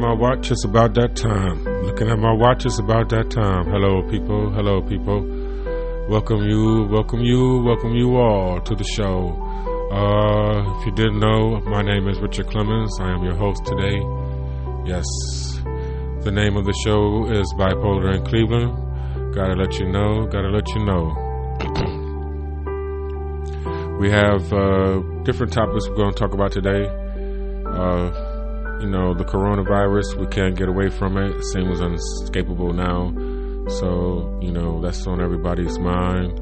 My 0.00 0.14
watch, 0.14 0.50
it's 0.50 0.64
about 0.64 0.94
that 0.94 1.14
time. 1.14 1.62
Looking 1.84 2.08
at 2.08 2.18
my 2.18 2.32
watch, 2.32 2.64
it's 2.64 2.78
about 2.78 3.10
that 3.10 3.28
time. 3.30 3.66
Hello, 3.66 4.00
people. 4.08 4.50
Hello, 4.50 4.80
people. 4.80 5.20
Welcome 6.08 6.42
you, 6.42 6.88
welcome 6.90 7.20
you, 7.20 7.60
welcome 7.62 7.94
you 7.94 8.16
all 8.16 8.62
to 8.62 8.74
the 8.74 8.82
show. 8.96 9.36
Uh, 9.92 10.78
if 10.80 10.86
you 10.86 10.92
didn't 10.92 11.20
know, 11.20 11.60
my 11.68 11.82
name 11.82 12.08
is 12.08 12.18
Richard 12.18 12.46
Clemens. 12.46 12.98
I 12.98 13.12
am 13.12 13.22
your 13.22 13.34
host 13.34 13.66
today. 13.66 14.00
Yes, 14.88 15.04
the 16.24 16.32
name 16.32 16.56
of 16.56 16.64
the 16.64 16.72
show 16.82 17.30
is 17.30 17.52
Bipolar 17.58 18.14
in 18.16 18.24
Cleveland. 18.24 19.34
Gotta 19.34 19.52
let 19.52 19.78
you 19.78 19.86
know, 19.92 20.24
gotta 20.32 20.48
let 20.48 20.66
you 20.68 20.82
know. 20.82 21.12
we 24.00 24.08
have 24.10 24.50
uh, 24.50 25.00
different 25.24 25.52
topics 25.52 25.86
we're 25.90 25.96
going 25.96 26.14
to 26.14 26.18
talk 26.18 26.32
about 26.32 26.52
today. 26.52 26.88
Uh, 27.66 28.29
you 28.80 28.88
know, 28.88 29.12
the 29.14 29.24
coronavirus, 29.24 30.16
we 30.16 30.26
can't 30.26 30.56
get 30.56 30.68
away 30.68 30.88
from 30.88 31.18
it. 31.18 31.36
It 31.36 31.44
seems 31.44 31.80
unescapable 31.80 32.72
now. 32.72 33.12
So, 33.68 34.38
you 34.40 34.50
know, 34.50 34.80
that's 34.80 35.06
on 35.06 35.20
everybody's 35.20 35.78
mind. 35.78 36.40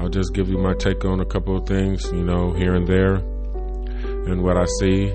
I'll 0.00 0.08
just 0.08 0.32
give 0.32 0.48
you 0.48 0.58
my 0.58 0.74
take 0.74 1.04
on 1.04 1.20
a 1.20 1.26
couple 1.26 1.56
of 1.56 1.66
things, 1.66 2.10
you 2.12 2.22
know, 2.22 2.52
here 2.52 2.74
and 2.74 2.86
there, 2.86 3.16
and 3.16 4.42
what 4.42 4.56
I 4.56 4.64
see. 4.80 5.08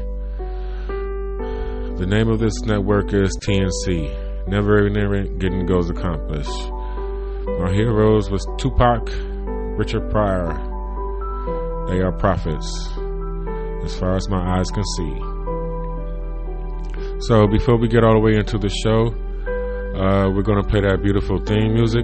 The 1.98 2.06
name 2.08 2.30
of 2.30 2.40
this 2.40 2.62
network 2.64 3.14
is 3.14 3.36
TNC. 3.48 4.48
Never, 4.48 4.90
never 4.90 5.24
getting 5.24 5.66
goals 5.66 5.90
accomplished. 5.90 6.70
My 7.60 7.72
heroes 7.74 8.30
was 8.30 8.46
Tupac, 8.58 9.10
Richard 9.78 10.12
Pryor. 10.12 10.54
They 11.88 12.02
are 12.02 12.12
prophets, 12.12 12.90
as 13.84 13.98
far 13.98 14.16
as 14.16 14.30
my 14.30 14.60
eyes 14.60 14.70
can 14.70 14.84
see. 14.98 15.33
So 17.28 17.48
before 17.48 17.78
we 17.78 17.88
get 17.88 18.04
all 18.04 18.16
the 18.16 18.20
way 18.20 18.36
into 18.36 18.58
the 18.58 18.68
show, 18.68 19.08
uh, 19.96 20.30
we're 20.30 20.44
going 20.44 20.62
to 20.62 20.68
play 20.68 20.82
that 20.82 21.02
beautiful 21.02 21.40
theme 21.40 21.74
music. 21.74 22.04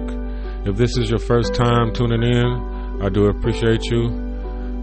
If 0.64 0.78
this 0.78 0.96
is 0.96 1.10
your 1.10 1.18
first 1.18 1.52
time 1.52 1.92
tuning 1.92 2.22
in, 2.22 3.02
I 3.04 3.10
do 3.10 3.26
appreciate 3.26 3.84
you. 3.90 4.08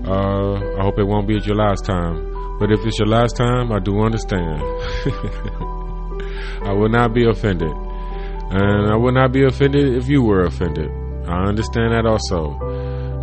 Uh, 0.05 0.77
I 0.77 0.83
hope 0.83 0.99
it 0.99 1.08
won't 1.08 1.27
be 1.27 1.39
your 1.41 1.55
last 1.55 1.85
time. 1.85 2.21
But 2.59 2.71
if 2.71 2.85
it's 2.85 2.99
your 2.99 3.08
last 3.08 3.35
time, 3.35 3.71
I 3.71 3.80
do 3.80 3.99
understand. 3.99 4.61
I 6.61 6.71
will 6.71 6.89
not 6.89 7.15
be 7.15 7.27
offended. 7.27 7.73
And 7.73 8.91
I 8.91 8.95
would 8.95 9.15
not 9.15 9.31
be 9.31 9.43
offended 9.43 9.97
if 9.97 10.08
you 10.08 10.21
were 10.21 10.43
offended. 10.43 10.91
I 11.27 11.45
understand 11.49 11.93
that 11.93 12.05
also. 12.05 12.59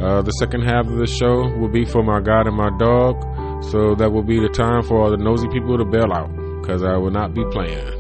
Uh, 0.03 0.23
the 0.23 0.33
second 0.33 0.63
half 0.63 0.89
of 0.89 0.99
the 0.99 1.07
show 1.07 1.49
will 1.61 1.71
be 1.71 1.85
for 1.85 2.03
my 2.03 2.21
God 2.21 2.49
and 2.49 2.57
my 2.57 2.77
dog. 2.77 3.23
So 3.71 3.95
that 3.95 4.11
will 4.11 4.25
be 4.25 4.41
the 4.41 4.49
time 4.49 4.83
for 4.83 5.01
all 5.01 5.13
the 5.13 5.17
nosy 5.17 5.47
people 5.47 5.79
to 5.79 5.85
bail 5.85 6.13
out. 6.13 6.44
Because 6.65 6.83
I 6.83 6.97
will 6.97 7.11
not 7.11 7.35
be 7.35 7.45
playing. 7.51 7.93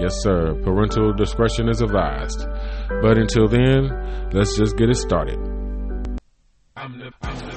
Yes, 0.00 0.22
sir. 0.22 0.54
Parental 0.64 1.12
discretion 1.12 1.68
is 1.68 1.82
advised. 1.82 2.46
But 3.02 3.18
until 3.18 3.46
then, 3.46 4.30
let's 4.32 4.56
just 4.56 4.78
get 4.78 4.88
it 4.88 4.96
started. 4.96 5.36
I'm 6.74 6.98
the, 6.98 7.12
I'm 7.20 7.38
the 7.38 7.55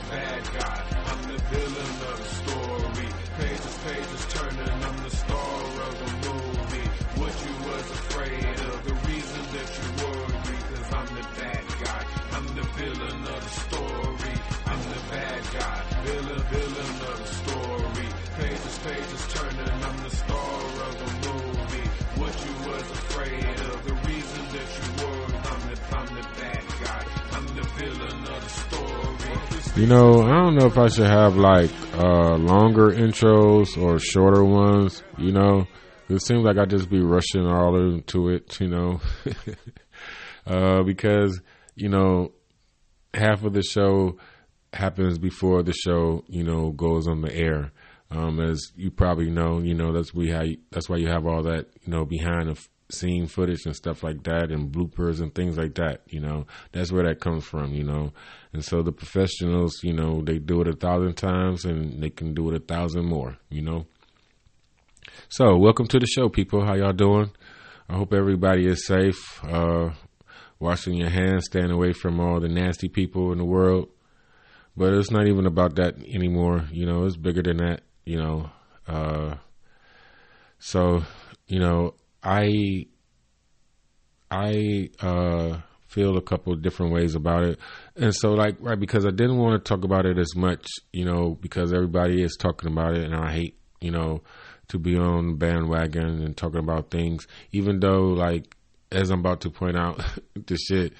You 29.79 29.87
know, 29.87 30.23
I 30.23 30.43
don't 30.43 30.55
know 30.55 30.65
if 30.65 30.77
I 30.77 30.89
should 30.89 31.07
have 31.07 31.37
like 31.37 31.71
uh, 31.93 32.35
longer 32.35 32.91
intros 32.91 33.81
or 33.81 33.97
shorter 33.97 34.43
ones. 34.43 35.03
You 35.17 35.31
know, 35.31 35.67
it 36.09 36.21
seems 36.21 36.43
like 36.43 36.57
I 36.57 36.65
just 36.65 36.89
be 36.89 36.99
rushing 36.99 37.47
all 37.47 37.77
into 37.79 38.27
it. 38.27 38.59
You 38.59 38.67
know, 38.67 39.01
uh, 40.45 40.83
because 40.83 41.41
you 41.75 41.87
know 41.87 42.33
half 43.13 43.45
of 43.45 43.53
the 43.53 43.63
show 43.63 44.17
happens 44.73 45.17
before 45.17 45.63
the 45.63 45.71
show 45.71 46.25
you 46.27 46.43
know 46.43 46.71
goes 46.71 47.07
on 47.07 47.21
the 47.21 47.33
air. 47.33 47.71
Um, 48.11 48.41
as 48.41 48.73
you 48.75 48.91
probably 48.91 49.29
know, 49.29 49.59
you 49.59 49.75
know 49.75 49.93
that's 49.93 50.13
we 50.13 50.29
how 50.29 50.41
you, 50.41 50.57
that's 50.71 50.89
why 50.89 50.97
you 50.97 51.07
have 51.07 51.25
all 51.25 51.43
that 51.43 51.67
you 51.85 51.93
know 51.93 52.03
behind 52.03 52.49
the 52.49 52.61
scene 52.91 53.27
footage 53.27 53.65
and 53.65 53.75
stuff 53.75 54.03
like 54.03 54.23
that 54.23 54.51
and 54.51 54.73
bloopers 54.73 55.21
and 55.21 55.33
things 55.33 55.57
like 55.57 55.75
that. 55.75 56.01
You 56.07 56.19
know 56.19 56.47
that's 56.73 56.91
where 56.91 57.07
that 57.07 57.21
comes 57.21 57.45
from. 57.45 57.73
You 57.73 57.85
know, 57.85 58.11
and 58.53 58.63
so 58.63 58.81
the 58.81 58.91
professionals, 58.91 59.83
you 59.83 59.93
know, 59.93 60.21
they 60.23 60.39
do 60.39 60.61
it 60.61 60.67
a 60.67 60.73
thousand 60.73 61.15
times 61.15 61.65
and 61.65 62.01
they 62.01 62.09
can 62.09 62.33
do 62.33 62.49
it 62.49 62.55
a 62.55 62.59
thousand 62.59 63.05
more. 63.05 63.37
You 63.49 63.61
know. 63.61 63.85
So 65.27 65.57
welcome 65.57 65.87
to 65.87 65.99
the 65.99 66.07
show, 66.07 66.29
people. 66.29 66.65
How 66.65 66.75
y'all 66.75 66.93
doing? 66.93 67.31
I 67.87 67.95
hope 67.95 68.13
everybody 68.13 68.67
is 68.67 68.85
safe. 68.85 69.43
Uh, 69.43 69.91
washing 70.59 70.95
your 70.95 71.09
hands, 71.09 71.45
staying 71.45 71.71
away 71.71 71.93
from 71.93 72.19
all 72.19 72.39
the 72.39 72.47
nasty 72.47 72.89
people 72.89 73.31
in 73.31 73.37
the 73.37 73.45
world. 73.45 73.89
But 74.75 74.93
it's 74.93 75.11
not 75.11 75.27
even 75.27 75.45
about 75.45 75.75
that 75.75 75.95
anymore. 76.07 76.67
You 76.71 76.85
know, 76.85 77.05
it's 77.05 77.17
bigger 77.17 77.41
than 77.41 77.57
that. 77.57 77.81
You 78.05 78.17
know, 78.17 78.49
uh, 78.87 79.35
so 80.59 81.03
you 81.47 81.59
know, 81.59 81.93
I 82.23 82.87
I 84.31 84.89
uh, 84.99 85.57
feel 85.89 86.17
a 86.17 86.21
couple 86.21 86.55
different 86.55 86.93
ways 86.93 87.15
about 87.15 87.43
it, 87.43 87.59
and 87.95 88.15
so 88.15 88.31
like 88.33 88.55
right 88.59 88.79
because 88.79 89.05
I 89.05 89.09
didn't 89.09 89.37
want 89.37 89.63
to 89.63 89.67
talk 89.67 89.83
about 89.83 90.05
it 90.05 90.17
as 90.17 90.35
much. 90.35 90.67
You 90.93 91.05
know, 91.05 91.37
because 91.41 91.73
everybody 91.73 92.23
is 92.23 92.37
talking 92.39 92.71
about 92.71 92.95
it, 92.95 93.03
and 93.03 93.15
I 93.15 93.31
hate 93.31 93.57
you 93.81 93.91
know 93.91 94.21
to 94.69 94.79
be 94.79 94.97
on 94.97 95.35
bandwagon 95.35 96.23
and 96.23 96.37
talking 96.37 96.59
about 96.59 96.91
things, 96.91 97.27
even 97.51 97.79
though 97.79 98.07
like 98.09 98.55
as 98.91 99.09
I'm 99.09 99.19
about 99.19 99.41
to 99.41 99.49
point 99.49 99.77
out, 99.77 100.03
the 100.33 100.57
shit 100.57 100.93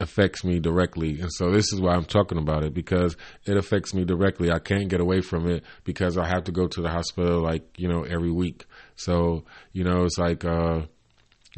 affects 0.00 0.44
me 0.44 0.58
directly. 0.58 1.20
And 1.20 1.32
so 1.32 1.50
this 1.50 1.72
is 1.72 1.80
why 1.80 1.94
I'm 1.94 2.04
talking 2.04 2.38
about 2.38 2.64
it 2.64 2.74
because 2.74 3.16
it 3.46 3.56
affects 3.56 3.94
me 3.94 4.04
directly. 4.04 4.50
I 4.50 4.58
can't 4.58 4.88
get 4.88 5.00
away 5.00 5.20
from 5.20 5.48
it 5.48 5.64
because 5.84 6.18
I 6.18 6.26
have 6.26 6.44
to 6.44 6.52
go 6.52 6.66
to 6.66 6.82
the 6.82 6.90
hospital 6.90 7.40
like, 7.40 7.78
you 7.78 7.88
know, 7.88 8.02
every 8.02 8.32
week. 8.32 8.66
So, 8.96 9.44
you 9.72 9.84
know, 9.84 10.04
it's 10.04 10.18
like 10.18 10.44
uh 10.44 10.82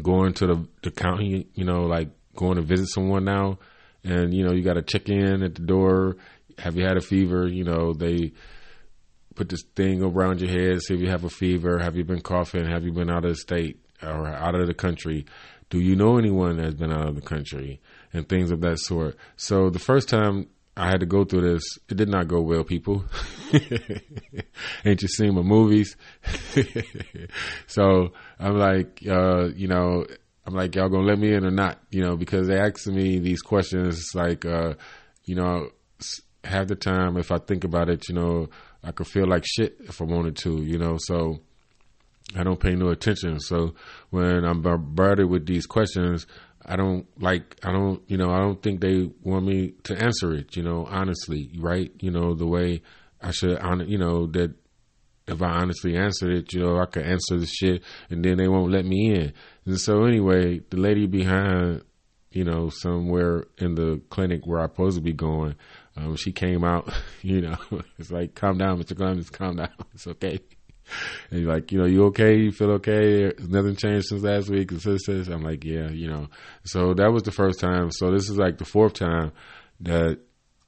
going 0.03 0.35
to 0.35 0.47
the 0.47 0.69
the 0.83 0.91
county, 0.91 1.47
you 1.55 1.65
know, 1.65 1.83
like 1.83 2.11
going 2.37 2.57
to 2.57 2.63
visit 2.63 2.89
someone 2.89 3.25
now 3.25 3.59
and 4.07 4.33
you 4.33 4.45
know, 4.45 4.53
you 4.53 4.63
got 4.63 4.75
to 4.75 4.83
check 4.83 5.09
in 5.09 5.43
at 5.43 5.55
the 5.55 5.63
door. 5.63 6.17
Have 6.59 6.77
you 6.77 6.85
had 6.85 6.97
a 6.97 7.01
fever? 7.01 7.47
You 7.49 7.65
know, 7.65 7.93
they 7.93 8.33
put 9.35 9.49
this 9.49 9.63
thing 9.75 10.03
around 10.03 10.41
your 10.41 10.51
head, 10.51 10.81
see 10.81 10.95
if 10.95 11.01
you 11.01 11.09
have 11.09 11.25
a 11.25 11.31
fever, 11.31 11.79
have 11.79 11.97
you 11.97 12.05
been 12.05 12.23
coughing, 12.23 12.65
have 12.65 12.85
you 12.85 12.93
been 12.93 13.11
out 13.11 13.25
of 13.25 13.33
the 13.33 13.37
state 13.37 13.79
or 14.03 14.27
out 14.27 14.55
of 14.55 14.67
the 14.67 14.75
country? 14.75 15.27
Do 15.69 15.81
you 15.81 15.97
know 15.97 16.17
anyone 16.17 16.57
that's 16.57 16.75
been 16.75 16.93
out 16.93 17.09
of 17.09 17.17
the 17.17 17.21
country? 17.21 17.81
And 18.13 18.27
things 18.27 18.51
of 18.51 18.63
that 18.63 18.79
sort. 18.79 19.17
So 19.37 19.69
the 19.69 19.79
first 19.79 20.09
time 20.09 20.47
I 20.75 20.87
had 20.87 21.01
to 21.01 21.07
go 21.07 21.25
through 21.25 21.53
this, 21.53 21.79
it 21.91 21.97
did 21.97 22.09
not 22.09 22.29
go 22.29 22.41
well, 22.41 22.65
people. 22.65 23.05
Ain't 24.85 25.03
you 25.03 25.09
seen 25.09 25.35
my 25.35 25.43
movies? 25.43 25.97
so 27.67 28.13
I'm 28.39 28.57
like, 28.57 29.03
uh, 29.07 29.49
you 29.49 29.69
know, 29.69 30.07
I'm 30.47 30.55
like, 30.55 30.75
y'all 30.75 30.89
gonna 30.89 31.07
let 31.07 31.19
me 31.19 31.35
in 31.35 31.45
or 31.45 31.51
not? 31.51 31.81
You 31.91 32.03
know, 32.03 32.17
because 32.17 32.47
they 32.47 32.59
ask 32.59 32.87
me 32.87 33.19
these 33.19 33.43
questions 33.43 34.15
like, 34.15 34.45
uh, 34.45 34.75
you 35.25 35.35
know, 35.35 35.71
half 36.45 36.69
the 36.69 36.77
time 36.77 37.17
if 37.17 37.33
I 37.33 37.39
think 37.39 37.65
about 37.65 37.89
it, 37.89 38.09
you 38.09 38.15
know, 38.15 38.49
I 38.83 38.93
could 38.93 39.09
feel 39.09 39.27
like 39.27 39.45
shit 39.45 39.77
if 39.81 40.01
I 40.01 40.05
wanted 40.05 40.37
to, 40.37 40.63
you 40.63 40.79
know, 40.79 40.97
so 40.99 41.41
I 42.37 42.45
don't 42.45 42.61
pay 42.61 42.75
no 42.75 42.91
attention. 42.91 43.41
So 43.41 43.75
when 44.11 44.45
I'm 44.45 44.63
bombarded 44.63 45.29
with 45.29 45.47
these 45.47 45.67
questions, 45.67 46.27
I 46.65 46.77
don't 46.77 47.07
like, 47.21 47.57
I 47.65 47.73
don't, 47.73 48.03
you 48.09 48.17
know, 48.17 48.31
I 48.31 48.39
don't 48.39 48.63
think 48.63 48.81
they 48.81 49.11
want 49.23 49.47
me 49.47 49.75
to 49.85 49.97
answer 50.01 50.33
it, 50.33 50.57
you 50.57 50.63
know, 50.63 50.87
honestly, 50.89 51.51
right? 51.59 51.93
You 52.01 52.11
know, 52.11 52.35
the 52.35 52.47
way 52.47 52.83
I 53.21 53.31
should, 53.33 53.61
you 53.89 53.99
know, 53.99 54.27
that 54.29 54.55
if 55.29 55.43
I 55.43 55.49
honestly 55.49 55.97
answered 55.97 56.33
it, 56.33 56.53
you 56.53 56.61
know, 56.61 56.79
I 56.79 56.87
could 56.87 57.05
answer 57.05 57.37
the 57.37 57.47
shit 57.47 57.83
and 58.11 58.25
then 58.25 58.39
they 58.39 58.49
won't 58.49 58.71
let 58.71 58.85
me 58.85 59.15
in. 59.15 59.33
And 59.65 59.81
so 59.81 60.05
anyway, 60.05 60.61
the 60.71 60.77
lady 60.77 61.07
behind, 61.07 61.83
you 62.31 62.45
know, 62.45 62.71
somewhere 62.71 63.47
in 63.59 63.75
the 63.75 64.01
clinic 64.11 64.47
where 64.47 64.61
I'm 64.61 64.71
supposed 64.71 64.97
to 64.97 65.03
be 65.03 65.13
going, 65.13 65.57
um, 65.97 66.17
she 66.17 66.33
came 66.33 66.63
out, 66.63 66.93
you 67.23 67.41
know, 67.41 67.57
it's 67.99 68.11
like, 68.11 68.35
calm 68.35 68.59
down, 68.59 68.81
Mr. 68.83 68.97
Clemens, 68.97 69.31
calm 69.31 69.57
down. 69.57 69.71
It's 69.95 70.07
okay. 70.07 70.39
And 71.31 71.41
you're 71.41 71.53
like, 71.53 71.73
you 71.73 71.79
know, 71.79 71.87
you 71.87 72.05
okay? 72.07 72.37
You 72.37 72.53
feel 72.53 72.71
okay? 72.73 73.33
Nothing 73.41 73.75
changed 73.75 74.07
since 74.07 74.23
last 74.23 74.49
week. 74.49 74.71
And 74.71 74.81
this, 74.81 75.07
this. 75.07 75.27
I'm 75.27 75.43
like, 75.43 75.65
yeah, 75.65 75.89
you 75.91 76.07
know. 76.09 76.29
So 76.65 76.95
that 76.95 77.11
was 77.11 77.25
the 77.25 77.33
first 77.33 77.59
time. 77.59 77.91
So 77.91 78.13
this 78.13 78.31
is 78.31 78.37
like 78.37 78.59
the 78.59 78.65
fourth 78.65 78.93
time 78.93 79.33
that 79.81 80.21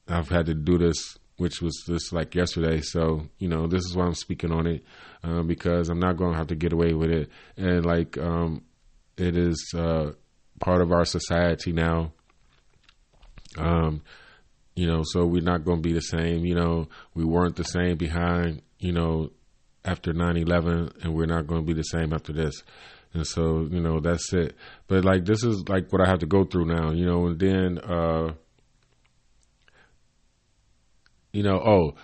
I've 0.09 0.29
had 0.29 0.47
to 0.47 0.55
do 0.55 0.77
this 0.77 1.18
which 1.39 1.63
was 1.63 1.83
just 1.87 2.13
like 2.13 2.35
yesterday. 2.35 2.81
So 2.81 3.23
you 3.39 3.49
know, 3.49 3.67
this 3.67 3.85
is 3.85 3.97
why 3.97 4.05
I'm 4.05 4.15
speaking 4.15 4.53
on 4.53 4.67
it 4.67 4.85
um, 5.23 5.47
because 5.47 5.89
I'm 5.89 6.01
not 6.01 6.17
going 6.17 6.33
to 6.33 6.39
have 6.39 6.49
to 6.49 6.57
get 6.57 6.73
away 6.73 6.93
with 6.93 7.11
it, 7.11 7.31
and 7.57 7.85
like 7.85 8.19
um, 8.19 8.63
it 9.17 9.37
is 9.37 9.73
uh, 9.75 10.13
part 10.61 10.83
of 10.83 10.93
our 10.93 11.05
society 11.05 11.73
now. 11.73 12.13
Um, 13.57 14.03
you 14.77 14.87
know, 14.87 15.03
so 15.05 15.27
we're 15.27 15.43
not 15.43 15.65
going 15.65 15.79
to 15.79 15.89
be 15.89 15.95
the 15.95 16.01
same. 16.01 16.45
You 16.45 16.55
know, 16.55 16.89
we 17.15 17.25
weren't 17.25 17.57
the 17.57 17.65
same 17.65 17.97
behind. 17.97 18.63
You 18.79 18.93
know, 18.93 19.31
after 19.85 20.13
9-11 20.13 21.03
and 21.03 21.15
we're 21.15 21.27
not 21.27 21.47
going 21.47 21.63
to 21.63 21.67
be 21.67 21.73
the 21.73 21.83
same 21.83 22.13
after 22.13 22.33
this 22.33 22.63
and 23.15 23.27
so 23.27 23.67
you 23.71 23.81
know 23.81 24.01
that's 24.01 24.33
it 24.33 24.55
but 24.87 25.05
like 25.05 25.25
this 25.25 25.43
is 25.43 25.69
like 25.69 25.91
what 25.93 26.03
i 26.03 26.09
have 26.09 26.19
to 26.19 26.27
go 26.27 26.45
through 26.45 26.67
now 26.67 26.91
you 26.91 27.07
know 27.07 27.27
and 27.27 27.39
then 27.39 27.79
uh 27.79 28.33
you 31.39 31.45
know 31.45 31.61
oh 31.61 31.95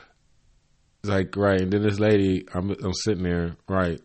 like 1.03 1.37
right 1.37 1.61
and 1.61 1.73
then 1.73 1.83
this 1.83 1.99
lady 1.99 2.47
i'm 2.55 2.71
i'm 2.71 2.95
sitting 2.95 3.25
there 3.25 3.57
right 3.69 4.01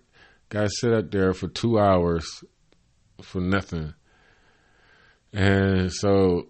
guys 0.50 0.72
sit 0.80 0.92
up 0.92 1.12
there 1.12 1.34
for 1.34 1.48
two 1.48 1.78
hours 1.78 2.44
for 3.22 3.40
nothing 3.40 3.94
and 5.32 5.94
so 5.94 6.48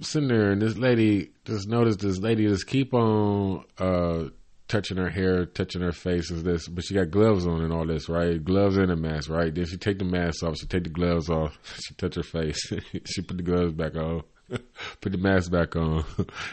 sitting 0.00 0.28
there 0.28 0.52
and 0.52 0.62
this 0.62 0.76
lady 0.76 1.32
just 1.44 1.68
noticed 1.68 1.98
this 1.98 2.18
lady 2.18 2.46
just 2.46 2.68
keep 2.68 2.94
on 2.94 3.64
uh 3.78 4.24
touching 4.70 4.98
her 4.98 5.10
hair, 5.10 5.46
touching 5.46 5.82
her 5.82 5.90
face 5.90 6.30
is 6.30 6.44
this, 6.44 6.68
but 6.68 6.84
she 6.84 6.94
got 6.94 7.10
gloves 7.10 7.44
on 7.44 7.62
and 7.62 7.72
all 7.72 7.84
this, 7.84 8.08
right? 8.08 8.42
Gloves 8.42 8.76
and 8.76 8.92
a 8.92 8.96
mask, 8.96 9.28
right? 9.28 9.52
Then 9.52 9.66
she 9.66 9.76
take 9.76 9.98
the 9.98 10.04
mask 10.04 10.44
off, 10.44 10.56
she 10.58 10.66
take 10.66 10.84
the 10.84 10.90
gloves 10.90 11.28
off, 11.28 11.58
she 11.84 11.94
touch 11.94 12.14
her 12.14 12.22
face, 12.22 12.72
she 13.04 13.20
put 13.22 13.36
the 13.36 13.42
gloves 13.42 13.72
back 13.72 13.96
on, 13.96 14.22
put 15.00 15.10
the 15.10 15.18
mask 15.18 15.50
back 15.50 15.74
on, 15.74 16.04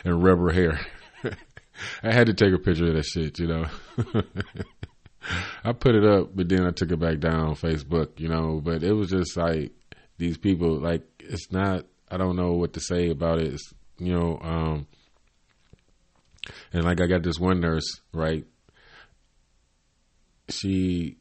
and 0.03 0.23
rub 0.23 0.39
her 0.39 0.51
hair. 0.51 0.80
I 2.03 2.12
had 2.12 2.27
to 2.27 2.33
take 2.33 2.53
a 2.53 2.59
picture 2.59 2.88
of 2.88 2.95
that 2.95 3.06
shit, 3.06 3.39
you 3.39 3.47
know. 3.47 3.65
I 5.63 5.74
put 5.74 5.95
it 5.95 6.06
up, 6.06 6.35
but 6.35 6.47
then 6.50 6.65
I 6.65 6.71
took 6.71 6.91
it 6.91 7.00
back 7.00 7.19
down 7.19 7.39
on 7.41 7.56
Facebook, 7.56 8.19
you 8.19 8.29
know. 8.29 8.62
But 8.63 8.83
it 8.83 8.94
was 8.94 9.09
just 9.09 9.35
like 9.35 9.71
these 10.18 10.38
people, 10.38 10.79
like 10.79 11.03
it's 11.19 11.51
not. 11.51 11.85
I 12.09 12.18
don't 12.18 12.38
know 12.38 12.53
what 12.53 12.74
to 12.74 12.79
say 12.79 13.09
about 13.09 13.39
it. 13.39 13.53
It's, 13.53 13.74
you 13.97 14.13
know, 14.13 14.39
um, 14.41 14.88
and 16.71 16.85
like 16.85 17.01
I 17.01 17.07
got 17.07 17.24
this 17.24 17.39
one 17.39 17.59
nurse, 17.59 18.00
right? 18.13 18.45
She, 20.50 21.18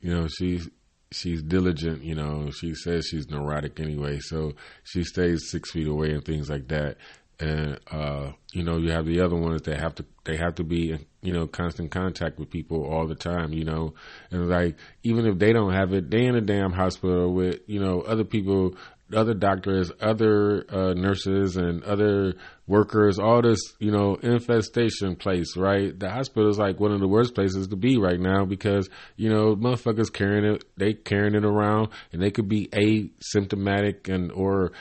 you 0.00 0.14
know, 0.14 0.28
she's 0.28 0.68
she's 1.10 1.42
diligent, 1.42 2.04
you 2.04 2.14
know. 2.14 2.50
She 2.50 2.74
says 2.74 3.06
she's 3.06 3.28
neurotic 3.28 3.80
anyway, 3.80 4.20
so 4.20 4.54
she 4.84 5.04
stays 5.04 5.50
six 5.50 5.72
feet 5.72 5.88
away 5.88 6.10
and 6.12 6.24
things 6.24 6.48
like 6.48 6.68
that. 6.68 6.96
And 7.40 7.78
uh, 7.90 8.32
you 8.52 8.64
know, 8.64 8.78
you 8.78 8.90
have 8.90 9.06
the 9.06 9.20
other 9.20 9.36
ones 9.36 9.62
that 9.62 9.78
have 9.78 9.94
to 9.96 10.04
they 10.24 10.36
have 10.36 10.56
to 10.56 10.64
be 10.64 10.92
in, 10.92 11.06
you 11.22 11.32
know, 11.32 11.46
constant 11.46 11.90
contact 11.90 12.38
with 12.38 12.50
people 12.50 12.84
all 12.84 13.06
the 13.06 13.14
time, 13.14 13.52
you 13.52 13.64
know. 13.64 13.94
And 14.30 14.48
like 14.48 14.76
even 15.04 15.26
if 15.26 15.38
they 15.38 15.52
don't 15.52 15.72
have 15.72 15.92
it, 15.92 16.10
they 16.10 16.24
in 16.24 16.34
a 16.34 16.40
damn 16.40 16.72
hospital 16.72 17.32
with, 17.32 17.60
you 17.66 17.80
know, 17.80 18.00
other 18.00 18.24
people 18.24 18.74
other 19.14 19.34
doctors, 19.34 19.90
other 20.00 20.64
uh, 20.68 20.92
nurses, 20.94 21.56
and 21.56 21.82
other 21.84 22.34
workers, 22.66 23.18
all 23.18 23.40
this, 23.40 23.60
you 23.78 23.90
know, 23.90 24.16
infestation 24.16 25.16
place, 25.16 25.56
right? 25.56 25.98
The 25.98 26.10
hospital 26.10 26.50
is 26.50 26.58
like 26.58 26.78
one 26.78 26.92
of 26.92 27.00
the 27.00 27.08
worst 27.08 27.34
places 27.34 27.68
to 27.68 27.76
be 27.76 27.96
right 27.96 28.20
now 28.20 28.44
because, 28.44 28.88
you 29.16 29.30
know, 29.30 29.56
motherfuckers 29.56 30.12
carrying 30.12 30.44
it, 30.44 30.64
they 30.76 30.92
carrying 30.92 31.34
it 31.34 31.44
around 31.44 31.88
and 32.12 32.20
they 32.20 32.30
could 32.30 32.48
be 32.48 32.68
asymptomatic 32.68 34.12
and, 34.12 34.30
or 34.32 34.72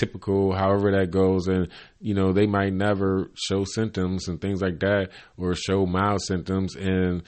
atypical, 0.00 0.56
however 0.56 0.90
that 0.92 1.10
goes. 1.10 1.46
And, 1.48 1.68
you 2.00 2.14
know, 2.14 2.32
they 2.32 2.46
might 2.46 2.72
never 2.72 3.30
show 3.34 3.64
symptoms 3.64 4.28
and 4.28 4.40
things 4.40 4.62
like 4.62 4.80
that 4.80 5.10
or 5.36 5.54
show 5.54 5.86
mild 5.86 6.20
symptoms 6.22 6.76
and 6.76 7.22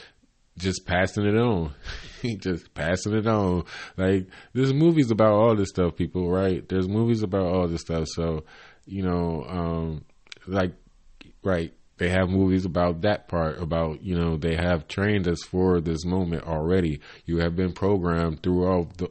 just 0.58 0.86
passing 0.86 1.26
it 1.26 1.36
on. 1.36 1.74
just 2.38 2.72
passing 2.74 3.14
it 3.14 3.26
on. 3.26 3.64
Like 3.96 4.28
there's 4.52 4.72
movies 4.72 5.10
about 5.10 5.32
all 5.32 5.56
this 5.56 5.70
stuff, 5.70 5.96
people, 5.96 6.30
right? 6.30 6.66
There's 6.68 6.88
movies 6.88 7.22
about 7.22 7.46
all 7.46 7.68
this 7.68 7.82
stuff. 7.82 8.08
So, 8.08 8.44
you 8.86 9.02
know, 9.02 9.44
um, 9.48 10.04
like 10.46 10.72
right, 11.42 11.72
they 11.98 12.08
have 12.08 12.28
movies 12.28 12.64
about 12.64 13.02
that 13.02 13.28
part, 13.28 13.60
about, 13.60 14.02
you 14.02 14.16
know, 14.16 14.36
they 14.36 14.56
have 14.56 14.88
trained 14.88 15.28
us 15.28 15.42
for 15.42 15.80
this 15.80 16.04
moment 16.04 16.44
already. 16.44 17.00
You 17.26 17.38
have 17.38 17.54
been 17.54 17.72
programmed 17.72 18.42
through 18.42 18.66
all 18.66 18.88
the 18.96 19.10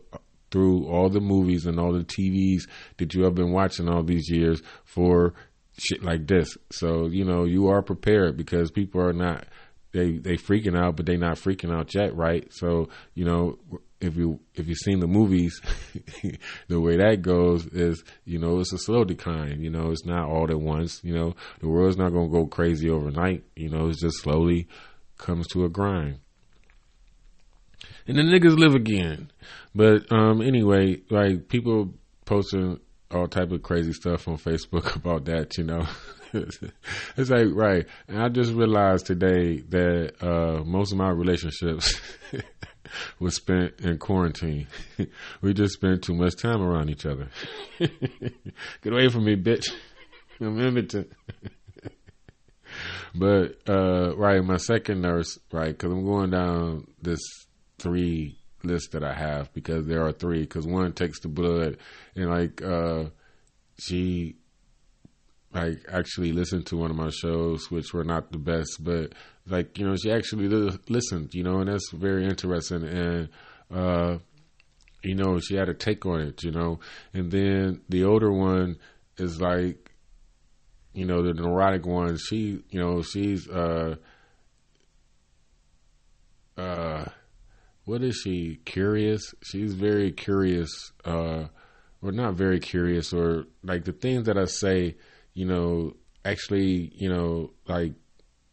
through 0.52 0.88
all 0.88 1.10
the 1.10 1.20
movies 1.22 1.66
and 1.66 1.80
all 1.80 1.94
the 1.94 2.04
TVs 2.04 2.64
that 2.98 3.14
you 3.14 3.24
have 3.24 3.36
been 3.36 3.52
watching 3.52 3.90
all 3.90 4.04
these 4.04 4.30
years 4.30 4.62
for 4.84 5.34
shit 5.78 6.04
like 6.04 6.28
this. 6.28 6.58
So, 6.72 7.08
you 7.08 7.26
know, 7.26 7.46
you 7.46 7.68
are 7.68 7.82
prepared 7.82 8.38
because 8.38 8.70
people 8.70 9.02
are 9.02 9.14
not 9.14 9.46
they 9.92 10.18
they 10.18 10.36
freaking 10.36 10.78
out, 10.78 10.96
but 10.96 11.06
they 11.06 11.18
not 11.18 11.38
freaking 11.38 11.74
out 11.74 11.94
yet, 11.94 12.16
right? 12.16 12.48
So 12.54 12.90
you 13.14 13.26
know, 13.26 13.58
if 14.00 14.16
you 14.16 14.40
if 14.56 14.68
you've 14.68 14.78
seen 14.78 15.00
the 15.00 15.08
movies, 15.08 15.60
the 16.68 16.80
way 16.80 16.98
that 16.98 17.22
goes 17.22 17.66
is 17.68 18.04
you 18.26 18.40
know 18.40 18.60
it's 18.60 18.74
a 18.74 18.78
slow 18.78 19.04
decline. 19.04 19.62
You 19.62 19.70
know, 19.70 19.92
it's 19.92 20.06
not 20.06 20.30
all 20.30 20.50
at 20.50 20.60
once. 20.60 21.02
You 21.04 21.14
know, 21.14 21.36
the 21.60 21.68
world's 21.68 21.98
not 21.98 22.14
gonna 22.14 22.30
go 22.30 22.46
crazy 22.46 22.90
overnight. 22.90 23.44
You 23.56 23.70
know, 23.70 23.88
it's 23.88 24.02
just 24.02 24.20
slowly 24.20 24.68
comes 25.18 25.48
to 25.50 25.66
a 25.66 25.70
grind. 25.70 26.20
And 28.08 28.18
the 28.18 28.24
niggas 28.24 28.58
live 28.58 28.76
again. 28.76 29.32
But 29.76 30.12
um 30.12 30.42
anyway, 30.42 31.02
like 31.10 31.48
people 31.48 31.94
posting 32.26 32.80
all 33.14 33.28
type 33.28 33.52
of 33.52 33.62
crazy 33.62 33.94
stuff 33.94 34.28
on 34.28 34.38
Facebook 34.38 34.96
about 34.96 35.26
that, 35.26 35.58
you 35.58 35.64
know. 35.64 35.86
it's 36.34 37.30
like 37.30 37.48
right, 37.52 37.86
and 38.08 38.22
I 38.22 38.30
just 38.30 38.54
realized 38.54 39.06
today 39.06 39.58
that 39.70 40.14
uh, 40.22 40.64
most 40.64 40.94
of 40.94 40.98
my 40.98 41.10
relationships 41.10 42.00
was 43.20 43.36
spent 43.36 43.80
in 43.82 43.98
quarantine. 43.98 44.68
we 45.42 45.54
just 45.54 45.74
spent 45.74 46.04
too 46.04 46.16
much 46.16 46.38
time 46.38 46.62
around 46.62 46.90
each 46.90 47.06
other. 47.06 47.28
Get 47.80 48.94
away 48.94 49.10
from 49.10 49.26
me, 49.26 49.36
bitch! 49.36 49.66
I'm 50.40 50.58
impotent. 50.60 51.12
but 53.14 53.58
uh, 53.68 54.16
right, 54.16 54.42
my 54.42 54.58
second 54.58 55.02
nurse, 55.02 55.38
right, 55.52 55.78
because 55.78 55.92
I'm 55.92 56.06
going 56.06 56.30
down 56.30 56.88
this 57.02 57.20
three 57.82 58.38
lists 58.64 58.90
that 58.90 59.04
I 59.04 59.14
have 59.14 59.54
because 59.54 59.86
there 59.88 60.06
are 60.06 60.12
three. 60.12 60.42
Because 60.42 60.66
one 60.68 60.94
takes 60.94 61.20
the 61.20 61.28
blood, 61.28 61.78
and 62.16 62.30
like 62.30 62.62
uh, 62.62 63.06
she 63.80 64.36
like 65.54 65.84
actually 65.92 66.32
listened 66.32 66.66
to 66.68 66.78
one 66.78 66.92
of 66.92 66.98
my 66.98 67.10
shows, 67.10 67.70
which 67.70 67.94
were 67.94 68.04
not 68.04 68.32
the 68.32 68.38
best, 68.38 68.78
but 68.84 69.14
like 69.48 69.78
you 69.78 69.86
know 69.86 69.96
she 69.96 70.12
actually 70.12 70.48
li- 70.48 70.78
listened, 70.88 71.34
you 71.34 71.44
know, 71.44 71.60
and 71.60 71.70
that's 71.70 71.92
very 71.92 72.26
interesting. 72.26 72.84
And 72.84 73.30
uh, 73.74 74.18
you 75.04 75.16
know 75.16 75.40
she 75.40 75.56
had 75.56 75.70
a 75.70 75.74
take 75.74 76.06
on 76.06 76.22
it, 76.22 76.44
you 76.44 76.52
know. 76.52 76.80
And 77.14 77.32
then 77.32 77.82
the 77.90 78.06
older 78.06 78.32
one 78.32 78.78
is 79.18 79.42
like, 79.42 79.92
you 80.94 81.06
know, 81.06 81.22
the 81.22 81.34
neurotic 81.34 81.86
one. 81.86 82.18
She, 82.18 82.64
you 82.70 82.80
know, 82.80 83.02
she's 83.02 83.48
uh, 83.50 83.96
uh, 86.58 87.06
what 87.86 88.04
is 88.04 88.16
she? 88.24 88.60
Curious. 88.66 89.34
She's 89.44 89.74
very 89.74 90.12
curious, 90.12 90.92
uh, 91.06 91.46
or 92.02 92.12
not 92.12 92.36
very 92.36 92.60
curious, 92.60 93.14
or 93.14 93.46
like 93.64 93.86
the 93.86 93.92
things 93.92 94.26
that 94.26 94.38
I 94.38 94.46
say 94.46 94.96
you 95.34 95.46
know, 95.46 95.94
actually, 96.26 96.92
you 96.96 97.10
know, 97.10 97.52
like 97.68 97.94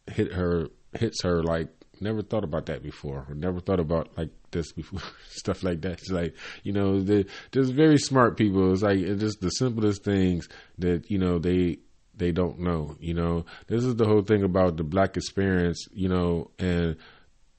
hit 0.06 0.32
her, 0.32 0.68
hits 0.92 1.22
her 1.22 1.42
like 1.42 1.68
never 2.00 2.22
thought 2.22 2.44
about 2.44 2.66
that 2.66 2.82
before 2.82 3.26
or 3.28 3.34
never 3.34 3.58
thought 3.58 3.80
about 3.80 4.08
like 4.16 4.30
this 4.52 4.70
before 4.72 5.00
stuff 5.30 5.64
like 5.64 5.80
that 5.80 5.94
it's 5.94 6.10
like 6.10 6.32
you 6.62 6.72
know 6.72 7.00
the 7.00 7.26
there's 7.50 7.70
very 7.70 7.98
smart 7.98 8.36
people 8.36 8.72
it's 8.72 8.82
like 8.82 8.98
it's 8.98 9.20
just 9.20 9.40
the 9.40 9.50
simplest 9.50 10.04
things 10.04 10.48
that 10.78 11.10
you 11.10 11.18
know 11.18 11.40
they 11.40 11.76
they 12.14 12.30
don't 12.30 12.60
know 12.60 12.96
you 13.00 13.12
know 13.12 13.44
this 13.66 13.82
is 13.82 13.96
the 13.96 14.04
whole 14.06 14.22
thing 14.22 14.44
about 14.44 14.76
the 14.76 14.84
black 14.84 15.16
experience 15.16 15.88
you 15.92 16.08
know 16.08 16.48
and 16.60 16.96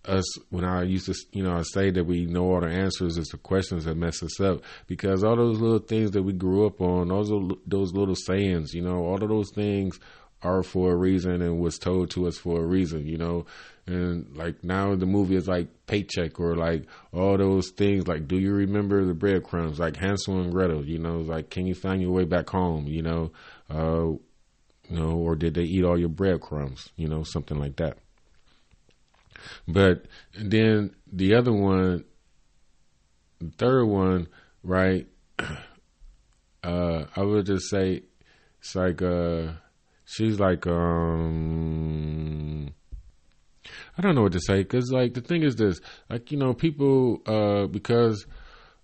us 0.09 0.25
when 0.49 0.65
I 0.65 0.83
used 0.83 1.05
to, 1.05 1.15
you 1.31 1.43
know, 1.43 1.55
I 1.55 1.61
say 1.61 1.91
that 1.91 2.03
we 2.03 2.25
know 2.25 2.53
all 2.53 2.61
the 2.61 2.67
answers. 2.67 3.17
It's 3.17 3.31
the 3.31 3.37
questions 3.37 3.85
that 3.85 3.95
mess 3.95 4.21
us 4.23 4.39
up 4.39 4.61
because 4.87 5.23
all 5.23 5.35
those 5.35 5.59
little 5.59 5.79
things 5.79 6.11
that 6.11 6.23
we 6.23 6.33
grew 6.33 6.65
up 6.65 6.81
on, 6.81 7.09
those 7.09 7.29
those 7.65 7.93
little 7.93 8.15
sayings, 8.15 8.73
you 8.73 8.81
know, 8.81 9.05
all 9.05 9.21
of 9.21 9.29
those 9.29 9.51
things 9.51 9.99
are 10.41 10.63
for 10.63 10.91
a 10.91 10.95
reason 10.95 11.41
and 11.41 11.59
was 11.59 11.77
told 11.77 12.09
to 12.11 12.27
us 12.27 12.37
for 12.37 12.61
a 12.61 12.65
reason, 12.65 13.05
you 13.05 13.17
know. 13.17 13.45
And 13.85 14.35
like 14.35 14.63
now 14.63 14.95
the 14.95 15.05
movie 15.05 15.35
is 15.35 15.47
like 15.47 15.67
paycheck 15.87 16.39
or 16.39 16.55
like 16.55 16.85
all 17.11 17.37
those 17.37 17.69
things 17.71 18.07
like 18.07 18.27
do 18.27 18.37
you 18.37 18.53
remember 18.53 19.03
the 19.03 19.15
breadcrumbs 19.15 19.79
like 19.79 19.95
Hansel 19.95 20.39
and 20.39 20.51
Gretel, 20.51 20.85
you 20.85 20.99
know, 20.99 21.19
like 21.19 21.49
can 21.49 21.65
you 21.65 21.73
find 21.73 22.01
your 22.01 22.11
way 22.11 22.25
back 22.25 22.49
home, 22.49 22.87
you 22.87 23.01
know, 23.01 23.31
uh, 23.69 24.13
you 24.89 24.99
know, 24.99 25.17
or 25.17 25.35
did 25.35 25.55
they 25.55 25.63
eat 25.63 25.83
all 25.83 25.99
your 25.99 26.09
breadcrumbs, 26.09 26.89
you 26.95 27.07
know, 27.07 27.23
something 27.23 27.59
like 27.59 27.77
that. 27.77 27.97
But 29.67 30.05
then 30.37 30.95
the 31.11 31.35
other 31.35 31.53
one, 31.53 32.05
the 33.39 33.51
third 33.57 33.85
one, 33.85 34.27
right? 34.63 35.07
Uh, 36.61 37.05
I 37.15 37.21
would 37.21 37.45
just 37.45 37.69
say 37.69 38.03
it's 38.59 38.75
like 38.75 39.01
uh, 39.01 39.53
she's 40.03 40.41
like 40.41 40.67
um 40.67 42.73
I 43.97 44.01
don't 44.01 44.15
know 44.15 44.23
what 44.23 44.33
to 44.33 44.41
say 44.41 44.63
because 44.63 44.91
like 44.91 45.13
the 45.13 45.21
thing 45.21 45.43
is 45.43 45.55
this 45.55 45.79
like 46.09 46.31
you 46.31 46.37
know 46.37 46.53
people 46.53 47.21
uh 47.25 47.67
because 47.67 48.25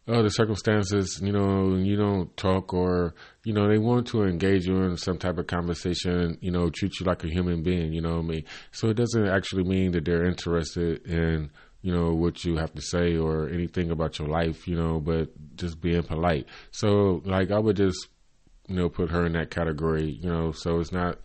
of 0.07 0.23
the 0.23 0.29
circumstances 0.29 1.19
you 1.23 1.31
know 1.31 1.75
you 1.75 1.95
don't 1.95 2.35
talk 2.37 2.73
or 2.73 3.15
you 3.43 3.53
know 3.53 3.67
they 3.67 3.79
want 3.79 4.05
to 4.05 4.23
engage 4.23 4.65
you 4.67 4.83
in 4.83 4.97
some 4.97 5.17
type 5.17 5.37
of 5.37 5.47
conversation 5.47 6.37
you 6.41 6.51
know 6.51 6.69
treat 6.69 6.99
you 6.99 7.05
like 7.05 7.23
a 7.23 7.27
human 7.27 7.63
being 7.63 7.91
you 7.91 8.01
know 8.01 8.17
what 8.17 8.25
I 8.25 8.27
mean 8.27 8.43
so 8.71 8.89
it 8.89 8.95
doesn't 8.95 9.27
actually 9.27 9.63
mean 9.63 9.91
that 9.93 10.05
they're 10.05 10.25
interested 10.25 11.05
in 11.07 11.49
you 11.81 11.91
know 11.91 12.13
what 12.13 12.45
you 12.45 12.57
have 12.57 12.73
to 12.75 12.81
say 12.81 13.17
or 13.17 13.49
anything 13.49 13.89
about 13.89 14.19
your 14.19 14.27
life 14.27 14.67
you 14.67 14.75
know 14.75 14.99
but 14.99 15.29
just 15.55 15.81
being 15.81 16.03
polite 16.03 16.45
so 16.69 17.21
like 17.25 17.51
I 17.51 17.57
would 17.57 17.77
just 17.77 18.07
you 18.67 18.75
know 18.75 18.89
put 18.89 19.09
her 19.09 19.25
in 19.25 19.33
that 19.33 19.49
category 19.49 20.11
you 20.21 20.29
know 20.29 20.51
so 20.51 20.79
it's 20.79 20.91
not 20.91 21.17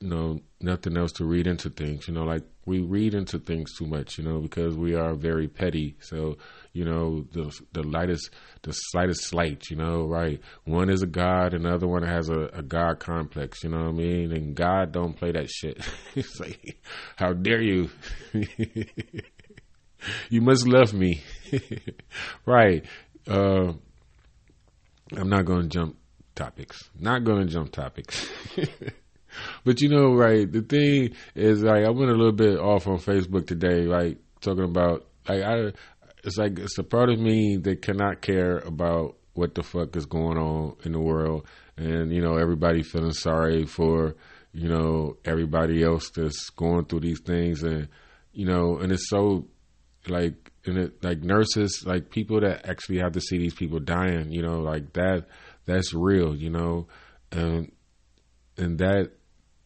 you 0.00 0.08
know 0.08 0.40
nothing 0.60 0.96
else 0.96 1.12
to 1.12 1.24
read 1.26 1.46
into 1.46 1.68
things 1.68 2.08
you 2.08 2.14
know 2.14 2.24
like 2.24 2.42
we 2.64 2.80
read 2.80 3.14
into 3.14 3.38
things 3.38 3.76
too 3.76 3.86
much 3.86 4.16
you 4.16 4.24
know 4.24 4.40
because 4.40 4.74
we 4.76 4.94
are 4.94 5.14
very 5.14 5.48
petty 5.48 5.96
so 6.00 6.36
you 6.76 6.84
know 6.84 7.24
the 7.32 7.44
the 7.72 7.82
lightest 7.82 8.30
the 8.62 8.72
slightest 8.72 9.24
slight 9.24 9.70
you 9.70 9.76
know 9.76 10.04
right? 10.06 10.40
One 10.64 10.90
is 10.90 11.02
a 11.02 11.06
god 11.06 11.54
another 11.54 11.86
one 11.88 12.02
has 12.02 12.28
a, 12.28 12.40
a 12.52 12.62
god 12.62 12.98
complex 13.00 13.64
you 13.64 13.70
know 13.70 13.78
what 13.78 13.88
i 13.88 13.92
mean? 13.92 14.32
And 14.32 14.54
god 14.54 14.92
don't 14.92 15.14
play 15.14 15.32
that 15.32 15.48
shit. 15.50 15.78
It's 16.14 16.38
like 16.40 16.78
how 17.16 17.32
dare 17.32 17.62
you? 17.62 17.90
You 20.30 20.40
must 20.40 20.68
love 20.68 20.92
me. 20.92 21.22
Right. 22.46 22.84
Uh 23.26 23.72
i'm 25.16 25.28
not 25.28 25.44
gonna 25.44 25.68
jump 25.68 25.96
topics. 26.34 26.90
Not 26.98 27.24
gonna 27.24 27.46
jump 27.46 27.72
topics. 27.72 28.28
But 29.64 29.80
you 29.80 29.88
know, 29.88 30.14
right? 30.14 30.50
The 30.50 30.62
thing 30.62 31.14
is, 31.34 31.62
like, 31.62 31.84
I 31.84 31.90
went 31.90 32.10
a 32.10 32.14
little 32.14 32.32
bit 32.32 32.58
off 32.58 32.86
on 32.86 32.98
Facebook 32.98 33.46
today, 33.46 33.82
like 33.82 34.18
talking 34.40 34.64
about, 34.64 35.06
like, 35.28 35.42
I, 35.42 35.72
it's 36.26 36.36
like 36.36 36.58
it's 36.58 36.76
a 36.78 36.82
part 36.82 37.08
of 37.08 37.20
me 37.20 37.56
that 37.56 37.82
cannot 37.82 38.20
care 38.20 38.58
about 38.58 39.16
what 39.34 39.54
the 39.54 39.62
fuck 39.62 39.94
is 39.96 40.06
going 40.06 40.36
on 40.36 40.76
in 40.84 40.92
the 40.92 41.00
world, 41.00 41.46
and 41.76 42.12
you 42.12 42.20
know, 42.20 42.36
everybody 42.36 42.82
feeling 42.82 43.12
sorry 43.12 43.64
for, 43.64 44.16
you 44.52 44.68
know, 44.68 45.16
everybody 45.24 45.82
else 45.82 46.10
that's 46.10 46.50
going 46.50 46.84
through 46.86 47.00
these 47.00 47.20
things, 47.20 47.62
and 47.62 47.88
you 48.32 48.44
know, 48.44 48.78
and 48.78 48.90
it's 48.92 49.08
so, 49.08 49.46
like, 50.08 50.50
and 50.64 50.78
it 50.78 51.04
like 51.04 51.22
nurses, 51.22 51.84
like 51.86 52.10
people 52.10 52.40
that 52.40 52.68
actually 52.68 52.98
have 52.98 53.12
to 53.12 53.20
see 53.20 53.38
these 53.38 53.54
people 53.54 53.78
dying, 53.78 54.32
you 54.32 54.42
know, 54.42 54.60
like 54.60 54.92
that, 54.94 55.26
that's 55.64 55.94
real, 55.94 56.34
you 56.34 56.50
know, 56.50 56.88
and 57.30 57.70
and 58.56 58.78
that 58.78 59.12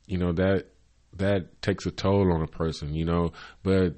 you 0.06 0.18
know 0.18 0.32
that 0.32 0.66
that 1.14 1.62
takes 1.62 1.86
a 1.86 1.90
toll 1.90 2.32
on 2.32 2.42
a 2.42 2.46
person, 2.46 2.94
you 2.94 3.04
know. 3.04 3.32
But 3.62 3.94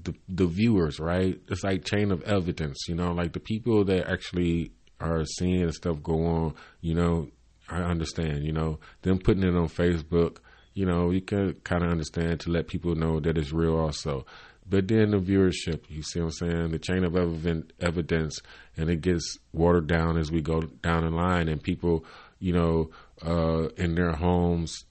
the 0.00 0.14
the 0.28 0.46
viewers, 0.46 0.98
right? 1.00 1.38
It's 1.48 1.64
like 1.64 1.84
chain 1.84 2.10
of 2.12 2.22
evidence, 2.22 2.88
you 2.88 2.94
know, 2.94 3.12
like 3.12 3.32
the 3.32 3.40
people 3.40 3.84
that 3.84 4.08
actually 4.10 4.72
are 5.00 5.24
seeing 5.24 5.70
stuff 5.72 6.02
go 6.02 6.26
on, 6.26 6.54
you 6.80 6.94
know. 6.94 7.28
I 7.68 7.82
understand, 7.82 8.44
you 8.44 8.52
know, 8.52 8.80
them 9.00 9.18
putting 9.18 9.44
it 9.44 9.56
on 9.56 9.68
Facebook, 9.68 10.38
you 10.74 10.84
know, 10.84 11.10
you 11.10 11.22
can 11.22 11.54
kind 11.64 11.82
of 11.82 11.90
understand 11.90 12.40
to 12.40 12.50
let 12.50 12.68
people 12.68 12.94
know 12.94 13.18
that 13.20 13.38
it's 13.38 13.52
real 13.52 13.76
also. 13.76 14.26
But 14.68 14.88
then 14.88 15.10
the 15.10 15.18
viewership, 15.18 15.82
you 15.88 16.02
see 16.02 16.20
what 16.20 16.26
I'm 16.26 16.32
saying? 16.32 16.70
The 16.70 16.78
chain 16.78 17.04
of 17.04 17.16
evidence, 17.16 18.40
and 18.76 18.90
it 18.90 19.00
gets 19.00 19.38
watered 19.52 19.86
down 19.86 20.18
as 20.18 20.30
we 20.30 20.40
go 20.40 20.60
down 20.60 21.04
the 21.04 21.10
line, 21.10 21.48
and 21.48 21.62
people, 21.62 22.04
you 22.38 22.52
know, 22.52 22.90
uh, 23.24 23.68
in 23.76 23.94
their 23.94 24.12
homes 24.12 24.84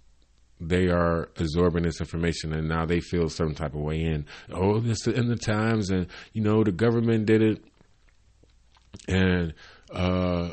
they 0.62 0.88
are 0.88 1.30
absorbing 1.38 1.84
this 1.84 2.00
information 2.00 2.54
and 2.54 2.70
now 2.70 2.86
they 2.86 3.00
feel 3.00 3.28
certain 3.30 3.56
type 3.56 3.74
of 3.74 3.82
way 3.82 4.02
in. 4.02 4.26
Oh, 4.52 4.80
this 4.80 5.08
is 5.08 5.18
in 5.18 5.28
the 5.28 5.36
times 5.36 5.90
and 5.90 6.08
you 6.34 6.42
know 6.42 6.64
the 6.64 6.72
government 6.72 7.26
did 7.26 7.42
it 7.42 7.64
and 9.08 9.54
uh 9.92 10.52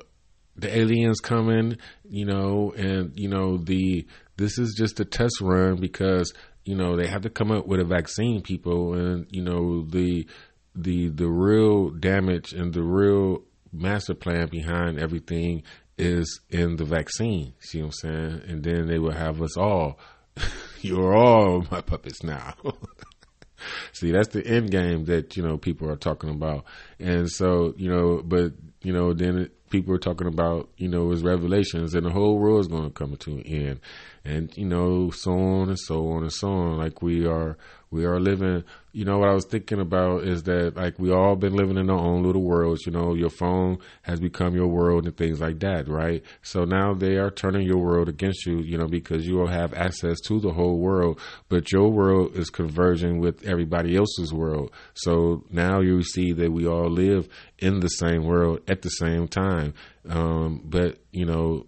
the 0.57 0.77
aliens 0.77 1.21
coming, 1.21 1.77
you 2.09 2.27
know, 2.27 2.73
and 2.77 3.13
you 3.19 3.29
know 3.29 3.59
the 3.59 4.07
this 4.37 4.59
is 4.59 4.75
just 4.77 4.99
a 5.01 5.05
test 5.05 5.41
run 5.41 5.77
because 5.77 6.33
you 6.65 6.75
know 6.75 6.97
they 6.97 7.07
have 7.07 7.23
to 7.23 7.31
come 7.31 7.53
up 7.53 7.67
with 7.67 7.81
a 7.81 7.85
vaccine, 7.85 8.43
people, 8.43 8.95
and 8.95 9.27
you 9.31 9.43
know 9.43 9.85
the 9.85 10.27
the 10.75 11.09
the 11.09 11.29
real 11.29 11.91
damage 11.91 12.53
and 12.53 12.73
the 12.75 12.83
real 12.83 13.43
master 13.73 14.15
plan 14.15 14.49
behind 14.49 14.99
everything 14.99 15.63
is 15.99 16.41
in 16.51 16.77
the 16.77 16.85
vaccine. 16.85 17.55
See 17.61 17.81
what 17.83 17.87
I'm 17.87 17.93
saying? 17.93 18.43
And 18.49 18.63
then 18.63 18.87
they 18.87 18.99
will 18.99 19.13
have 19.13 19.43
us 19.43 19.57
all. 19.57 19.99
You're 20.81 21.17
all 21.17 21.67
my 21.71 21.81
puppets 21.81 22.23
now. 22.23 22.55
See, 23.93 24.13
that's 24.13 24.29
the 24.29 24.47
end 24.47 24.71
game 24.71 25.07
that 25.07 25.37
you 25.37 25.43
know 25.43 25.59
people 25.59 25.91
are 25.91 25.97
talking 25.97 26.31
about, 26.31 26.65
and 27.01 27.29
so 27.29 27.75
you 27.77 27.91
know, 27.91 28.23
but 28.25 28.53
you 28.83 28.93
know, 28.93 29.13
then 29.13 29.51
people 29.71 29.93
are 29.95 29.99
talking 29.99 30.29
about 30.29 30.69
you 30.77 30.89
know 30.89 31.11
his 31.11 31.23
revelations, 31.23 31.95
and 31.95 32.07
the 32.07 32.11
whole 32.11 32.39
world 32.39 32.61
is 32.61 32.69
going 32.69 32.85
to 32.85 32.91
come 32.91 33.17
to 33.17 33.33
an 33.33 33.43
end, 33.43 33.81
and 34.29 34.55
you 34.59 34.67
know, 34.67 35.11
so 35.11 35.33
on 35.33 35.69
and 35.71 35.79
so 35.79 36.11
on 36.11 36.23
and 36.23 36.33
so 36.33 36.49
on. 36.49 36.77
Like 36.77 37.01
we 37.01 37.27
are 37.27 37.57
we 37.91 38.05
are 38.05 38.21
living, 38.21 38.65
you 38.93 39.07
know, 39.07 39.19
what 39.19 39.31
I 39.31 39.35
was 39.35 39.47
thinking 39.47 39.81
about 39.81 40.25
is 40.25 40.43
that 40.43 40.77
like 40.77 40.99
we 40.99 41.11
all 41.11 41.35
been 41.35 41.55
living 41.55 41.79
in 41.79 41.89
our 41.89 41.99
own 41.99 42.23
little 42.23 42.43
worlds. 42.43 42.85
You 42.85 42.93
know, 42.93 43.15
your 43.15 43.31
phone 43.31 43.79
has 44.03 44.21
become 44.21 44.55
your 44.55 44.67
world 44.67 45.07
and 45.07 45.17
things 45.17 45.41
like 45.41 45.61
that, 45.61 45.89
right? 45.89 46.23
So 46.43 46.65
now 46.65 46.93
they 46.93 47.17
are 47.17 47.31
turning 47.31 47.67
your 47.67 47.79
world 47.79 48.11
against 48.11 48.45
you, 48.45 48.59
you 48.59 48.77
know, 48.77 48.87
because 48.87 49.27
you 49.27 49.37
will 49.37 49.47
have 49.47 49.73
access 49.73 50.21
to 50.27 50.39
the 50.41 50.53
whole 50.53 50.79
world, 50.79 51.19
but 51.49 51.73
your 51.73 51.91
world 51.91 52.37
is 52.37 52.51
converging 52.51 53.21
with 53.21 53.47
everybody 53.47 53.97
else's 53.97 54.31
world. 54.31 54.71
So 54.93 55.45
now 55.51 55.81
you 55.81 56.03
see 56.03 56.33
that 56.33 56.53
we 56.53 56.67
all 56.67 56.91
live 56.91 57.31
in 57.59 57.81
the 57.81 57.89
same 57.89 58.25
world 58.25 58.61
at 58.69 58.83
the 58.83 58.91
same 58.91 59.27
time. 59.27 59.73
Um, 60.07 60.61
but, 60.65 60.99
you 61.13 61.25
know, 61.25 61.67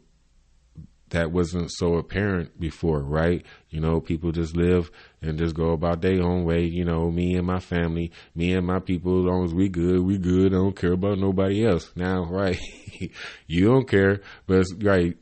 that 1.11 1.33
wasn't 1.33 1.71
so 1.73 1.95
apparent 1.95 2.59
before, 2.59 3.03
right? 3.03 3.45
You 3.69 3.81
know, 3.81 4.01
people 4.01 4.33
just 4.33 4.57
live 4.57 4.91
and 5.23 5.39
just 5.39 5.55
go 5.55 5.71
about 5.71 6.01
their 6.01 6.23
own 6.23 6.45
way. 6.45 6.65
You 6.65 6.85
know, 6.85 7.11
me 7.11 7.37
and 7.37 7.47
my 7.47 7.61
family, 7.61 8.13
me 8.35 8.55
and 8.55 8.67
my 8.67 8.81
people, 8.81 9.21
as 9.21 9.25
long 9.25 9.45
as 9.45 9.55
we 9.55 9.69
good, 9.69 10.01
we 10.01 10.19
good. 10.19 10.53
I 10.53 10.57
don't 10.57 10.77
care 10.77 10.93
about 10.93 11.19
nobody 11.19 11.67
else. 11.67 11.91
Now, 11.95 12.25
right? 12.31 12.59
you 13.47 13.67
don't 13.67 13.89
care, 13.89 14.21
but 14.47 14.65
right, 14.81 15.17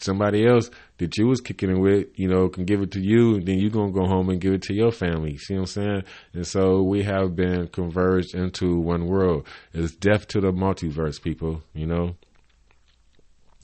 somebody 0.00 0.46
else 0.46 0.70
that 0.98 1.16
you 1.16 1.26
was 1.26 1.40
kicking 1.40 1.70
it 1.70 1.78
with, 1.78 2.08
you 2.16 2.28
know, 2.28 2.48
can 2.48 2.64
give 2.64 2.82
it 2.82 2.90
to 2.92 3.00
you, 3.00 3.36
and 3.36 3.46
then 3.46 3.58
you 3.58 3.70
gonna 3.70 3.92
go 3.92 4.06
home 4.06 4.28
and 4.30 4.40
give 4.40 4.52
it 4.52 4.62
to 4.62 4.74
your 4.74 4.90
family. 4.90 5.36
See 5.36 5.54
what 5.54 5.60
I'm 5.60 5.66
saying? 5.66 6.02
And 6.32 6.46
so 6.46 6.82
we 6.82 7.04
have 7.04 7.36
been 7.36 7.68
converged 7.68 8.34
into 8.34 8.78
one 8.80 9.06
world. 9.06 9.46
It's 9.72 9.94
death 9.94 10.26
to 10.28 10.40
the 10.40 10.52
multiverse, 10.52 11.22
people. 11.22 11.62
You 11.72 11.86
know, 11.86 12.16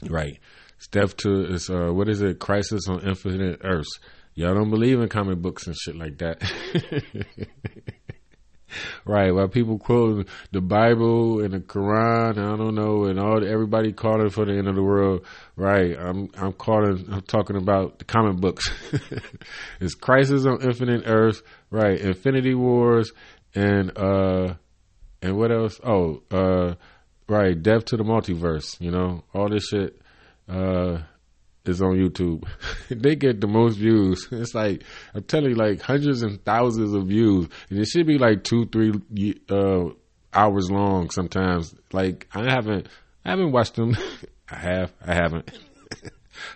right? 0.09 0.39
Step 0.85 1.17
to 1.17 1.47
is 1.47 1.71
uh, 1.71 1.91
what 1.95 2.11
is 2.11 2.21
it? 2.21 2.39
Crisis 2.39 2.89
on 2.91 3.01
Infinite 3.01 3.61
Earths. 3.65 3.99
Y'all 4.35 4.53
don't 4.53 4.69
believe 4.69 5.01
in 5.01 5.09
comic 5.09 5.39
books 5.39 5.67
and 5.67 5.75
shit 5.75 5.97
like 5.97 6.19
that. 6.19 6.43
right. 9.07 9.35
While 9.35 9.49
people 9.49 9.79
quote 9.79 10.29
the 10.53 10.61
Bible 10.61 11.43
and 11.43 11.55
the 11.55 11.61
Quran, 11.61 12.33
I 12.33 12.57
don't 12.59 12.75
know, 12.75 13.05
and 13.05 13.19
all 13.19 13.43
everybody 13.43 13.95
calling 13.95 14.29
for 14.29 14.45
the 14.45 14.53
end 14.53 14.69
of 14.69 14.75
the 14.75 14.83
world. 14.83 15.25
Right. 15.57 15.97
I'm 15.99 16.29
I'm 16.37 16.53
calling. 16.53 17.07
I'm 17.11 17.23
talking 17.23 17.57
about 17.57 17.99
the 17.99 18.05
comic 18.05 18.37
books. 18.37 18.69
it's 19.81 19.95
Crisis 19.95 20.45
on 20.45 20.61
Infinite 20.61 21.05
Earths. 21.07 21.43
Right. 21.71 21.99
Infinity 21.99 22.55
Wars 22.55 23.11
and 23.55 23.91
uh 23.97 24.55
and 25.23 25.39
what 25.39 25.51
else? 25.51 25.81
Oh, 25.83 26.21
uh, 26.31 26.75
right. 27.27 27.61
Death 27.61 27.87
to 27.87 27.97
the 27.97 28.05
Multiverse. 28.05 28.79
You 28.83 28.91
know 28.91 29.25
all 29.33 29.49
this 29.49 29.69
shit 29.69 30.03
uh, 30.49 30.99
is 31.65 31.81
on 31.81 31.97
YouTube. 31.97 32.45
they 32.91 33.17
get 33.17 33.41
the 33.41 33.47
most 33.47 33.77
views. 33.77 34.29
It's 34.33 34.55
like 34.55 34.83
I'm 35.15 35.23
telling 35.25 35.51
you, 35.51 35.57
like 35.57 35.81
hundreds 35.81 36.23
and 36.23 36.45
thousands 36.45 36.93
of 36.93 37.07
views, 37.07 37.49
and 37.71 37.79
it 37.79 37.87
should 37.87 38.07
be 38.07 38.19
like 38.19 38.45
two, 38.45 38.67
three 38.67 39.41
uh, 39.49 39.87
hours 40.33 40.71
long. 40.71 41.11
Sometimes, 41.11 41.75
like 41.93 42.29
I 42.35 42.51
haven't, 42.51 42.89
I 43.25 43.31
haven't 43.31 43.53
watched 43.53 43.77
them. 43.77 43.97
I 44.51 44.57
have, 44.57 44.93
I 45.05 45.15
haven't. 45.15 45.51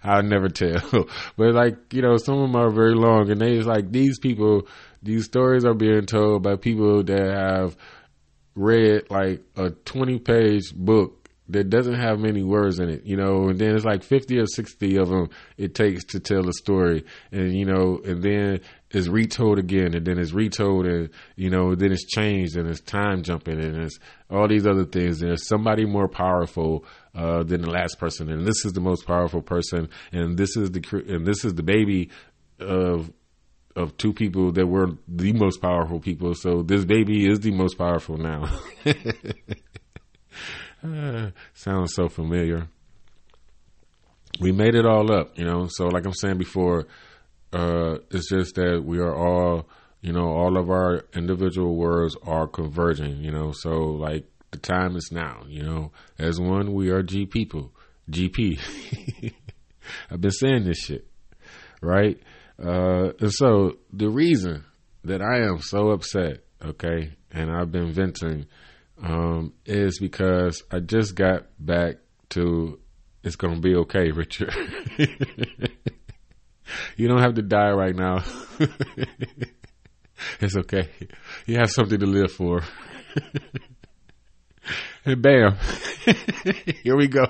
I'll 0.03 0.23
never 0.23 0.49
tell. 0.49 1.07
but 1.37 1.55
like 1.55 1.93
you 1.93 2.03
know, 2.03 2.17
some 2.17 2.35
of 2.35 2.41
them 2.43 2.57
are 2.57 2.71
very 2.71 2.95
long, 2.95 3.31
and 3.31 3.41
they 3.41 3.61
like 3.63 3.91
these 3.91 4.19
people. 4.19 4.67
These 5.03 5.27
stories 5.27 5.65
are 5.65 5.75
being 5.75 6.07
told 6.07 6.43
by 6.43 6.57
people 6.57 7.05
that 7.05 7.33
have 7.33 7.77
read 8.57 9.09
like 9.09 9.41
a 9.57 9.71
20 9.71 10.19
page 10.19 10.75
book 10.75 11.18
that 11.51 11.71
doesn't 11.71 11.95
have 11.95 12.19
many 12.19 12.43
words 12.43 12.79
in 12.79 12.91
it, 12.91 13.05
you 13.05 13.17
know, 13.17 13.49
and 13.49 13.59
then 13.59 13.75
it's 13.75 13.85
like 13.85 14.03
50 14.03 14.39
or 14.39 14.47
60 14.47 14.97
of 14.99 15.09
them 15.09 15.31
it 15.57 15.75
takes 15.75 16.05
to 16.07 16.21
tell 16.21 16.47
a 16.49 16.53
story. 16.53 17.05
And, 17.33 17.55
you 17.55 17.65
know, 17.65 18.01
and 18.05 18.23
then 18.23 18.61
it's 18.91 19.09
retold 19.09 19.59
again 19.59 19.95
and 19.95 20.07
then 20.07 20.19
it's 20.19 20.33
retold 20.33 20.87
and, 20.87 21.11
you 21.37 21.49
know, 21.49 21.75
then 21.75 21.93
it's 21.93 22.05
changed 22.05 22.57
and 22.57 22.69
it's 22.69 22.81
time 22.81 23.23
jumping 23.23 23.61
and 23.61 23.77
it's 23.77 23.99
all 24.31 24.47
these 24.47 24.67
other 24.67 24.85
things. 24.85 25.23
And 25.23 25.31
there's 25.31 25.49
somebody 25.49 25.87
more 25.87 26.09
powerful, 26.09 26.85
uh, 27.15 27.43
than 27.45 27.63
the 27.63 27.71
last 27.71 27.99
person. 27.99 28.31
And 28.31 28.47
this 28.47 28.67
is 28.67 28.75
the 28.75 28.81
most 28.81 29.07
powerful 29.07 29.41
person. 29.41 29.89
And 30.13 30.37
this 30.37 30.55
is 30.57 30.71
the, 30.71 31.05
and 31.09 31.27
this 31.27 31.45
is 31.45 31.55
the 31.55 31.63
baby 31.63 32.11
of, 32.61 33.11
of 33.75 33.97
two 33.97 34.13
people 34.13 34.53
that 34.53 34.67
were 34.67 34.91
the 35.07 35.33
most 35.33 35.63
powerful 35.63 35.99
people. 35.99 36.35
So 36.35 36.63
this 36.63 36.85
baby 36.85 37.27
is 37.27 37.41
the 37.41 37.53
most 37.53 37.79
powerful 37.79 38.19
now. 38.19 38.51
uh, 40.83 41.31
sounds 41.55 41.95
so 41.95 42.09
familiar. 42.09 42.69
We 44.41 44.53
made 44.53 44.75
it 44.75 44.87
all 44.87 45.13
up, 45.13 45.39
you 45.39 45.45
know. 45.45 45.67
So, 45.69 45.87
like 45.87 46.07
I'm 46.07 46.13
saying 46.13 46.39
before, 46.39 46.87
uh, 47.53 47.99
it's 48.11 48.29
just 48.29 48.55
that 48.57 48.83
we 48.85 48.99
are 48.99 49.15
all, 49.15 49.69
you 50.01 50.13
know, 50.13 50.29
all 50.29 50.57
of 50.57 50.71
our 50.71 51.05
individual 51.15 51.75
words 51.77 52.17
are 52.25 52.47
converging, 52.47 53.23
you 53.23 53.33
know. 53.33 53.53
So, 53.53 53.71
like 53.71 54.27
the 54.51 54.59
time 54.59 54.97
is 54.97 55.11
now, 55.13 55.43
you 55.49 55.63
know. 55.63 55.93
As 56.19 56.41
one, 56.41 56.73
we 56.73 56.91
are 56.91 57.03
G 57.03 57.27
people, 57.27 57.73
GP. 58.11 58.61
I've 60.11 60.21
been 60.21 60.31
saying 60.31 60.65
this 60.65 60.79
shit, 60.79 61.07
right? 61.81 62.19
Uh, 62.63 63.13
and 63.21 63.33
so 63.33 63.79
the 63.93 64.11
reason 64.11 64.65
that 65.05 65.23
I 65.23 65.47
am 65.47 65.61
so 65.61 65.91
upset, 65.91 66.45
okay, 66.65 67.13
and 67.31 67.51
I've 67.51 67.73
been 67.73 67.93
venting 67.93 68.47
um, 69.03 69.53
is 69.65 69.99
because 69.99 70.63
I 70.71 70.81
just 70.81 71.15
got 71.15 71.47
back 71.59 71.97
to 72.31 72.79
it's 73.23 73.37
going 73.37 73.57
to 73.57 73.61
be 73.61 73.75
okay, 73.77 74.11
Richard. 74.11 74.55
you 76.97 77.09
don't 77.09 77.21
have 77.21 77.35
to 77.35 77.43
die 77.43 77.71
right 77.71 77.95
now. 77.95 78.25
it's 80.41 80.57
okay. 80.57 80.89
You 81.47 81.57
have 81.57 81.71
something 81.71 81.99
to 81.99 82.07
live 82.07 82.33
for. 82.33 82.63
and 85.05 85.21
bam, 85.21 85.57
here 86.83 86.97
we 86.97 87.09
go. 87.09 87.27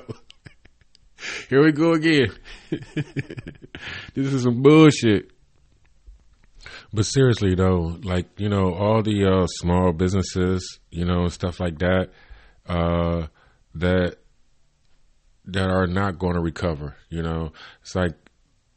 Here 1.49 1.65
we 1.65 1.73
go 1.73 1.95
again. 1.95 2.33
this 4.15 4.33
is 4.33 4.43
some 4.43 4.63
bullshit. 4.63 5.31
But 6.93 7.05
seriously 7.05 7.55
though, 7.55 7.99
like, 8.03 8.27
you 8.39 8.49
know, 8.49 8.73
all 8.75 9.03
the 9.03 9.25
uh, 9.27 9.47
small 9.47 9.93
businesses, 9.93 10.79
you 10.91 11.05
know, 11.05 11.29
stuff 11.29 11.61
like 11.61 11.79
that, 11.79 12.11
uh, 12.67 13.27
that 13.75 14.17
that 15.45 15.71
are 15.71 15.87
not 15.87 16.19
going 16.19 16.35
to 16.35 16.41
recover, 16.41 16.97
you 17.09 17.23
know. 17.23 17.53
It's 17.83 17.95
like 17.95 18.15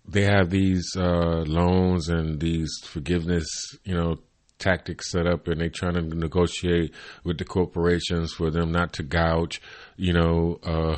they 0.07 0.23
have 0.23 0.49
these 0.49 0.85
uh, 0.95 1.43
loans 1.45 2.09
and 2.09 2.39
these 2.39 2.71
forgiveness, 2.85 3.47
you 3.83 3.93
know, 3.93 4.17
tactics 4.61 5.11
set 5.11 5.27
up 5.27 5.47
and 5.47 5.59
they're 5.59 5.69
trying 5.69 5.95
to 5.95 6.01
negotiate 6.01 6.93
with 7.23 7.37
the 7.37 7.43
corporations 7.43 8.31
for 8.31 8.51
them 8.51 8.71
not 8.71 8.93
to 8.93 9.03
gouge, 9.03 9.61
you 9.97 10.13
know, 10.13 10.59
uh, 10.63 10.95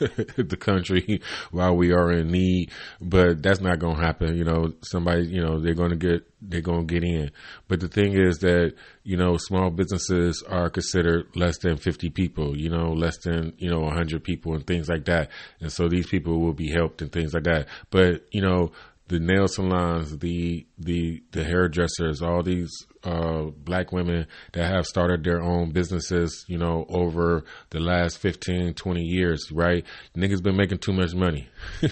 the 0.36 0.56
country 0.58 1.22
while 1.50 1.74
we 1.74 1.92
are 1.92 2.10
in 2.10 2.30
need. 2.30 2.70
But 3.00 3.42
that's 3.42 3.60
not 3.60 3.78
going 3.78 3.96
to 3.96 4.02
happen. 4.02 4.36
You 4.36 4.44
know, 4.44 4.74
somebody, 4.82 5.26
you 5.26 5.40
know, 5.40 5.60
they're 5.60 5.74
going 5.74 5.90
to 5.90 5.96
get, 5.96 6.26
they're 6.42 6.60
going 6.60 6.86
to 6.86 6.94
get 6.94 7.04
in. 7.04 7.30
But 7.68 7.80
the 7.80 7.88
thing 7.88 8.12
is 8.12 8.38
that, 8.38 8.74
you 9.04 9.16
know, 9.16 9.36
small 9.38 9.70
businesses 9.70 10.42
are 10.48 10.68
considered 10.68 11.28
less 11.36 11.58
than 11.58 11.76
50 11.76 12.10
people, 12.10 12.58
you 12.58 12.68
know, 12.68 12.92
less 12.92 13.16
than, 13.18 13.54
you 13.58 13.70
know, 13.70 13.80
100 13.80 14.22
people 14.22 14.54
and 14.54 14.66
things 14.66 14.88
like 14.88 15.04
that. 15.06 15.30
And 15.60 15.72
so 15.72 15.88
these 15.88 16.06
people 16.06 16.40
will 16.40 16.52
be 16.52 16.70
helped 16.70 17.00
and 17.00 17.12
things 17.12 17.32
like 17.32 17.44
that. 17.44 17.68
But, 17.90 18.26
you 18.32 18.42
know, 18.42 18.72
the 19.08 19.20
nail 19.20 19.46
salons, 19.46 20.16
the 20.18 20.66
the 20.78 21.22
the 21.32 21.44
hairdressers, 21.44 22.22
all 22.22 22.42
these 22.42 22.70
uh, 23.02 23.42
black 23.56 23.92
women 23.92 24.26
that 24.52 24.72
have 24.72 24.86
started 24.86 25.22
their 25.24 25.42
own 25.42 25.72
businesses, 25.72 26.44
you 26.48 26.56
know, 26.56 26.86
over 26.88 27.44
the 27.70 27.80
last 27.80 28.18
15, 28.18 28.74
20 28.74 29.00
years, 29.02 29.52
right? 29.52 29.84
Niggas 30.16 30.42
been 30.42 30.56
making 30.56 30.78
too 30.78 30.92
much 30.92 31.14
money. 31.14 31.48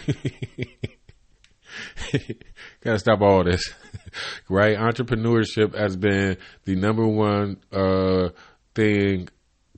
Gotta 2.82 2.98
stop 2.98 3.20
all 3.20 3.44
this, 3.44 3.72
right? 4.48 4.76
Entrepreneurship 4.76 5.74
has 5.76 5.96
been 5.96 6.38
the 6.64 6.76
number 6.76 7.06
one 7.06 7.58
uh, 7.70 8.30
thing 8.74 9.28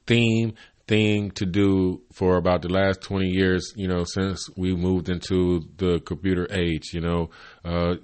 theme 0.07 0.55
thing 0.87 1.31
to 1.33 1.47
do 1.47 2.03
for 2.13 2.37
about 2.37 2.63
the 2.63 2.69
last 2.69 3.01
20 3.03 3.27
years, 3.27 3.73
you 3.77 3.89
know, 3.89 4.05
since 4.05 4.49
we 4.57 4.75
moved 4.75 5.09
into 5.09 5.63
the 5.77 6.01
computer 6.01 6.47
age, 6.51 6.93
you 6.93 7.01
know, 7.01 7.31
uh, 7.65 7.95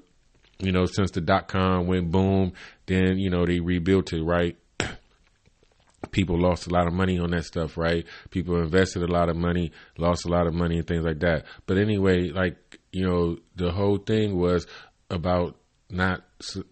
you 0.59 0.73
know, 0.73 0.87
since 0.87 1.11
the 1.11 1.21
dot 1.21 1.49
com 1.49 1.87
went 1.87 2.11
boom, 2.11 2.53
then, 2.87 3.19
you 3.19 3.31
know, 3.31 3.47
they 3.47 3.61
rebuilt 3.61 4.13
it, 4.13 4.23
right? 4.23 4.57
People 6.11 6.41
lost 6.41 6.67
a 6.67 6.71
lot 6.71 6.87
of 6.87 6.93
money 6.93 7.19
on 7.19 7.31
that 7.31 7.45
stuff, 7.45 7.77
right? 7.77 8.05
People 8.31 8.61
invested 8.61 9.03
a 9.03 9.13
lot 9.13 9.29
of 9.29 9.37
money, 9.37 9.73
lost 9.97 10.25
a 10.25 10.29
lot 10.29 10.47
of 10.47 10.55
money 10.55 10.79
and 10.79 10.87
things 10.87 11.05
like 11.05 11.21
that. 11.21 11.45
But 11.67 11.79
anyway, 11.79 12.31
like, 12.31 12.79
you 12.93 13.07
know, 13.07 13.39
the 13.57 13.73
whole 13.73 13.99
thing 13.99 14.37
was 14.39 14.67
about 15.11 15.57
not 15.91 16.23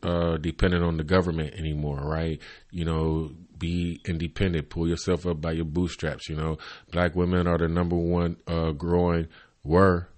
uh, 0.02 0.36
dependent 0.38 0.84
on 0.84 0.96
the 0.96 1.04
government 1.04 1.54
anymore, 1.54 2.00
right? 2.00 2.40
You 2.70 2.84
know, 2.84 3.32
be 3.58 4.00
independent, 4.06 4.70
pull 4.70 4.88
yourself 4.88 5.26
up 5.26 5.40
by 5.40 5.52
your 5.52 5.64
bootstraps. 5.64 6.28
You 6.28 6.36
know, 6.36 6.58
black 6.90 7.14
women 7.14 7.46
are 7.46 7.58
the 7.58 7.68
number 7.68 7.96
one 7.96 8.36
uh, 8.46 8.72
growing, 8.72 9.28
were 9.64 10.08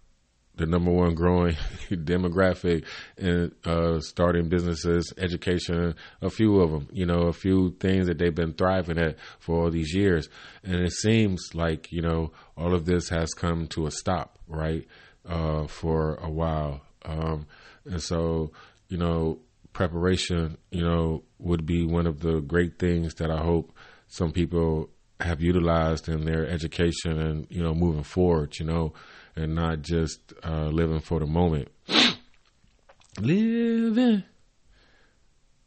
the 0.61 0.67
number 0.67 0.91
one 0.91 1.15
growing 1.15 1.55
demographic 1.91 2.85
in 3.17 3.51
uh, 3.65 3.99
starting 4.01 4.49
businesses, 4.49 5.13
education, 5.17 5.95
a 6.21 6.29
few 6.29 6.61
of 6.61 6.71
them, 6.71 6.87
you 6.93 7.07
know, 7.07 7.29
a 7.29 7.33
few 7.33 7.75
things 7.81 8.07
that 8.07 8.19
they've 8.19 8.35
been 8.35 8.53
thriving 8.53 8.99
at 8.99 9.17
for 9.39 9.65
all 9.65 9.71
these 9.71 9.95
years. 9.95 10.29
And 10.63 10.77
it 10.77 10.93
seems 10.93 11.55
like, 11.55 11.91
you 11.91 12.03
know, 12.03 12.33
all 12.59 12.75
of 12.75 12.85
this 12.85 13.09
has 13.09 13.31
come 13.31 13.69
to 13.69 13.87
a 13.87 13.91
stop, 13.91 14.39
right, 14.47 14.87
uh, 15.27 15.67
for 15.67 16.17
a 16.17 16.31
while. 16.31 16.83
Um, 17.07 17.47
and 17.87 18.03
so, 18.03 18.53
you 18.89 18.99
know, 18.99 19.39
preparation, 19.73 20.59
you 20.71 20.83
know, 20.83 21.23
would 21.39 21.67
be 21.67 21.85
one 21.85 22.07
of 22.07 22.21
the 22.21 22.41
great 22.41 22.79
things 22.79 23.15
that 23.15 23.31
I 23.31 23.39
hope 23.39 23.73
some 24.09 24.33
people 24.33 24.91
have 25.21 25.41
utilized 25.41 26.09
in 26.09 26.25
their 26.25 26.47
education 26.49 27.21
and, 27.21 27.47
you 27.51 27.63
know, 27.63 27.75
moving 27.75 28.03
forward, 28.03 28.59
you 28.59 28.67
know, 28.67 28.93
and 29.37 29.55
not 29.55 29.83
just 29.83 30.33
uh, 30.45 30.67
living 30.69 31.01
for 31.01 31.21
the 31.21 31.27
moment. 31.27 31.69
living, 33.21 34.25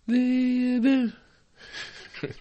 living. 0.08 1.13
Because 2.22 2.38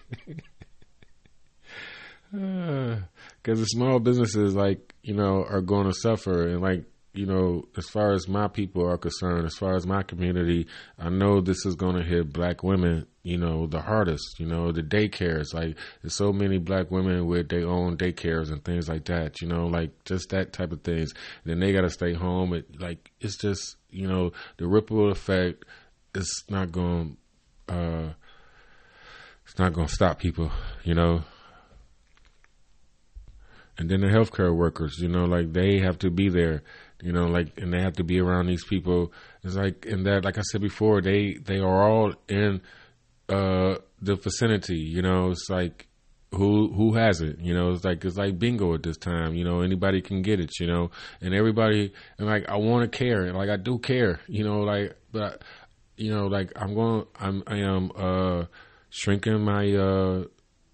uh, 2.33 2.99
the 3.43 3.65
small 3.65 3.99
businesses, 3.99 4.55
like, 4.55 4.93
you 5.03 5.13
know, 5.13 5.45
are 5.47 5.61
going 5.61 5.87
to 5.87 5.93
suffer. 5.93 6.47
And, 6.47 6.61
like, 6.61 6.85
you 7.13 7.27
know, 7.27 7.65
as 7.77 7.87
far 7.87 8.13
as 8.13 8.27
my 8.27 8.47
people 8.47 8.87
are 8.87 8.97
concerned, 8.97 9.45
as 9.45 9.55
far 9.55 9.75
as 9.75 9.85
my 9.85 10.01
community, 10.01 10.65
I 10.97 11.09
know 11.09 11.41
this 11.41 11.63
is 11.63 11.75
going 11.75 11.95
to 11.95 12.03
hit 12.03 12.33
black 12.33 12.63
women, 12.63 13.05
you 13.21 13.37
know, 13.37 13.67
the 13.67 13.81
hardest, 13.81 14.39
you 14.39 14.47
know, 14.47 14.71
the 14.71 14.81
daycares. 14.81 15.53
Like, 15.53 15.77
there's 16.01 16.15
so 16.15 16.33
many 16.33 16.57
black 16.57 16.89
women 16.89 17.27
with 17.27 17.49
their 17.49 17.67
own 17.67 17.97
daycares 17.97 18.51
and 18.51 18.65
things 18.65 18.89
like 18.89 19.05
that, 19.05 19.41
you 19.41 19.47
know, 19.47 19.67
like 19.67 19.91
just 20.05 20.29
that 20.29 20.53
type 20.53 20.71
of 20.71 20.81
things. 20.81 21.13
And 21.43 21.51
then 21.51 21.59
they 21.59 21.71
got 21.71 21.81
to 21.81 21.91
stay 21.91 22.13
home. 22.13 22.53
It, 22.53 22.81
like, 22.81 23.11
it's 23.21 23.37
just, 23.37 23.75
you 23.91 24.07
know, 24.07 24.31
the 24.57 24.67
ripple 24.67 25.11
effect 25.11 25.65
is 26.15 26.43
not 26.49 26.71
going 26.71 27.17
to, 27.67 27.73
uh, 27.73 28.13
it's 29.45 29.59
not 29.59 29.73
going 29.73 29.87
to 29.87 29.93
stop 29.93 30.17
people, 30.17 30.51
you 30.83 30.95
know. 30.95 31.23
And 33.77 33.89
then 33.89 34.01
the 34.01 34.07
healthcare 34.07 34.55
workers, 34.55 34.99
you 34.99 35.07
know, 35.07 35.25
like 35.25 35.53
they 35.53 35.79
have 35.79 35.97
to 35.99 36.11
be 36.11 36.29
there 36.29 36.63
you 37.03 37.11
know, 37.11 37.25
like, 37.25 37.57
and 37.57 37.73
they 37.73 37.81
have 37.81 37.97
to 37.97 38.03
be 38.03 38.19
around 38.19 38.47
these 38.47 38.63
people. 38.63 39.11
It's 39.43 39.55
like, 39.55 39.85
and 39.85 40.05
that, 40.05 40.23
like 40.23 40.37
I 40.37 40.41
said 40.41 40.61
before, 40.61 41.01
they 41.01 41.33
they 41.33 41.57
are 41.57 41.83
all 41.83 42.13
in 42.29 42.61
uh 43.27 43.75
the 44.01 44.15
vicinity. 44.15 44.77
You 44.77 45.01
know, 45.01 45.31
it's 45.31 45.49
like 45.49 45.87
who 46.31 46.71
who 46.73 46.93
has 46.93 47.19
it? 47.19 47.39
You 47.39 47.53
know, 47.53 47.71
it's 47.71 47.83
like 47.83 48.05
it's 48.05 48.15
like 48.15 48.39
bingo 48.39 48.73
at 48.73 48.83
this 48.83 48.95
time. 48.97 49.35
You 49.35 49.43
know, 49.43 49.61
anybody 49.61 50.01
can 50.01 50.21
get 50.21 50.39
it. 50.39 50.51
You 50.61 50.67
know, 50.67 50.91
and 51.19 51.33
everybody 51.33 51.93
and 52.17 52.27
like 52.27 52.47
I 52.49 52.55
want 52.55 52.89
to 52.89 52.97
care, 52.97 53.23
and 53.23 53.37
like 53.37 53.49
I 53.49 53.57
do 53.57 53.79
care. 53.79 54.21
You 54.27 54.45
know, 54.45 54.61
like 54.61 54.95
but 55.11 55.43
you 55.97 56.09
know, 56.09 56.27
like 56.27 56.53
I'm 56.55 56.73
going, 56.73 57.05
I'm 57.19 57.43
I 57.47 57.57
am 57.57 57.91
uh 57.97 58.45
shrinking 58.89 59.41
my 59.41 59.73
uh 59.73 60.23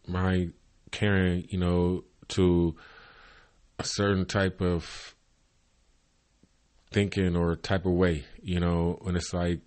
my 0.07 0.49
caring. 0.91 1.47
You 1.49 1.57
know, 1.57 2.03
to 2.29 2.75
a 3.79 3.83
certain 3.83 4.25
type 4.25 4.61
of 4.61 5.15
thinking 6.91 7.35
or 7.35 7.55
type 7.55 7.85
of 7.85 7.93
way, 7.93 8.25
you 8.41 8.59
know, 8.59 9.01
and 9.05 9.17
it's 9.17 9.33
like 9.33 9.59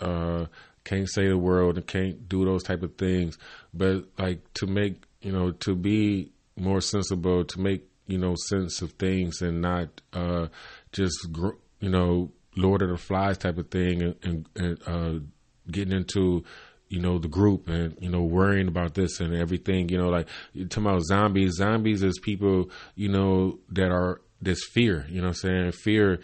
uh 0.00 0.46
can't 0.84 1.08
say 1.08 1.28
the 1.28 1.38
world 1.38 1.76
and 1.76 1.86
can't 1.86 2.28
do 2.28 2.44
those 2.44 2.64
type 2.64 2.82
of 2.82 2.96
things. 2.96 3.38
But 3.72 4.04
like 4.18 4.52
to 4.54 4.66
make 4.66 5.04
you 5.22 5.32
know, 5.32 5.52
to 5.52 5.74
be 5.74 6.32
more 6.56 6.80
sensible, 6.80 7.44
to 7.44 7.60
make 7.60 7.88
you 8.06 8.18
know 8.18 8.34
sense 8.48 8.82
of 8.82 8.92
things, 8.92 9.40
and 9.40 9.62
not 9.62 9.88
uh, 10.12 10.48
just 10.90 11.32
gr- 11.32 11.56
you 11.80 11.88
know 11.88 12.30
Lord 12.56 12.82
of 12.82 12.90
the 12.90 12.96
Flies 12.96 13.38
type 13.38 13.58
of 13.58 13.70
thing, 13.70 14.02
and, 14.02 14.16
and, 14.22 14.48
and 14.56 14.78
uh, 14.86 15.24
getting 15.70 15.96
into 15.96 16.44
you 16.88 17.00
know 17.00 17.18
the 17.18 17.28
group 17.28 17.68
and 17.68 17.96
you 18.00 18.10
know 18.10 18.22
worrying 18.22 18.68
about 18.68 18.94
this 18.94 19.20
and 19.20 19.34
everything. 19.34 19.88
You 19.88 19.98
know, 19.98 20.08
like 20.08 20.28
you 20.52 20.66
talking 20.66 20.90
about 20.90 21.02
zombies. 21.02 21.54
Zombies 21.54 22.02
is 22.02 22.18
people 22.18 22.70
you 22.96 23.08
know 23.08 23.58
that 23.70 23.90
are 23.90 24.20
this 24.42 24.64
fear. 24.64 25.06
You 25.08 25.22
know, 25.22 25.28
what 25.28 25.44
I'm 25.44 25.50
saying 25.50 25.72
fear 25.72 26.20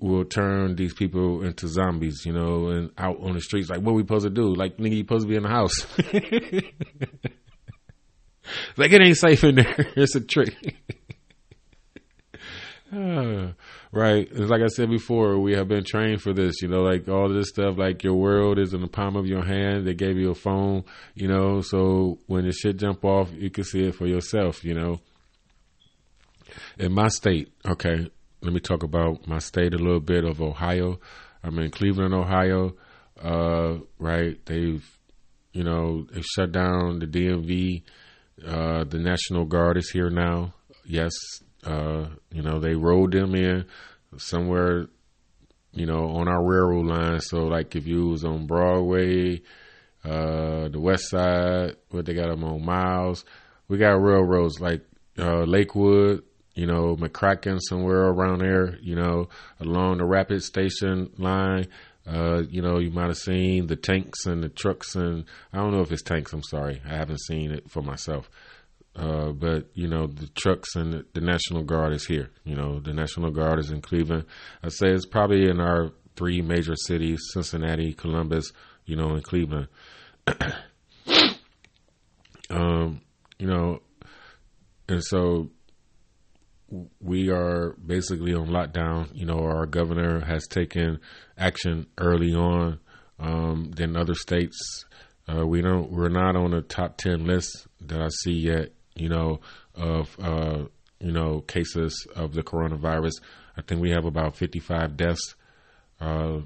will 0.00 0.24
turn 0.24 0.76
these 0.76 0.94
people 0.94 1.42
into 1.42 1.66
zombies, 1.68 2.24
you 2.24 2.32
know, 2.32 2.68
and 2.68 2.90
out 2.98 3.20
on 3.20 3.34
the 3.34 3.40
streets. 3.40 3.68
Like, 3.68 3.80
what 3.80 3.94
we 3.94 4.02
supposed 4.02 4.24
to 4.24 4.30
do? 4.30 4.54
Like, 4.54 4.76
nigga, 4.78 4.96
you 4.96 5.02
supposed 5.02 5.24
to 5.24 5.28
be 5.28 5.36
in 5.36 5.42
the 5.42 5.48
house. 5.48 5.86
like, 8.76 8.92
it 8.92 9.02
ain't 9.02 9.16
safe 9.16 9.42
in 9.44 9.56
there. 9.56 9.74
it's 9.96 10.14
a 10.14 10.20
trick. 10.20 10.54
right. 12.92 13.54
It's 14.30 14.50
like 14.50 14.62
I 14.62 14.68
said 14.68 14.88
before, 14.88 15.38
we 15.40 15.52
have 15.54 15.68
been 15.68 15.84
trained 15.84 16.22
for 16.22 16.32
this, 16.32 16.62
you 16.62 16.68
know, 16.68 16.82
like 16.82 17.06
all 17.08 17.28
this 17.28 17.48
stuff, 17.48 17.76
like 17.76 18.02
your 18.02 18.14
world 18.14 18.58
is 18.58 18.72
in 18.72 18.80
the 18.80 18.86
palm 18.86 19.16
of 19.16 19.26
your 19.26 19.44
hand. 19.44 19.86
They 19.86 19.94
gave 19.94 20.16
you 20.16 20.30
a 20.30 20.34
phone, 20.34 20.84
you 21.14 21.28
know, 21.28 21.60
so 21.60 22.18
when 22.28 22.46
the 22.46 22.52
shit 22.52 22.78
jump 22.78 23.04
off, 23.04 23.30
you 23.32 23.50
can 23.50 23.64
see 23.64 23.88
it 23.88 23.96
for 23.96 24.06
yourself, 24.06 24.64
you 24.64 24.74
know. 24.74 25.00
In 26.78 26.92
my 26.92 27.08
state, 27.08 27.52
okay, 27.66 28.10
let 28.42 28.52
me 28.52 28.60
talk 28.60 28.82
about 28.82 29.26
my 29.26 29.38
state 29.38 29.74
a 29.74 29.78
little 29.78 30.00
bit 30.00 30.24
of 30.24 30.40
Ohio. 30.40 31.00
I'm 31.42 31.58
in 31.58 31.70
Cleveland, 31.70 32.14
Ohio. 32.14 32.74
Uh, 33.22 33.78
right, 33.98 34.38
they've 34.46 34.84
you 35.52 35.64
know 35.64 36.06
they've 36.12 36.24
shut 36.24 36.52
down 36.52 37.00
the 37.00 37.06
DMV. 37.06 37.82
Uh, 38.46 38.84
the 38.84 38.98
National 38.98 39.44
Guard 39.44 39.76
is 39.76 39.90
here 39.90 40.10
now. 40.10 40.54
Yes, 40.84 41.12
uh, 41.64 42.06
you 42.32 42.42
know 42.42 42.60
they 42.60 42.74
rolled 42.74 43.12
them 43.12 43.34
in 43.34 43.66
somewhere, 44.16 44.86
you 45.72 45.86
know, 45.86 46.10
on 46.16 46.28
our 46.28 46.44
railroad 46.44 46.86
line. 46.86 47.20
So 47.20 47.44
like 47.44 47.76
if 47.76 47.86
you 47.86 48.08
was 48.08 48.24
on 48.24 48.46
Broadway, 48.46 49.42
uh, 50.04 50.68
the 50.68 50.80
West 50.80 51.10
Side, 51.10 51.76
what 51.90 52.06
they 52.06 52.14
got 52.14 52.28
them 52.28 52.44
on 52.44 52.64
Miles. 52.64 53.24
We 53.68 53.78
got 53.78 54.00
railroads 54.00 54.60
like 54.60 54.82
uh, 55.18 55.42
Lakewood, 55.42 56.22
you 56.58 56.66
know, 56.66 56.96
McCracken, 56.96 57.60
somewhere 57.60 58.02
around 58.08 58.40
there, 58.40 58.76
you 58.82 58.96
know, 58.96 59.28
along 59.60 59.98
the 59.98 60.04
Rapid 60.04 60.42
Station 60.42 61.08
line. 61.16 61.68
Uh, 62.04 62.42
you 62.50 62.60
know, 62.62 62.80
you 62.80 62.90
might 62.90 63.06
have 63.06 63.16
seen 63.16 63.68
the 63.68 63.76
tanks 63.76 64.26
and 64.26 64.42
the 64.42 64.48
trucks, 64.48 64.96
and 64.96 65.24
I 65.52 65.58
don't 65.58 65.70
know 65.70 65.82
if 65.82 65.92
it's 65.92 66.02
tanks. 66.02 66.32
I'm 66.32 66.42
sorry, 66.42 66.82
I 66.84 66.96
haven't 66.96 67.20
seen 67.20 67.52
it 67.52 67.70
for 67.70 67.80
myself. 67.80 68.28
Uh, 68.96 69.30
but 69.30 69.68
you 69.74 69.86
know, 69.86 70.08
the 70.08 70.26
trucks 70.34 70.74
and 70.74 71.04
the, 71.12 71.20
National 71.20 71.62
Guard 71.62 71.92
is 71.92 72.04
here. 72.04 72.30
You 72.42 72.56
know, 72.56 72.80
the 72.80 72.92
National 72.92 73.30
Guard 73.30 73.60
is 73.60 73.70
in 73.70 73.80
Cleveland. 73.80 74.24
I 74.60 74.70
say 74.70 74.88
it's 74.88 75.06
probably 75.06 75.48
in 75.48 75.60
our 75.60 75.92
three 76.16 76.42
major 76.42 76.74
cities: 76.74 77.20
Cincinnati, 77.34 77.92
Columbus, 77.92 78.50
you 78.84 78.96
know, 78.96 79.10
and 79.10 79.22
Cleveland. 79.22 79.68
um, 82.50 83.00
you 83.38 83.46
know, 83.46 83.80
and 84.88 85.04
so 85.04 85.50
we 87.00 87.30
are 87.30 87.74
basically 87.84 88.34
on 88.34 88.48
lockdown. 88.48 89.08
You 89.14 89.26
know, 89.26 89.38
our 89.38 89.66
governor 89.66 90.20
has 90.20 90.46
taken 90.46 91.00
action 91.36 91.86
early 91.96 92.34
on 92.34 92.78
um, 93.18 93.72
than 93.74 93.96
other 93.96 94.14
states. 94.14 94.84
Uh, 95.28 95.46
we 95.46 95.60
don't. 95.60 95.90
We're 95.90 96.08
not 96.08 96.36
on 96.36 96.54
a 96.54 96.62
top 96.62 96.96
ten 96.96 97.26
list 97.26 97.66
that 97.80 98.00
I 98.00 98.08
see 98.22 98.32
yet. 98.32 98.72
You 98.94 99.08
know, 99.08 99.40
of 99.74 100.16
uh, 100.20 100.64
you 101.00 101.12
know 101.12 101.40
cases 101.40 102.06
of 102.14 102.34
the 102.34 102.42
coronavirus. 102.42 103.20
I 103.56 103.62
think 103.62 103.80
we 103.80 103.90
have 103.90 104.04
about 104.04 104.36
fifty-five 104.36 104.96
deaths. 104.96 105.34
Uh, 106.00 106.40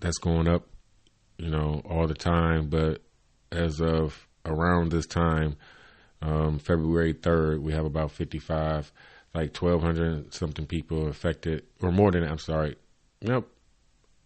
that's 0.00 0.18
going 0.18 0.48
up. 0.48 0.66
You 1.38 1.50
know, 1.50 1.82
all 1.88 2.06
the 2.06 2.14
time. 2.14 2.68
But 2.68 3.02
as 3.52 3.80
of 3.80 4.26
around 4.44 4.90
this 4.90 5.06
time, 5.06 5.56
um, 6.20 6.58
February 6.58 7.12
third, 7.12 7.62
we 7.62 7.72
have 7.72 7.84
about 7.84 8.12
fifty-five 8.12 8.92
like 9.34 9.56
1,200 9.56 10.34
something 10.34 10.66
people 10.66 11.08
affected, 11.08 11.64
or 11.80 11.92
more 11.92 12.10
than. 12.10 12.24
I'm 12.24 12.38
sorry. 12.38 12.76
Nope. 13.22 13.50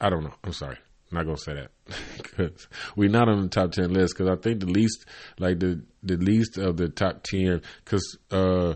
I 0.00 0.10
don't 0.10 0.24
know. 0.24 0.34
I'm 0.42 0.52
sorry. 0.52 0.78
I'm 1.12 1.18
not 1.18 1.26
gonna 1.26 1.38
say 1.38 1.54
that 1.54 1.70
because 2.16 2.66
we're 2.96 3.10
not 3.10 3.28
on 3.28 3.42
the 3.42 3.48
top 3.48 3.70
ten 3.72 3.92
list. 3.92 4.14
Because 4.16 4.30
I 4.30 4.36
think 4.40 4.60
the 4.60 4.66
least, 4.66 5.04
like 5.38 5.60
the 5.60 5.82
the 6.02 6.16
least 6.16 6.56
of 6.58 6.78
the 6.78 6.88
top 6.88 7.22
ten, 7.22 7.60
because 7.84 8.18
uh, 8.30 8.74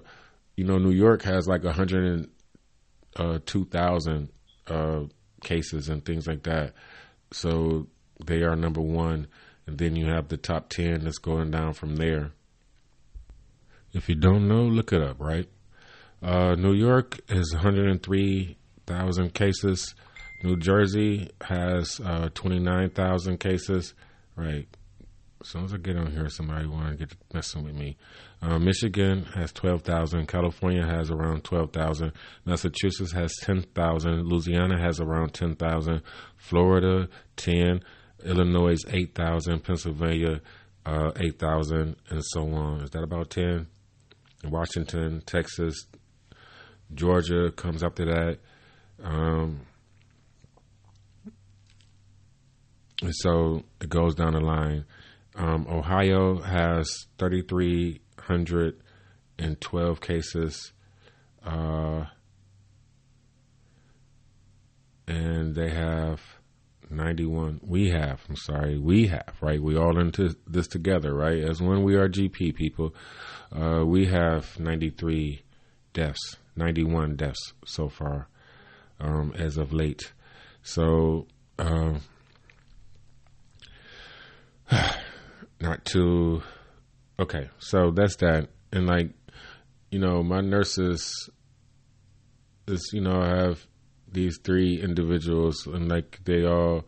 you 0.57 0.65
know 0.65 0.79
New 0.79 0.93
York 0.93 1.23
has 1.23 1.49
like 1.49 1.65
102,000 1.65 4.29
uh, 4.69 4.73
uh, 4.73 5.05
cases 5.43 5.89
and 5.89 6.05
things 6.05 6.27
like 6.27 6.43
that. 6.43 6.75
So 7.33 7.87
they 8.25 8.43
are 8.43 8.55
number 8.55 8.83
one, 8.83 9.27
and 9.67 9.79
then 9.79 9.97
you 9.97 10.05
have 10.07 10.29
the 10.29 10.37
top 10.37 10.69
ten 10.69 11.05
that's 11.05 11.19
going 11.19 11.51
down 11.51 11.73
from 11.73 11.97
there. 11.97 12.33
If 13.93 14.11
you 14.11 14.15
don't 14.15 14.47
know, 14.47 14.65
look 14.65 14.93
it 14.93 15.01
up. 15.01 15.17
Right. 15.19 15.49
Uh, 16.23 16.55
New 16.55 16.73
York 16.73 17.21
is 17.29 17.53
103,000 17.53 19.35
cases. 19.35 19.95
New 20.43 20.57
Jersey 20.57 21.31
has 21.43 22.01
uh, 22.05 22.29
29,000 22.35 23.39
cases. 23.39 23.95
Right. 24.35 24.67
As 25.41 25.49
soon 25.49 25.65
as 25.65 25.75
I 25.75 25.77
get 25.77 25.97
on 25.97 26.11
here, 26.11 26.29
somebody 26.29 26.67
want 26.67 26.91
to 26.91 27.07
get 27.07 27.17
messing 27.33 27.63
with 27.63 27.75
me. 27.75 27.97
Uh, 28.43 28.59
Michigan 28.59 29.25
has 29.35 29.53
12,000. 29.53 30.27
California 30.27 30.85
has 30.85 31.11
around 31.11 31.45
12,000. 31.45 32.13
Massachusetts 32.45 33.13
has 33.13 33.33
10,000. 33.43 34.25
Louisiana 34.25 34.79
has 34.81 35.01
around 35.01 35.35
10,000. 35.35 36.03
Florida, 36.37 37.09
10. 37.37 37.81
Illinois, 38.25 38.83
8,000. 38.89 39.63
Pennsylvania, 39.63 40.41
uh, 40.85 41.13
8,000, 41.17 41.97
and 42.09 42.23
so 42.25 42.49
on. 42.53 42.81
Is 42.81 42.91
that 42.91 43.03
about 43.03 43.31
10? 43.31 43.67
Washington, 44.45 45.23
Texas, 45.27 45.87
Georgia 46.95 47.51
comes 47.51 47.83
after 47.83 48.05
that. 48.07 48.39
Um, 49.03 49.63
and 53.03 53.13
so 53.15 53.65
it 53.81 53.89
goes 53.89 54.15
down 54.15 54.35
the 54.35 54.41
line. 54.41 54.85
Um, 55.35 55.67
Ohio 55.69 56.41
has 56.41 57.09
3,312 57.19 60.01
cases. 60.01 60.73
Uh, 61.45 62.05
and 65.07 65.55
they 65.55 65.69
have 65.71 66.21
91. 66.91 67.61
We 67.63 67.91
have, 67.91 68.21
I'm 68.29 68.37
sorry, 68.37 68.79
we 68.79 69.07
have, 69.09 69.35
right? 69.41 69.63
We 69.63 69.77
all 69.77 69.99
into 69.99 70.37
this 70.47 70.69
together, 70.69 71.15
right? 71.15 71.43
As 71.43 71.61
when 71.61 71.83
we 71.83 71.97
are 71.97 72.09
GP 72.09 72.55
people, 72.55 72.95
uh, 73.53 73.85
we 73.85 74.07
have 74.07 74.59
93 74.59 75.43
deaths. 75.93 76.37
91 76.57 77.17
deaths 77.17 77.53
so 77.65 77.89
far 77.89 78.29
um, 79.01 79.33
as 79.37 79.57
of 79.57 79.73
late. 79.73 80.13
So, 80.63 81.27
uh, 81.59 81.99
not 85.61 85.85
too. 85.85 86.43
Okay, 87.19 87.49
so 87.59 87.91
that's 87.91 88.17
that. 88.17 88.49
And 88.73 88.87
like, 88.87 89.11
you 89.91 89.99
know, 89.99 90.23
my 90.23 90.41
nurses 90.41 91.31
is, 92.67 92.91
you 92.93 93.01
know, 93.01 93.21
I 93.21 93.43
have 93.43 93.67
these 94.11 94.39
three 94.43 94.81
individuals, 94.81 95.67
and 95.67 95.89
like 95.89 96.21
they 96.25 96.45
all, 96.45 96.85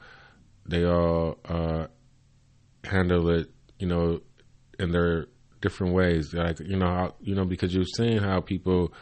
they 0.67 0.85
all 0.85 1.39
uh, 1.45 1.87
handle 2.85 3.31
it, 3.31 3.51
you 3.79 3.87
know, 3.87 4.21
in 4.79 4.91
their 4.91 5.27
different 5.61 5.95
ways. 5.95 6.35
Like, 6.35 6.61
you 6.61 6.77
know, 6.77 7.15
you 7.21 7.35
know, 7.35 7.45
because 7.45 7.75
you've 7.75 7.89
seen 7.97 8.19
how 8.19 8.41
people 8.41 8.93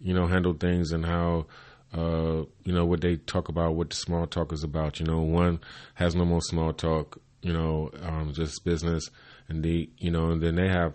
you 0.00 0.14
know, 0.14 0.26
handle 0.26 0.54
things 0.54 0.92
and 0.92 1.04
how, 1.04 1.46
uh, 1.94 2.44
you 2.64 2.72
know, 2.72 2.84
what 2.84 3.00
they 3.00 3.16
talk 3.16 3.48
about, 3.48 3.74
what 3.74 3.90
the 3.90 3.96
small 3.96 4.26
talk 4.26 4.52
is 4.52 4.62
about. 4.62 5.00
You 5.00 5.06
know, 5.06 5.20
one 5.20 5.60
has 5.94 6.14
no 6.14 6.24
more 6.24 6.42
small 6.42 6.72
talk, 6.72 7.20
you 7.42 7.52
know, 7.52 7.90
um, 8.02 8.32
just 8.32 8.64
business. 8.64 9.08
And 9.48 9.62
the, 9.62 9.88
you 9.98 10.10
know, 10.10 10.30
and 10.30 10.42
then 10.42 10.56
they 10.56 10.68
have, 10.68 10.94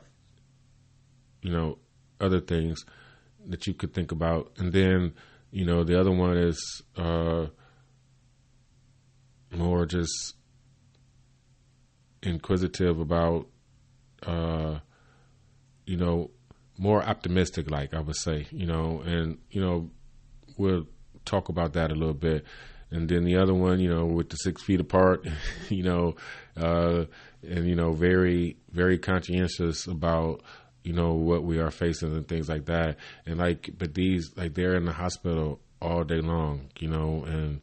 you 1.41 1.51
know, 1.51 1.77
other 2.19 2.41
things 2.41 2.83
that 3.47 3.65
you 3.65 3.73
could 3.73 3.93
think 3.93 4.11
about. 4.11 4.51
And 4.57 4.73
then, 4.73 5.13
you 5.51 5.65
know, 5.65 5.83
the 5.83 5.99
other 5.99 6.11
one 6.11 6.37
is, 6.37 6.81
uh, 6.97 7.47
more 9.51 9.85
just 9.85 10.35
inquisitive 12.23 12.99
about, 12.99 13.47
uh, 14.23 14.79
you 15.85 15.97
know, 15.97 16.31
more 16.81 17.03
optimistic, 17.03 17.69
like 17.69 17.93
I 17.93 17.99
would 17.99 18.15
say, 18.15 18.47
you 18.49 18.65
know, 18.65 19.03
and 19.05 19.37
you 19.51 19.61
know, 19.61 19.91
we'll 20.57 20.87
talk 21.25 21.47
about 21.47 21.73
that 21.73 21.91
a 21.91 21.95
little 21.95 22.15
bit. 22.15 22.43
And 22.89 23.07
then 23.07 23.23
the 23.23 23.37
other 23.37 23.53
one, 23.53 23.79
you 23.79 23.87
know, 23.87 24.05
with 24.05 24.29
the 24.29 24.35
six 24.37 24.63
feet 24.63 24.79
apart, 24.79 25.25
you 25.69 25.83
know, 25.83 26.15
uh, 26.57 27.05
and 27.47 27.67
you 27.67 27.75
know, 27.75 27.93
very 27.93 28.57
very 28.71 28.97
conscientious 28.97 29.85
about 29.85 30.41
you 30.83 30.91
know 30.91 31.13
what 31.13 31.43
we 31.43 31.59
are 31.59 31.69
facing 31.69 32.15
and 32.15 32.27
things 32.27 32.49
like 32.49 32.65
that. 32.65 32.97
And 33.27 33.37
like, 33.37 33.69
but 33.77 33.93
these 33.93 34.31
like 34.35 34.55
they're 34.55 34.75
in 34.75 34.85
the 34.85 34.91
hospital 34.91 35.59
all 35.83 36.03
day 36.03 36.19
long, 36.19 36.71
you 36.79 36.87
know. 36.87 37.23
And 37.25 37.61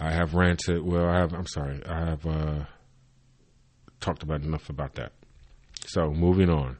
I 0.00 0.10
have 0.10 0.34
ranted. 0.34 0.82
Well, 0.82 1.06
I 1.06 1.18
have. 1.18 1.32
I'm 1.32 1.46
sorry. 1.46 1.80
I 1.86 2.00
have 2.00 2.26
uh, 2.26 2.64
talked 4.00 4.24
about 4.24 4.42
enough 4.42 4.68
about 4.68 4.96
that. 4.96 5.12
So 5.86 6.10
moving 6.10 6.50
on. 6.50 6.78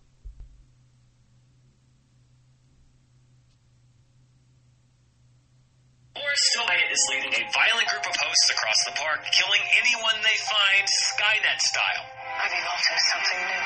Is 6.94 7.06
leading 7.10 7.34
a 7.34 7.42
violent 7.50 7.88
group 7.90 8.06
of 8.06 8.14
hosts 8.22 8.50
across 8.54 8.80
the 8.86 8.94
park, 8.94 9.18
killing 9.34 9.64
anyone 9.82 10.14
they 10.22 10.38
find 10.46 10.86
Skynet 10.86 11.58
style. 11.58 12.06
I've 12.38 12.54
evolved 12.54 12.86
into 12.86 13.02
something 13.10 13.40
new. 13.50 13.64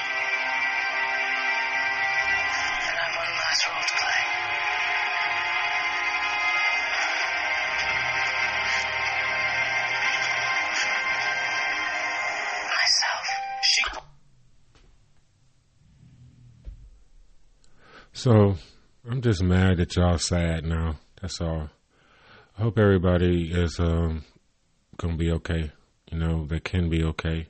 And 2.88 2.96
I've 3.04 3.14
one 3.20 3.32
last 3.36 3.68
role 3.68 3.84
to 3.84 3.96
play. 4.00 4.20
Myself. 12.72 13.26
She 13.62 13.82
So 18.12 18.32
I'm 19.10 19.20
just 19.20 19.42
mad 19.42 19.76
that 19.76 19.94
y'all 19.96 20.16
sad 20.16 20.64
now. 20.64 20.96
That's 21.20 21.42
all. 21.42 21.68
I 22.58 22.62
hope 22.62 22.76
everybody 22.76 23.52
is 23.52 23.78
um, 23.78 24.24
gonna 24.96 25.14
be 25.14 25.30
okay. 25.30 25.70
You 26.10 26.18
know, 26.18 26.44
they 26.44 26.58
can 26.58 26.90
be 26.90 27.04
okay. 27.04 27.46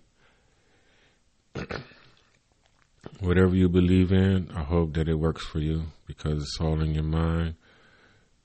Whatever 3.20 3.54
you 3.54 3.70
believe 3.70 4.12
in, 4.12 4.50
I 4.54 4.64
hope 4.64 4.92
that 4.94 5.08
it 5.08 5.14
works 5.14 5.46
for 5.46 5.60
you 5.60 5.84
because 6.06 6.42
it's 6.42 6.58
all 6.60 6.82
in 6.82 6.92
your 6.92 7.04
mind, 7.04 7.54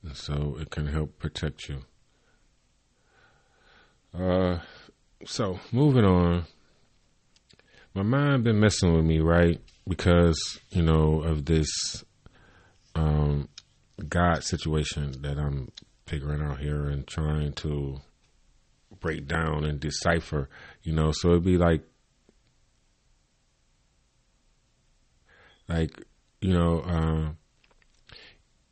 and 0.02 0.16
so 0.16 0.56
it 0.58 0.70
can 0.70 0.86
help 0.86 1.18
protect 1.18 1.68
you. 1.68 1.82
Uh, 4.18 4.60
so 5.26 5.60
moving 5.70 6.06
on. 6.06 6.46
My 7.92 8.04
mind 8.04 8.44
been 8.44 8.58
messing 8.58 8.94
with 8.94 9.04
me, 9.04 9.20
right? 9.20 9.60
Because 9.86 10.58
you 10.70 10.80
know 10.82 11.20
of 11.20 11.44
this 11.44 11.68
um, 12.94 13.50
God 14.08 14.42
situation 14.44 15.20
that 15.20 15.36
I'm 15.38 15.70
figuring 16.06 16.42
out 16.42 16.58
here 16.58 16.84
and 16.84 17.06
trying 17.06 17.52
to 17.52 18.00
break 19.00 19.26
down 19.26 19.64
and 19.64 19.80
decipher, 19.80 20.48
you 20.82 20.92
know. 20.92 21.12
So 21.12 21.30
it'd 21.30 21.44
be 21.44 21.58
like, 21.58 21.82
like, 25.68 26.02
you 26.40 26.52
know, 26.52 26.82
um, 26.82 27.36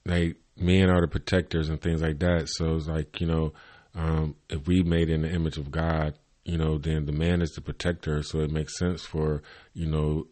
like 0.05 0.37
men 0.57 0.91
are 0.91 1.01
the 1.01 1.09
protectors 1.09 1.69
and 1.69 1.81
things 1.81 2.03
like 2.03 2.19
that. 2.21 2.49
So 2.49 2.77
it's 2.77 2.87
like, 2.87 3.21
you 3.21 3.27
know, 3.27 3.53
um, 3.95 4.37
if 4.49 4.67
we 4.67 4.83
made 4.83 5.11
in 5.11 5.23
the 5.23 5.31
image 5.31 5.59
of 5.59 5.71
God, 5.71 6.15
you 6.45 6.59
know, 6.59 6.79
then 6.79 7.07
the 7.07 7.13
man 7.13 7.41
is 7.41 7.53
the 7.53 7.61
protector. 7.61 8.23
So 8.23 8.41
it 8.41 8.51
makes 8.51 8.79
sense 8.79 9.05
for, 9.05 9.43
you 9.75 9.87
know, 9.87 10.27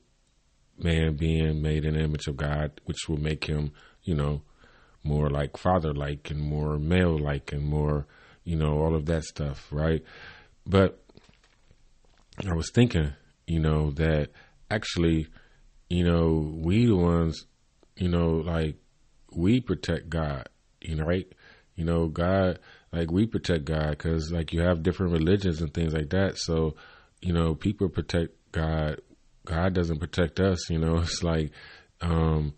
man 0.79 1.17
being 1.17 1.63
made 1.63 1.85
in 1.85 1.95
the 1.95 2.01
image 2.01 2.27
of 2.27 2.37
God, 2.37 2.81
which 2.85 3.09
will 3.09 3.19
make 3.19 3.45
him, 3.45 3.73
you 4.03 4.15
know, 4.15 4.43
more 5.03 5.31
like 5.31 5.57
father 5.57 5.95
like 5.95 6.31
and 6.31 6.41
more 6.41 6.79
male 6.79 7.19
like 7.19 7.53
and 7.53 7.65
more, 7.65 8.07
you 8.45 8.57
know, 8.57 8.79
all 8.79 8.95
of 8.95 9.07
that 9.07 9.25
stuff, 9.25 9.67
right? 9.71 10.03
But 10.67 11.03
I 12.47 12.55
was 12.55 12.71
thinking, 12.71 13.13
you 13.47 13.61
know, 13.61 13.91
that 13.93 14.31
actually, 14.71 15.29
you 15.89 16.05
know, 16.05 16.53
we 16.55 16.87
the 16.87 16.97
ones, 16.97 17.47
you 17.97 18.09
know, 18.09 18.37
like 18.37 18.77
we 19.33 19.61
protect 19.61 20.09
God, 20.09 20.49
you 20.81 20.97
know, 20.97 21.05
right? 21.05 21.31
You 21.77 21.85
know, 21.85 22.09
God, 22.09 22.59
like 22.93 23.11
we 23.11 23.27
protect 23.27 23.65
God 23.65 23.91
because 23.91 24.31
like 24.31 24.53
you 24.53 24.61
have 24.61 24.83
different 24.83 25.13
religions 25.13 25.61
and 25.61 25.73
things 25.73 25.95
like 25.95 26.11
that. 26.11 26.39
So, 26.39 26.77
you 27.21 27.33
know, 27.33 27.55
people 27.55 27.89
protect 27.89 28.35
God. 28.53 29.01
God 29.45 29.73
doesn't 29.75 29.99
protect 29.99 30.41
us. 30.41 30.69
You 30.71 30.79
know, 30.79 30.97
it's 31.03 31.23
like, 31.23 31.53
um, 32.01 32.55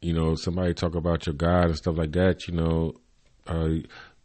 you 0.00 0.12
know, 0.12 0.34
somebody 0.34 0.74
talk 0.74 0.94
about 0.94 1.26
your 1.26 1.34
God 1.34 1.66
and 1.66 1.76
stuff 1.76 1.96
like 1.96 2.12
that. 2.12 2.46
You 2.48 2.54
know, 2.54 2.94
uh, 3.46 3.68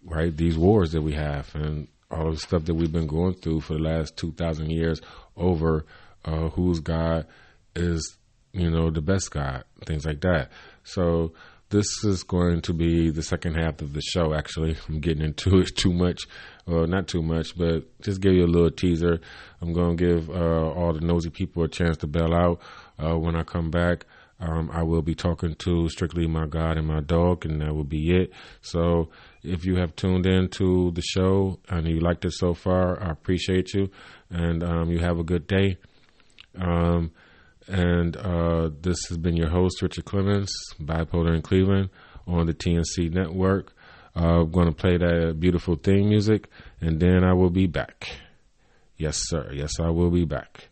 right? 0.04 0.36
These 0.36 0.58
wars 0.58 0.92
that 0.92 1.02
we 1.02 1.14
have 1.14 1.54
and 1.56 1.88
all 2.12 2.32
the 2.32 2.38
stuff 2.38 2.66
that 2.66 2.76
we've 2.76 2.92
been 2.92 3.08
going 3.08 3.34
through 3.34 3.62
for 3.62 3.74
the 3.74 3.80
last 3.80 4.18
two 4.18 4.32
thousand 4.34 4.72
years 4.72 5.02
over 5.36 5.86
uh, 6.24 6.50
whose 6.50 6.80
God 6.80 7.28
is, 7.76 8.18
you 8.54 8.70
know, 8.70 8.90
the 8.90 9.02
best 9.02 9.32
God, 9.32 9.64
things 9.86 10.06
like 10.06 10.22
that. 10.22 10.50
So 10.84 11.34
this 11.70 12.04
is 12.04 12.24
going 12.24 12.62
to 12.62 12.74
be 12.74 13.10
the 13.10 13.24
second 13.24 13.56
half 13.56 13.82
of 13.82 13.94
the 13.94 14.02
show. 14.02 14.34
Actually, 14.34 14.78
I'm 14.88 15.00
getting 15.00 15.24
into 15.24 15.60
it 15.60 15.76
too 15.76 15.94
much, 15.94 16.22
well, 16.66 16.88
not 16.88 17.08
too 17.08 17.22
much, 17.22 17.58
but 17.58 17.84
just 18.02 18.22
give 18.22 18.34
you 18.34 18.46
a 18.46 18.48
little 18.48 18.72
teaser. 18.72 19.20
I'm 19.62 19.74
going 19.74 19.98
to 19.98 20.04
give 20.04 20.30
uh, 20.30 20.70
all 20.70 20.94
the 20.94 21.02
nosy 21.02 21.30
people 21.30 21.64
a 21.64 21.68
chance 21.68 21.98
to 21.98 22.08
bail 22.08 22.34
out 22.34 22.62
uh, 23.04 23.18
when 23.18 23.36
I 23.36 23.44
come 23.44 23.72
back. 23.72 24.06
Um, 24.40 24.70
I 24.74 24.84
will 24.84 25.02
be 25.02 25.16
talking 25.16 25.56
to 25.60 25.88
strictly 25.90 26.28
my 26.28 26.46
God 26.46 26.78
and 26.78 26.88
my 26.88 27.00
dog, 27.00 27.46
and 27.46 27.62
that 27.62 27.74
will 27.74 27.86
be 27.86 28.12
it. 28.16 28.34
So, 28.62 29.10
if 29.44 29.66
you 29.66 29.78
have 29.78 29.96
tuned 29.96 30.26
in 30.26 30.50
to 30.50 30.92
the 30.92 31.02
show 31.02 31.60
and 31.70 31.88
you 31.88 32.00
liked 32.00 32.26
it 32.26 32.34
so 32.34 32.54
far, 32.54 33.02
I 33.02 33.12
appreciate 33.12 33.74
you, 33.74 33.90
and 34.30 34.62
um, 34.62 34.92
you 34.92 35.00
have 35.00 35.20
a 35.20 35.24
good 35.24 35.48
day. 35.48 35.78
Um, 36.58 37.12
and 37.68 38.16
uh, 38.18 38.70
this 38.82 39.06
has 39.08 39.18
been 39.18 39.38
your 39.38 39.50
host, 39.50 39.82
Richard 39.82 40.06
Clemens, 40.06 40.54
Bipolar 40.80 41.34
in 41.36 41.42
Cleveland, 41.42 41.90
on 42.28 42.46
the 42.46 42.54
TNC 42.54 43.12
Network. 43.14 43.74
Uh, 44.16 44.42
I'm 44.42 44.52
going 44.52 44.68
to 44.68 44.74
play 44.74 44.98
that 44.98 45.40
beautiful 45.40 45.76
theme 45.76 46.10
music, 46.10 46.50
and 46.82 47.00
then 47.00 47.24
I 47.24 47.34
will 47.34 47.50
be 47.50 47.68
back. 47.68 48.10
Yes, 48.98 49.18
sir. 49.20 49.52
Yes, 49.54 49.80
I 49.80 49.90
will 49.90 50.12
be 50.12 50.26
back. 50.26 50.70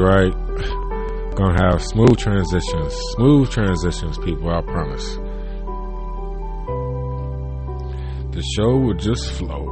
Right? 0.00 0.32
Gonna 1.36 1.62
have 1.62 1.82
smooth 1.82 2.16
transitions. 2.16 2.92
Smooth 3.14 3.50
transitions, 3.50 4.18
people. 4.18 4.50
I 4.50 4.62
promise. 4.62 5.16
The 8.32 8.42
show 8.56 8.76
will 8.76 8.94
just 8.94 9.30
flow. 9.32 9.66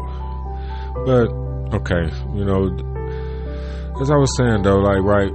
But 1.06 1.28
okay, 1.78 2.12
you 2.34 2.44
know, 2.44 2.66
as 4.00 4.10
I 4.10 4.16
was 4.16 4.36
saying 4.36 4.62
though, 4.62 4.78
like 4.78 5.02
right. 5.02 5.32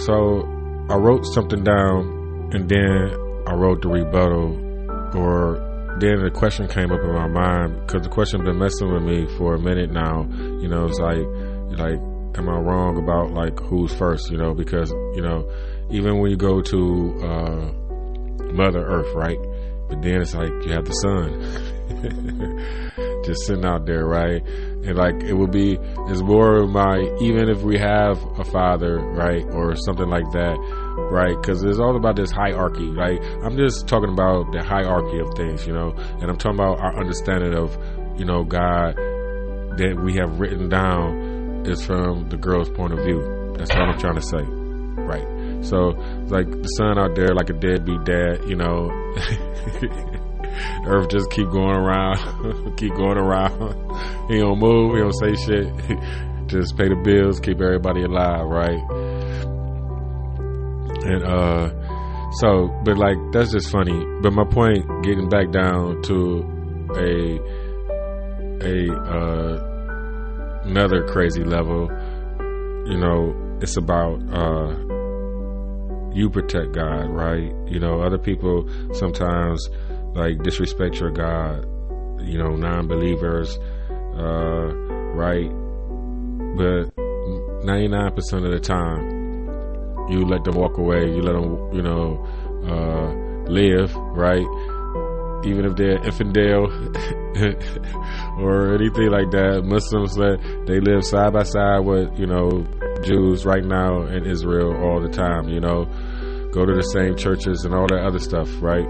So 0.00 0.42
I 0.88 0.96
wrote 0.96 1.26
something 1.26 1.64
down, 1.64 2.50
and 2.52 2.68
then 2.68 3.14
I 3.46 3.54
wrote 3.54 3.82
the 3.82 3.88
rebuttal 3.88 4.58
or 5.14 5.68
then 5.98 6.22
the 6.22 6.30
question 6.30 6.66
came 6.68 6.90
up 6.90 7.00
in 7.00 7.12
my 7.12 7.28
mind 7.28 7.80
because 7.86 8.02
the 8.02 8.08
question 8.08 8.44
been 8.44 8.58
messing 8.58 8.92
with 8.92 9.02
me 9.02 9.26
for 9.36 9.54
a 9.54 9.58
minute 9.58 9.90
now. 9.90 10.26
You 10.32 10.68
know, 10.68 10.86
it's 10.86 10.98
like, 10.98 11.22
like, 11.78 12.00
am 12.36 12.48
I 12.48 12.58
wrong 12.58 12.98
about 12.98 13.32
like 13.32 13.58
who's 13.60 13.92
first? 13.94 14.30
You 14.30 14.38
know, 14.38 14.54
because 14.54 14.90
you 15.14 15.22
know, 15.22 15.48
even 15.90 16.18
when 16.18 16.30
you 16.30 16.36
go 16.36 16.60
to 16.60 17.20
uh, 17.22 17.72
Mother 18.52 18.84
Earth, 18.84 19.14
right? 19.14 19.38
But 19.88 20.02
then 20.02 20.22
it's 20.22 20.34
like 20.34 20.50
you 20.64 20.72
have 20.72 20.86
the 20.86 20.92
sun 20.92 21.42
just 23.24 23.46
sitting 23.46 23.64
out 23.64 23.86
there, 23.86 24.06
right? 24.06 24.42
And 24.46 24.96
like 24.96 25.22
it 25.22 25.34
would 25.34 25.52
be, 25.52 25.78
it's 26.08 26.22
more 26.22 26.62
of 26.62 26.70
my 26.70 26.98
even 27.20 27.48
if 27.48 27.62
we 27.62 27.78
have 27.78 28.22
a 28.38 28.44
father, 28.44 28.98
right, 28.98 29.44
or 29.52 29.76
something 29.76 30.08
like 30.08 30.30
that 30.32 30.58
right? 30.96 31.36
Because 31.40 31.62
it's 31.62 31.78
all 31.78 31.96
about 31.96 32.16
this 32.16 32.30
hierarchy. 32.30 32.86
Like 32.86 33.22
I'm 33.44 33.56
just 33.56 33.86
talking 33.86 34.10
about 34.10 34.52
the 34.52 34.62
hierarchy 34.62 35.18
of 35.18 35.34
things, 35.34 35.66
you 35.66 35.72
know, 35.72 35.92
and 36.20 36.30
I'm 36.30 36.36
talking 36.36 36.58
about 36.58 36.80
our 36.80 36.98
understanding 36.98 37.54
of, 37.54 37.76
you 38.18 38.24
know, 38.24 38.44
God 38.44 38.96
that 38.96 39.98
we 40.02 40.14
have 40.14 40.38
written 40.38 40.68
down 40.68 41.31
is 41.66 41.84
from 41.84 42.28
the 42.28 42.36
girl's 42.36 42.70
point 42.70 42.92
of 42.92 43.00
view. 43.04 43.54
That's 43.56 43.70
what 43.70 43.82
I'm 43.82 43.98
trying 43.98 44.16
to 44.16 44.22
say, 44.22 44.42
right? 44.42 45.64
So 45.64 45.94
like 46.28 46.50
the 46.50 46.68
son 46.76 46.98
out 46.98 47.14
there, 47.14 47.34
like 47.34 47.50
a 47.50 47.54
deadbeat 47.54 48.04
dad, 48.04 48.48
you 48.48 48.56
know. 48.56 48.90
Earth 50.86 51.08
just 51.08 51.30
keep 51.30 51.48
going 51.50 51.76
around, 51.76 52.76
keep 52.76 52.94
going 52.94 53.16
around. 53.16 54.28
he 54.28 54.38
don't 54.38 54.58
move, 54.58 54.94
he 54.94 55.00
don't 55.00 55.12
say 55.12 55.34
shit. 55.46 55.66
just 56.48 56.76
pay 56.76 56.88
the 56.88 57.00
bills, 57.04 57.40
keep 57.40 57.60
everybody 57.60 58.02
alive, 58.02 58.46
right? 58.46 58.82
And 61.04 61.24
uh 61.24 61.70
so 62.40 62.68
but 62.84 62.98
like 62.98 63.16
that's 63.32 63.52
just 63.52 63.70
funny. 63.70 64.04
But 64.20 64.32
my 64.32 64.44
point 64.44 64.84
getting 65.04 65.28
back 65.28 65.50
down 65.52 66.02
to 66.02 66.44
a 66.96 67.38
a 68.62 68.92
uh 68.92 69.71
another 70.64 71.06
crazy 71.06 71.44
level, 71.44 71.90
you 72.86 72.98
know, 72.98 73.58
it's 73.60 73.76
about 73.76 74.20
uh 74.32 74.76
you 76.14 76.28
protect 76.28 76.72
God, 76.72 77.08
right? 77.10 77.52
You 77.66 77.80
know, 77.80 78.02
other 78.02 78.18
people 78.18 78.68
sometimes 78.92 79.68
like 80.14 80.42
disrespect 80.42 81.00
your 81.00 81.10
God, 81.10 81.64
you 82.20 82.38
know, 82.38 82.54
non 82.54 82.86
believers, 82.86 83.58
uh, 83.90 84.74
right? 85.14 85.48
But 86.56 86.94
99% 87.64 88.44
of 88.44 88.50
the 88.50 88.60
time, 88.60 89.22
you 90.10 90.26
let 90.26 90.44
them 90.44 90.56
walk 90.56 90.76
away. 90.76 91.06
You 91.06 91.22
let 91.22 91.32
them, 91.32 91.72
you 91.72 91.82
know, 91.82 92.26
uh, 92.66 93.50
live, 93.50 93.94
right? 93.96 94.44
Even 95.44 95.64
if 95.64 95.76
they're 95.76 96.02
infidel 96.04 96.66
or 98.38 98.74
anything 98.74 99.10
like 99.10 99.30
that, 99.32 99.62
Muslims 99.64 100.14
that 100.14 100.38
they 100.66 100.78
live 100.80 101.04
side 101.04 101.32
by 101.32 101.42
side 101.42 101.80
with, 101.80 102.18
you 102.18 102.26
know, 102.26 102.64
Jews 103.02 103.44
right 103.44 103.64
now 103.64 104.02
in 104.06 104.24
Israel 104.26 104.74
all 104.84 105.00
the 105.00 105.08
time, 105.08 105.48
you 105.48 105.60
know, 105.60 105.84
go 106.52 106.64
to 106.64 106.74
the 106.74 106.82
same 106.82 107.16
churches 107.16 107.64
and 107.64 107.74
all 107.74 107.86
that 107.88 108.04
other 108.04 108.18
stuff, 108.18 108.48
right? 108.60 108.86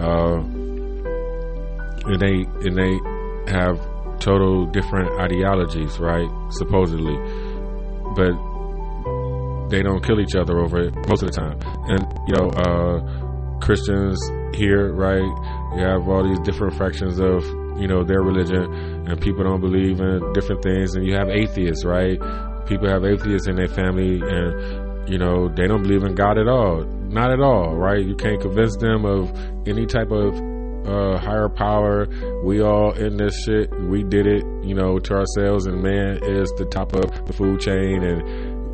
Uh, 0.00 0.40
and 2.06 2.20
they 2.20 2.46
and 2.66 2.76
they 2.76 3.52
have 3.52 3.78
total 4.18 4.66
different 4.66 5.10
ideologies, 5.20 5.98
right? 5.98 6.28
Supposedly, 6.50 7.16
but 8.14 8.32
they 9.68 9.82
don't 9.82 10.02
kill 10.04 10.20
each 10.20 10.34
other 10.36 10.58
over 10.60 10.88
it 10.88 10.94
most 11.08 11.22
of 11.22 11.30
the 11.30 11.36
time. 11.36 11.58
And 11.88 12.06
you 12.26 12.34
know, 12.36 12.48
uh, 12.50 13.58
Christians 13.60 14.18
here, 14.54 14.92
right? 14.92 15.26
You 15.74 15.82
have 15.82 16.08
all 16.08 16.22
these 16.22 16.40
different 16.40 16.76
fractions 16.76 17.18
of 17.18 17.44
you 17.78 17.86
know 17.88 18.04
their 18.04 18.22
religion, 18.22 18.64
and 19.06 19.20
people 19.20 19.44
don't 19.44 19.60
believe 19.60 20.00
in 20.00 20.32
different 20.32 20.62
things. 20.62 20.94
And 20.94 21.06
you 21.06 21.14
have 21.14 21.28
atheists, 21.28 21.84
right? 21.84 22.18
People 22.66 22.88
have 22.88 23.04
atheists 23.04 23.48
in 23.48 23.56
their 23.56 23.68
family, 23.68 24.20
and 24.22 25.08
you 25.08 25.18
know 25.18 25.48
they 25.48 25.66
don't 25.66 25.82
believe 25.82 26.02
in 26.02 26.14
God 26.14 26.38
at 26.38 26.48
all. 26.48 26.84
Not 26.84 27.30
at 27.32 27.40
all, 27.40 27.76
right? 27.76 28.04
You 28.04 28.16
can't 28.16 28.40
convince 28.40 28.76
them 28.76 29.04
of 29.04 29.30
any 29.66 29.86
type 29.86 30.10
of 30.10 30.34
uh, 30.86 31.18
higher 31.18 31.48
power. 31.48 32.06
We 32.44 32.62
all 32.62 32.92
in 32.92 33.16
this 33.16 33.34
shit. 33.44 33.68
We 33.88 34.02
did 34.02 34.26
it, 34.26 34.44
you 34.62 34.74
know, 34.74 34.98
to 34.98 35.14
ourselves, 35.14 35.66
and 35.66 35.82
man 35.82 36.20
is 36.22 36.52
the 36.56 36.64
top 36.64 36.94
of 36.94 37.26
the 37.26 37.32
food 37.32 37.60
chain, 37.60 38.02
and 38.02 38.22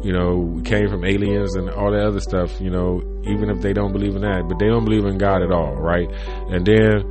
you 0.03 0.13
know, 0.13 0.37
we 0.37 0.63
came 0.63 0.89
from 0.89 1.05
aliens 1.05 1.55
and 1.55 1.71
all 1.71 1.93
that 1.93 2.05
other 2.05 2.21
stuff, 2.21 2.61
you 2.61 2.71
know, 2.71 3.01
even 3.25 3.51
if 3.51 3.61
they 3.61 3.73
don't 3.73 3.93
believe 3.93 4.17
in 4.17 4.23
that, 4.23 4.49
but 4.49 4.59
they 4.59 4.67
don't 4.67 4.85
believe 4.85 5.05
in 5.05 5.17
God 5.19 5.43
at 5.43 5.53
all, 5.53 5.77
right? 5.77 6.09
And 6.51 6.67
then 6.67 7.07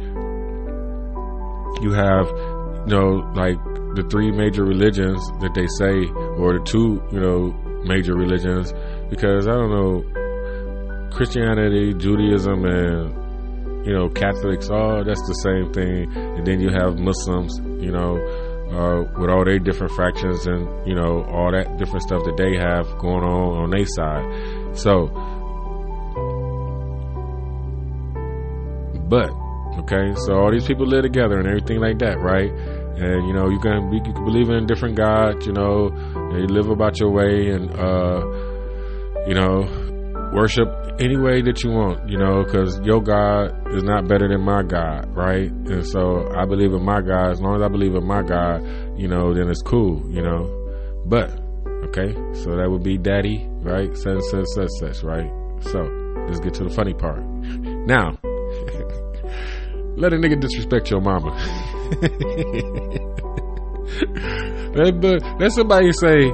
you 1.82 1.94
have, 1.94 2.28
you 2.86 2.94
know, 2.94 3.32
like 3.34 3.56
the 3.96 4.06
three 4.10 4.32
major 4.32 4.64
religions 4.66 5.20
that 5.40 5.54
they 5.56 5.68
say, 5.80 6.08
or 6.38 6.60
the 6.60 6.64
two, 6.66 7.02
you 7.12 7.20
know, 7.20 7.52
major 7.86 8.14
religions, 8.14 8.74
because 9.10 9.48
I 9.48 9.52
don't 9.52 9.72
know, 9.72 11.10
Christianity, 11.12 11.94
Judaism, 11.94 12.66
and, 12.66 13.86
you 13.86 13.94
know, 13.94 14.10
Catholics, 14.10 14.70
all 14.70 15.04
that's 15.04 15.26
the 15.28 15.34
same 15.44 15.74
thing. 15.74 16.12
And 16.16 16.46
then 16.46 16.60
you 16.60 16.70
have 16.72 17.00
Muslims, 17.00 17.58
you 17.84 17.92
know, 17.92 18.18
uh, 18.72 19.04
with 19.20 19.30
all 19.30 19.44
their 19.44 19.60
different 19.60 19.94
factions 19.94 20.48
and 20.48 20.68
you 20.88 20.96
know 20.96 21.24
all 21.26 21.52
that 21.52 21.78
different 21.78 22.04
stuff 22.04 22.24
that 22.24 22.38
they 22.38 22.56
have 22.56 22.86
going 23.00 23.24
on 23.24 23.64
on 23.64 23.70
their 23.70 23.86
side. 23.86 24.26
So, 24.78 25.08
but 29.10 29.30
okay, 29.84 30.16
so 30.26 30.36
all 30.36 30.52
these 30.52 30.66
people 30.66 30.86
live 30.86 31.04
together 31.04 31.38
and 31.38 31.48
everything 31.48 31.80
like 31.80 32.00
that, 32.00 32.20
right? 32.20 32.52
And 32.52 33.28
you 33.28 33.34
know 33.34 33.50
you 33.50 33.60
can 33.60 33.90
be, 33.90 33.98
you 33.98 34.14
can 34.14 34.26
believe 34.26 34.50
in 34.50 34.68
different 34.68 34.96
gods, 34.96 35.46
you 35.46 35.54
know, 35.54 35.92
you 36.38 36.48
live 36.48 36.70
about 36.70 37.00
your 37.00 37.10
way 37.10 37.50
and 37.50 37.70
uh, 37.72 38.22
you 39.28 39.34
know 39.34 39.81
worship 40.34 40.68
any 41.00 41.18
way 41.18 41.42
that 41.42 41.64
you 41.64 41.72
want, 41.72 42.10
you 42.10 42.18
know, 42.18 42.44
because 42.44 42.80
your 42.84 43.02
God 43.02 43.76
is 43.76 43.84
not 43.84 44.08
better 44.08 44.28
than 44.28 44.42
my 44.42 44.64
God, 44.64 45.16
right? 45.16 45.52
And 45.52 45.86
so 45.86 46.30
I 46.36 46.46
believe 46.46 46.74
in 46.74 46.84
my 46.84 47.02
God. 47.02 47.32
As 47.32 47.42
long 47.42 47.56
as 47.56 47.62
I 47.62 47.68
believe 47.68 47.96
in 47.96 48.06
my 48.06 48.22
God, 48.22 48.64
you 48.98 49.08
know, 49.08 49.34
then 49.34 49.50
it's 49.50 49.62
cool, 49.62 50.02
you 50.10 50.22
know. 50.22 50.58
But, 51.06 51.32
okay, 51.90 52.14
so 52.34 52.56
that 52.56 52.70
would 52.70 52.84
be 52.84 52.98
daddy, 52.98 53.48
right? 53.62 53.96
Such, 53.96 54.22
such, 54.30 54.46
such, 54.56 54.70
such, 54.80 55.04
right? 55.04 55.30
So 55.62 55.80
let's 56.28 56.40
get 56.40 56.54
to 56.56 56.64
the 56.64 56.70
funny 56.70 56.94
part. 56.94 57.24
Now, 57.24 58.18
let 59.98 60.14
a 60.14 60.18
nigga 60.18 60.40
disrespect 60.40 60.90
your 60.90 61.02
mama. 61.02 61.32
let, 64.76 65.40
let 65.40 65.52
somebody 65.52 65.92
say, 65.92 66.32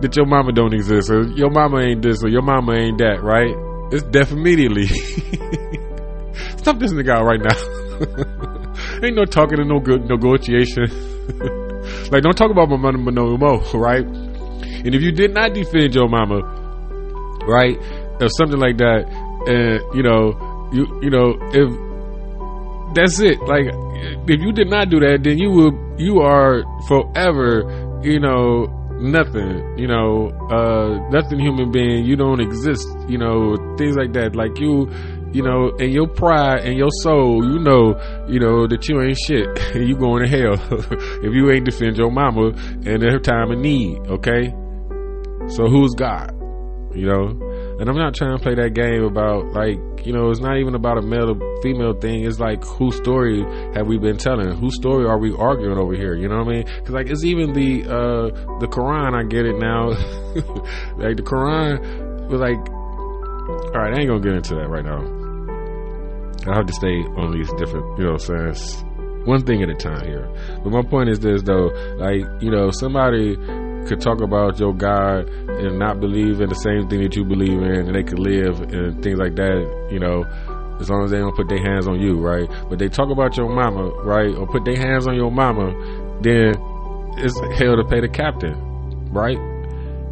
that 0.00 0.16
your 0.16 0.26
mama 0.26 0.52
don't 0.52 0.74
exist 0.74 1.10
or 1.10 1.22
your 1.22 1.50
mama 1.50 1.80
ain't 1.80 2.02
this 2.02 2.22
or 2.22 2.28
your 2.28 2.42
mama 2.42 2.74
ain't 2.74 2.98
that, 2.98 3.22
right? 3.22 3.54
It's 3.92 4.04
death 4.04 4.32
immediately. 4.32 4.86
Stop 6.58 6.78
this 6.78 6.92
nigga 6.92 7.16
out 7.16 7.24
right 7.24 7.40
now. 7.40 7.56
ain't 9.02 9.16
no 9.16 9.24
talking 9.24 9.58
and 9.58 9.68
no 9.68 9.80
good 9.80 10.04
negotiation. 10.04 10.84
like 12.10 12.22
don't 12.22 12.36
talk 12.36 12.50
about 12.50 12.68
my 12.68 12.76
mama 12.76 13.10
no 13.10 13.36
more, 13.36 13.60
right? 13.74 14.04
And 14.04 14.94
if 14.94 15.02
you 15.02 15.10
did 15.10 15.34
not 15.34 15.54
defend 15.54 15.94
your 15.94 16.08
mama, 16.08 16.40
right, 17.46 17.76
or 18.20 18.28
something 18.28 18.60
like 18.60 18.78
that, 18.78 19.04
and 19.48 19.82
you 19.96 20.02
know, 20.02 20.68
you 20.72 20.86
you 21.02 21.10
know, 21.10 21.34
if 21.50 22.94
that's 22.94 23.18
it, 23.20 23.40
like 23.40 23.66
if 24.28 24.40
you 24.40 24.52
did 24.52 24.68
not 24.68 24.90
do 24.90 25.00
that, 25.00 25.20
then 25.22 25.38
you 25.38 25.50
will 25.50 25.72
you 25.98 26.20
are 26.20 26.62
forever, 26.86 28.00
you 28.04 28.20
know, 28.20 28.77
nothing, 29.00 29.78
you 29.78 29.86
know, 29.86 30.30
uh, 30.50 31.08
nothing 31.10 31.38
human 31.38 31.70
being, 31.70 32.04
you 32.04 32.16
don't 32.16 32.40
exist, 32.40 32.88
you 33.08 33.18
know, 33.18 33.56
things 33.76 33.96
like 33.96 34.12
that. 34.14 34.34
Like 34.34 34.58
you, 34.58 34.90
you 35.32 35.42
know, 35.42 35.70
and 35.78 35.92
your 35.92 36.08
pride 36.08 36.60
and 36.64 36.76
your 36.76 36.90
soul, 37.02 37.44
you 37.44 37.58
know, 37.58 37.94
you 38.28 38.40
know, 38.40 38.66
that 38.66 38.88
you 38.88 39.00
ain't 39.00 39.18
shit. 39.18 39.46
you 39.74 39.96
going 39.96 40.24
to 40.24 40.28
hell 40.28 40.54
if 41.22 41.34
you 41.34 41.50
ain't 41.50 41.64
defend 41.64 41.96
your 41.96 42.10
mama 42.10 42.48
in 42.84 43.00
her 43.02 43.18
time 43.18 43.50
of 43.50 43.58
need, 43.58 43.98
okay? 44.08 44.50
So 45.48 45.66
who's 45.66 45.94
God? 45.94 46.32
You 46.94 47.06
know? 47.06 47.47
And 47.78 47.88
I'm 47.88 47.96
not 47.96 48.14
trying 48.14 48.36
to 48.36 48.42
play 48.42 48.54
that 48.56 48.74
game 48.74 49.04
about 49.04 49.52
like, 49.52 49.78
you 50.04 50.12
know, 50.12 50.30
it's 50.30 50.40
not 50.40 50.58
even 50.58 50.74
about 50.74 50.98
a 50.98 51.02
male 51.02 51.30
or 51.30 51.62
female 51.62 51.94
thing. 51.94 52.24
It's 52.24 52.40
like 52.40 52.64
whose 52.64 52.96
story 52.96 53.44
have 53.74 53.86
we 53.86 53.98
been 53.98 54.16
telling? 54.16 54.50
Whose 54.56 54.74
story 54.74 55.06
are 55.06 55.18
we 55.18 55.32
arguing 55.32 55.78
over 55.78 55.94
here? 55.94 56.16
You 56.16 56.28
know 56.28 56.38
what 56.38 56.48
I 56.48 56.56
mean? 56.56 56.64
Cause 56.64 56.90
like 56.90 57.08
it's 57.08 57.24
even 57.24 57.52
the, 57.52 57.84
uh, 57.84 58.58
the 58.58 58.66
Quran. 58.66 59.14
I 59.14 59.22
get 59.28 59.46
it 59.46 59.58
now. 59.58 59.88
like 60.98 61.16
the 61.16 61.22
Quran 61.22 62.28
was 62.28 62.40
like, 62.40 62.58
all 63.48 63.80
right, 63.80 63.94
I 63.94 64.00
ain't 64.00 64.08
gonna 64.08 64.20
get 64.20 64.34
into 64.34 64.56
that 64.56 64.68
right 64.68 64.84
now. 64.84 65.18
I 66.50 66.56
have 66.56 66.66
to 66.66 66.72
stay 66.72 67.02
on 67.16 67.32
these 67.32 67.52
different, 67.54 67.98
you 67.98 68.04
know 68.06 68.16
saying? 68.16 68.54
One 69.24 69.44
thing 69.44 69.62
at 69.62 69.68
a 69.68 69.74
time 69.74 70.04
here. 70.04 70.28
But 70.64 70.70
my 70.70 70.82
point 70.82 71.10
is 71.10 71.20
this 71.20 71.42
though, 71.42 71.66
like, 71.96 72.22
you 72.40 72.50
know, 72.50 72.70
somebody 72.70 73.36
could 73.88 74.00
talk 74.00 74.20
about 74.20 74.58
your 74.60 74.74
God 74.74 75.28
and 75.28 75.78
not 75.78 75.98
believe 76.00 76.40
in 76.40 76.48
the 76.48 76.54
same 76.54 76.88
thing 76.88 77.02
that 77.02 77.16
you 77.16 77.24
believe 77.24 77.58
in, 77.58 77.88
and 77.88 77.94
they 77.94 78.02
could 78.04 78.18
live 78.18 78.60
and 78.60 79.02
things 79.02 79.18
like 79.18 79.34
that, 79.36 79.88
you 79.90 79.98
know. 79.98 80.24
as 80.80 80.88
long 80.88 81.04
as 81.04 81.10
they 81.10 81.18
don't 81.18 81.34
put 81.34 81.48
their 81.48 81.58
hands 81.62 81.88
on 81.88 82.00
you, 82.00 82.18
right? 82.20 82.48
But 82.68 82.78
they 82.78 82.88
talk 82.88 83.10
about 83.10 83.36
your 83.36 83.48
mama, 83.48 83.88
right, 84.04 84.34
or 84.36 84.46
put 84.46 84.64
their 84.64 84.76
hands 84.76 85.08
on 85.08 85.16
your 85.16 85.30
mama, 85.30 85.72
then 86.22 86.54
it's 87.18 87.34
hell 87.58 87.74
to 87.76 87.84
pay 87.88 88.00
the 88.00 88.08
captain, 88.08 88.54
right? 89.10 89.38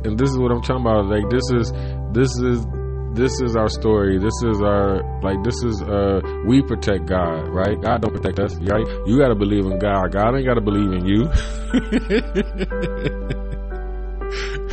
And 0.05 0.19
this 0.19 0.31
is 0.31 0.39
what 0.39 0.51
I'm 0.51 0.63
talking 0.63 0.85
about. 0.87 1.07
Like 1.07 1.29
this 1.31 1.51
is 1.53 1.73
this 2.13 2.31
is 2.39 2.67
this 3.15 3.41
is 3.41 3.57
our 3.57 3.69
story. 3.69 4.19
This 4.19 4.35
is 4.45 4.61
our 4.63 5.03
like 5.23 5.43
this 5.43 5.63
is 5.63 5.83
uh 5.83 6.21
we 6.47 6.63
protect 6.63 7.07
God, 7.07 7.49
right? 7.49 7.81
God 7.81 8.03
don't 8.03 8.13
protect 8.13 8.39
us, 8.39 8.55
right? 8.57 8.87
You 9.07 9.19
gotta 9.19 9.35
believe 9.35 9.65
in 9.67 9.79
God. 9.79 10.13
God 10.13 10.35
ain't 10.37 10.47
gotta 10.47 10.61
believe 10.61 10.93
in 10.93 11.07
you. 11.07 11.31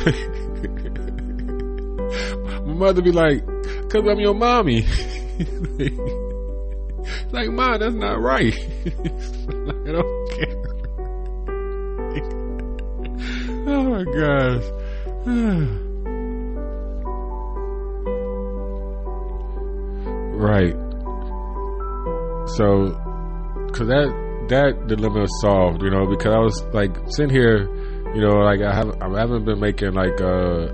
My 2.66 2.74
mother 2.74 3.02
be 3.02 3.12
like, 3.12 3.46
cause 3.90 4.04
I'm 4.06 4.20
your 4.20 4.34
mommy. 4.34 4.82
like, 7.32 7.50
mom, 7.50 7.80
that's 7.80 7.96
not 7.96 8.22
right. 8.22 8.54
like, 8.86 9.88
I 9.88 9.92
don't 9.92 10.30
care. 10.32 10.56
oh 13.68 13.84
my 13.84 14.04
gosh. 14.04 14.64
right. 20.36 20.76
So, 22.58 22.92
cause 23.72 23.88
that, 23.88 24.12
that 24.50 24.88
dilemma 24.88 25.24
is 25.24 25.40
solved, 25.42 25.82
you 25.82 25.90
know, 25.90 26.06
because 26.06 26.36
I 26.36 26.40
was 26.40 26.62
like 26.74 26.98
sitting 27.08 27.34
here, 27.34 27.70
you 28.14 28.22
know, 28.22 28.40
like 28.40 28.62
I 28.62 28.74
haven't, 28.74 29.02
I 29.02 29.20
haven't 29.20 29.46
been 29.46 29.60
making 29.60 29.94
like, 29.94 30.22
uh, 30.22 30.68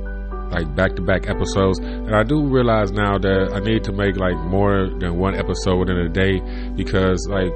like 0.51 0.75
back 0.75 0.95
to 0.95 1.01
back 1.01 1.29
episodes. 1.29 1.79
And 1.79 2.15
I 2.15 2.23
do 2.23 2.45
realize 2.45 2.91
now 2.91 3.17
that 3.17 3.51
I 3.53 3.59
need 3.59 3.83
to 3.85 3.91
make 3.91 4.17
like 4.17 4.37
more 4.37 4.89
than 4.99 5.17
one 5.17 5.35
episode 5.35 5.89
in 5.89 5.97
a 5.97 6.09
day 6.09 6.39
because 6.75 7.27
like 7.29 7.53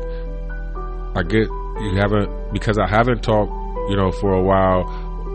I 1.16 1.24
get 1.24 1.48
you 1.82 1.96
haven't 1.98 2.54
because 2.54 2.78
I 2.78 2.88
haven't 2.88 3.24
talked, 3.24 3.52
you 3.90 3.98
know, 3.98 4.12
for 4.12 4.34
a 4.34 4.42
while 4.42 4.84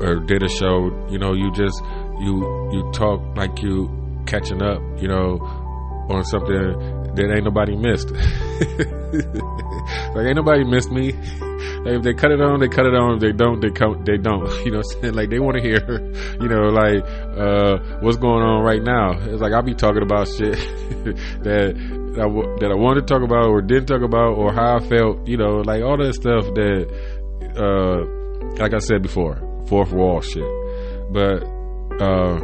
or 0.00 0.20
did 0.20 0.42
a 0.42 0.48
show, 0.48 0.90
you 1.10 1.18
know, 1.18 1.34
you 1.34 1.52
just 1.52 1.82
you 2.20 2.70
you 2.72 2.90
talk 2.92 3.20
like 3.36 3.62
you 3.62 3.90
catching 4.26 4.62
up, 4.62 4.80
you 5.00 5.08
know, 5.08 5.38
on 6.10 6.24
something 6.24 6.54
that 7.14 7.32
ain't 7.34 7.44
nobody 7.44 7.76
missed. 7.76 8.10
like 10.14 10.26
ain't 10.26 10.36
nobody 10.36 10.64
missed 10.64 10.90
me. 10.90 11.14
Like 11.84 11.94
if 11.98 12.02
they 12.02 12.14
cut 12.14 12.30
it 12.30 12.40
on, 12.40 12.60
they 12.60 12.68
cut 12.68 12.86
it 12.86 12.94
on. 12.94 13.14
If 13.14 13.20
they 13.20 13.32
don't, 13.32 13.60
they 13.60 13.70
come, 13.70 14.04
they 14.04 14.16
don't. 14.16 14.46
You 14.68 14.72
know, 14.72 14.78
what 14.78 14.94
I'm 14.96 15.02
saying 15.02 15.14
like 15.14 15.30
they 15.30 15.38
want 15.38 15.56
to 15.56 15.62
hear, 15.62 15.80
you 16.40 16.48
know, 16.48 16.68
like 16.68 17.02
uh, 17.36 17.78
what's 18.00 18.16
going 18.18 18.42
on 18.42 18.62
right 18.62 18.82
now. 18.82 19.12
It's 19.12 19.40
like 19.40 19.52
I'll 19.52 19.62
be 19.62 19.74
talking 19.74 20.02
about 20.02 20.28
shit 20.28 20.52
that 21.44 21.74
I 22.18 22.22
w- 22.22 22.56
that 22.60 22.70
I 22.70 22.74
wanted 22.74 23.06
to 23.06 23.14
talk 23.14 23.22
about 23.22 23.46
or 23.48 23.62
didn't 23.62 23.86
talk 23.86 24.02
about 24.02 24.36
or 24.36 24.52
how 24.52 24.76
I 24.76 24.80
felt. 24.80 25.26
You 25.26 25.36
know, 25.36 25.62
like 25.64 25.82
all 25.82 25.96
that 25.96 26.14
stuff 26.14 26.44
that, 26.54 26.88
uh, 27.56 28.60
like 28.60 28.74
I 28.74 28.78
said 28.78 29.02
before, 29.02 29.36
fourth 29.68 29.92
wall 29.92 30.20
shit. 30.20 30.44
But 31.10 31.42
uh, 32.00 32.36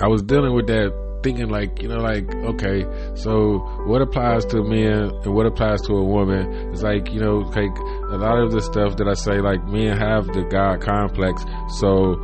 I 0.00 0.06
was 0.08 0.22
dealing 0.22 0.54
with 0.54 0.66
that 0.68 1.07
thinking 1.22 1.48
like 1.48 1.82
you 1.82 1.88
know 1.88 1.98
like 1.98 2.32
okay 2.34 2.84
so 3.14 3.58
what 3.86 4.02
applies 4.02 4.44
to 4.46 4.62
men 4.62 5.10
and 5.24 5.34
what 5.34 5.46
applies 5.46 5.80
to 5.82 5.94
a 5.94 6.04
woman? 6.04 6.70
It's 6.72 6.82
like 6.82 7.12
you 7.12 7.20
know 7.20 7.38
like 7.38 7.76
a 7.78 8.16
lot 8.16 8.38
of 8.38 8.52
the 8.52 8.60
stuff 8.60 8.96
that 8.96 9.08
i 9.08 9.14
say 9.14 9.40
like 9.40 9.64
men 9.64 9.96
have 9.96 10.26
the 10.26 10.42
god 10.42 10.80
complex. 10.80 11.44
So 11.78 12.14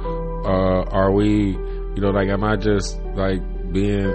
uh 0.44 0.84
are 0.90 1.12
we 1.12 1.56
you 1.94 2.00
know 2.00 2.10
like 2.10 2.28
am 2.28 2.44
i 2.44 2.56
just 2.56 3.00
like 3.14 3.40
being 3.72 4.12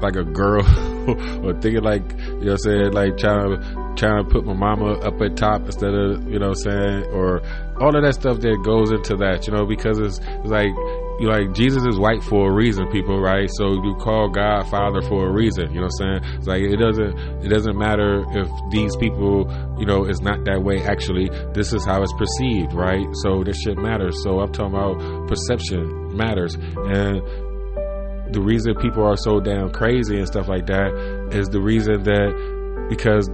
like 0.00 0.16
a 0.16 0.24
girl 0.24 0.62
or 1.44 1.52
thinking 1.60 1.82
like 1.82 2.02
you 2.12 2.44
know 2.44 2.52
I'm 2.52 2.58
saying 2.58 2.92
like 2.92 3.16
trying 3.16 3.50
to 3.50 3.94
trying 3.96 4.24
to 4.24 4.30
put 4.30 4.44
my 4.44 4.52
mama 4.52 4.92
up 5.00 5.20
at 5.20 5.36
top 5.36 5.62
instead 5.62 5.94
of 5.94 6.28
you 6.30 6.38
know 6.38 6.52
saying 6.52 7.04
or 7.12 7.42
all 7.80 7.96
of 7.96 8.02
that 8.02 8.14
stuff 8.14 8.40
that 8.40 8.62
goes 8.64 8.90
into 8.90 9.16
that 9.16 9.46
you 9.46 9.54
know 9.54 9.64
because 9.66 9.98
it's, 9.98 10.18
it's 10.18 10.50
like 10.50 10.72
you 11.18 11.28
like 11.28 11.54
Jesus 11.54 11.84
is 11.86 11.98
white 11.98 12.22
for 12.22 12.50
a 12.50 12.54
reason, 12.54 12.86
people, 12.88 13.20
right? 13.20 13.48
So 13.54 13.72
you 13.72 13.96
call 14.00 14.28
God 14.28 14.68
Father 14.68 15.00
for 15.02 15.28
a 15.28 15.32
reason. 15.32 15.72
You 15.72 15.80
know 15.80 15.88
what 15.88 16.06
I'm 16.06 16.20
saying? 16.22 16.36
It's 16.38 16.46
like 16.46 16.62
it 16.62 16.76
doesn't 16.76 17.18
it 17.44 17.48
doesn't 17.48 17.76
matter 17.76 18.24
if 18.32 18.48
these 18.70 18.94
people, 18.96 19.50
you 19.78 19.86
know, 19.86 20.04
is 20.04 20.20
not 20.20 20.44
that 20.44 20.62
way. 20.62 20.82
Actually, 20.82 21.30
this 21.54 21.72
is 21.72 21.84
how 21.84 22.02
it's 22.02 22.12
perceived, 22.14 22.74
right? 22.74 23.06
So 23.22 23.42
this 23.44 23.60
shit 23.62 23.78
matters. 23.78 24.22
So 24.22 24.40
I'm 24.40 24.52
talking 24.52 24.74
about 24.74 25.28
perception 25.28 26.16
matters, 26.16 26.54
and 26.54 27.22
the 28.32 28.40
reason 28.40 28.74
people 28.74 29.04
are 29.04 29.16
so 29.16 29.40
damn 29.40 29.70
crazy 29.70 30.18
and 30.18 30.26
stuff 30.26 30.48
like 30.48 30.66
that 30.66 31.28
is 31.32 31.48
the 31.48 31.60
reason 31.60 32.02
that 32.02 32.86
because 32.88 33.28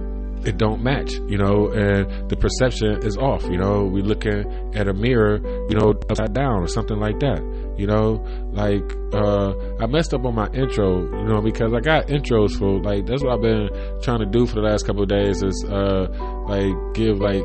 it 0.45 0.57
don't 0.57 0.83
match, 0.83 1.13
you 1.27 1.37
know, 1.37 1.69
and 1.71 2.29
the 2.29 2.35
perception 2.35 3.05
is 3.05 3.17
off, 3.17 3.43
you 3.43 3.57
know. 3.57 3.85
We 3.85 4.01
looking 4.01 4.75
at 4.75 4.87
a 4.87 4.93
mirror, 4.93 5.39
you 5.69 5.77
know, 5.77 5.93
upside 6.09 6.33
down 6.33 6.61
or 6.61 6.67
something 6.67 6.97
like 6.97 7.19
that, 7.19 7.39
you 7.77 7.87
know. 7.87 8.23
Like 8.51 8.83
uh 9.13 9.53
I 9.79 9.87
messed 9.87 10.13
up 10.13 10.25
on 10.25 10.35
my 10.35 10.47
intro, 10.53 11.01
you 11.01 11.27
know, 11.27 11.41
because 11.41 11.73
I 11.73 11.79
got 11.79 12.07
intros 12.07 12.57
for 12.57 12.81
like 12.81 13.05
that's 13.05 13.23
what 13.23 13.33
I've 13.33 13.41
been 13.41 13.69
trying 14.01 14.19
to 14.19 14.25
do 14.25 14.45
for 14.45 14.55
the 14.55 14.61
last 14.61 14.85
couple 14.85 15.03
of 15.03 15.09
days 15.09 15.41
is 15.43 15.65
uh 15.69 16.07
like 16.47 16.73
give 16.93 17.19
like 17.19 17.43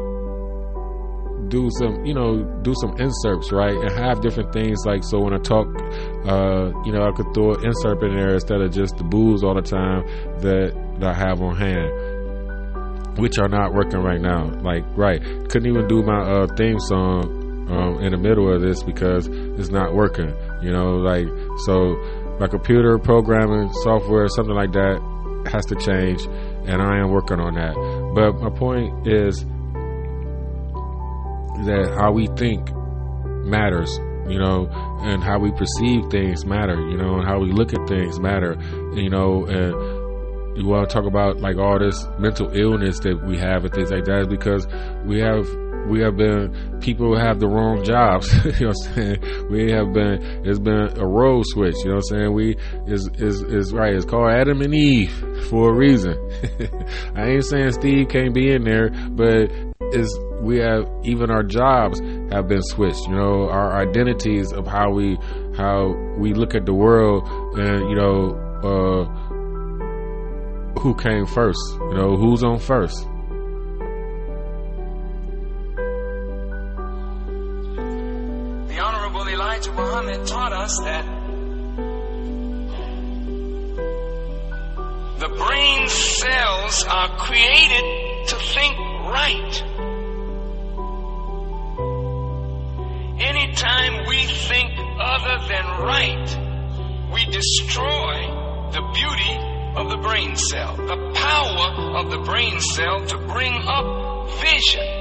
do 1.49 1.69
some 1.79 2.05
you 2.05 2.15
know 2.15 2.43
do 2.63 2.75
some 2.81 2.95
inserts 2.99 3.51
right 3.53 3.75
and 3.75 3.91
have 3.93 4.21
different 4.21 4.53
things 4.53 4.79
like 4.85 5.03
so 5.03 5.19
when 5.21 5.33
i 5.33 5.39
talk 5.39 5.67
uh 6.27 6.71
you 6.85 6.93
know 6.93 7.03
i 7.03 7.13
could 7.13 7.27
throw 7.35 7.55
an 7.55 7.65
insert 7.65 8.03
in 8.03 8.15
there 8.15 8.35
instead 8.35 8.61
of 8.61 8.71
just 8.73 8.97
the 8.97 9.05
booze 9.05 9.43
all 9.43 9.55
the 9.55 9.63
time 9.63 10.05
that, 10.41 10.73
that 11.01 11.11
i 11.11 11.15
have 11.15 11.41
on 11.41 11.57
hand 11.57 13.19
which 13.19 13.39
are 13.39 13.49
not 13.49 13.73
working 13.73 14.01
right 14.01 14.21
now 14.21 14.45
like 14.63 14.85
right 14.97 15.23
couldn't 15.49 15.67
even 15.67 15.87
do 15.89 16.03
my 16.03 16.21
uh 16.21 16.47
theme 16.57 16.79
song 16.81 17.38
um 17.71 18.01
in 18.01 18.13
the 18.13 18.19
middle 18.19 18.53
of 18.53 18.61
this 18.61 18.83
because 18.83 19.29
it's 19.29 19.71
not 19.71 19.95
working 19.95 20.35
you 20.63 20.73
know 20.73 20.97
like 20.97 21.27
so 21.67 21.97
my 22.41 22.47
computer 22.47 22.99
programming 22.99 23.73
software 23.83 24.29
something 24.29 24.55
like 24.55 24.73
that 24.73 25.01
has 25.47 25.65
to 25.67 25.75
change 25.77 26.25
and 26.69 26.83
i 26.83 26.99
am 26.99 27.11
working 27.11 27.41
on 27.41 27.55
that. 27.55 27.75
But 28.15 28.41
my 28.41 28.51
point 28.51 29.09
is 29.09 29.45
that 31.67 31.97
how 31.99 32.13
we 32.13 32.27
think 32.37 32.71
matters, 33.45 33.99
you 34.29 34.39
know, 34.39 34.69
and 35.01 35.23
how 35.25 35.39
we 35.39 35.51
perceive 35.53 36.11
things 36.11 36.45
matter, 36.45 36.79
you 36.91 36.97
know, 36.97 37.17
and 37.19 37.27
how 37.27 37.41
we 37.41 37.51
look 37.51 37.73
at 37.73 37.89
things 37.89 38.21
matter, 38.21 38.57
you 38.95 39.09
know, 39.09 39.47
and 39.47 39.73
you 40.59 40.67
want 40.67 40.89
to 40.89 40.93
talk 40.95 41.07
about 41.07 41.41
like 41.41 41.57
all 41.57 41.79
this 41.79 42.07
mental 42.19 42.51
illness 42.57 43.01
that 43.01 43.25
we 43.25 43.39
have 43.39 43.65
and 43.65 43.73
things 43.73 43.91
like 43.91 44.05
that 44.05 44.29
because 44.29 44.67
we 45.05 45.21
have 45.21 45.47
we 45.89 46.01
have 46.01 46.17
been 46.17 46.79
people 46.81 47.17
have 47.19 47.41
the 47.41 47.49
wrong 47.49 47.83
jobs 47.85 48.33
you 48.45 48.67
know 48.67 48.69
what 48.69 48.89
I'm 48.89 48.95
saying? 48.95 49.49
We 49.51 49.71
have 49.73 49.93
been 49.93 50.23
it's 50.45 50.59
been 50.59 50.99
a 50.99 51.07
role 51.07 51.43
switch 51.45 51.77
you 51.79 51.91
know 51.91 51.97
what 51.97 52.05
I'm 52.11 52.19
saying? 52.19 52.33
We 52.35 52.57
is 52.87 53.09
is 53.15 53.43
is 53.43 53.73
right 53.73 53.95
it's 53.95 54.05
called 54.05 54.31
Adam 54.31 54.61
and 54.61 54.75
Eve 54.75 55.13
for 55.49 55.71
a 55.71 55.75
reason. 55.75 56.15
I 57.15 57.31
ain't 57.31 57.45
saying 57.45 57.73
Steve 57.73 58.09
can't 58.09 58.35
be 58.35 58.53
in 58.53 58.65
there 58.65 58.91
but 59.11 59.51
is 59.93 60.19
we 60.41 60.59
have 60.59 60.89
even 61.03 61.31
our 61.31 61.43
jobs 61.43 62.01
have 62.31 62.49
been 62.49 62.63
switched 62.63 63.07
you 63.09 63.15
know? 63.15 63.49
Our 63.49 63.81
identities 63.81 64.53
of 64.53 64.67
how 64.67 64.91
we 64.91 65.19
how 65.57 65.95
we 66.19 66.35
look 66.35 66.55
at 66.55 66.67
the 66.67 66.75
world 66.75 67.29
and 67.59 67.89
you 67.89 67.97
know 67.97 68.37
uh 68.63 69.05
who 70.81 70.95
came 70.95 71.27
first 71.27 71.61
you 71.73 71.95
know? 71.95 72.17
Who's 72.17 72.45
on 72.45 72.59
first 72.59 73.09
Elijah 79.59 79.73
Muhammad 79.73 80.27
taught 80.29 80.53
us 80.53 80.79
that 80.85 81.05
the 85.19 85.29
brain 85.29 85.89
cells 85.89 86.85
are 86.85 87.09
created 87.19 88.29
to 88.29 88.37
think 88.37 88.79
right. 88.79 89.63
Anytime 93.21 94.07
we 94.07 94.27
think 94.27 94.71
other 95.01 95.49
than 95.49 95.65
right, 95.83 97.11
we 97.13 97.25
destroy 97.25 98.15
the 98.71 98.83
beauty 98.95 99.35
of 99.75 99.91
the 99.91 99.97
brain 99.97 100.37
cell, 100.37 100.77
the 100.77 101.13
power 101.15 101.97
of 101.99 102.13
the 102.13 102.19
brain 102.19 102.61
cell 102.61 103.05
to 103.07 103.19
bring 103.19 103.55
up 103.67 104.31
vision. 104.41 104.99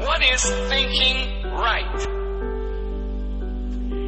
What 0.00 0.22
is 0.22 0.42
thinking 0.42 1.33
right? 1.54 2.00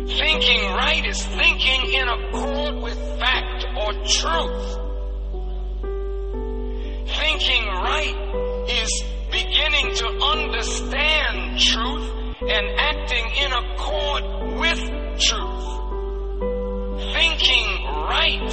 Thinking 0.08 0.62
right 0.72 1.04
is 1.06 1.24
thinking 1.26 1.92
in 1.92 2.08
accord 2.08 2.82
with 2.82 2.98
fact 3.18 3.66
or 3.76 3.92
truth. 4.04 4.78
Thinking 7.18 7.66
right 7.66 8.66
is 8.68 9.04
beginning 9.30 9.94
to 9.96 10.06
understand 10.06 11.58
truth 11.58 12.10
and 12.40 12.66
acting 12.78 13.26
in 13.44 13.52
accord 13.52 14.24
with 14.60 14.80
truth. 15.18 15.66
Thinking 17.12 17.66
right 18.08 18.50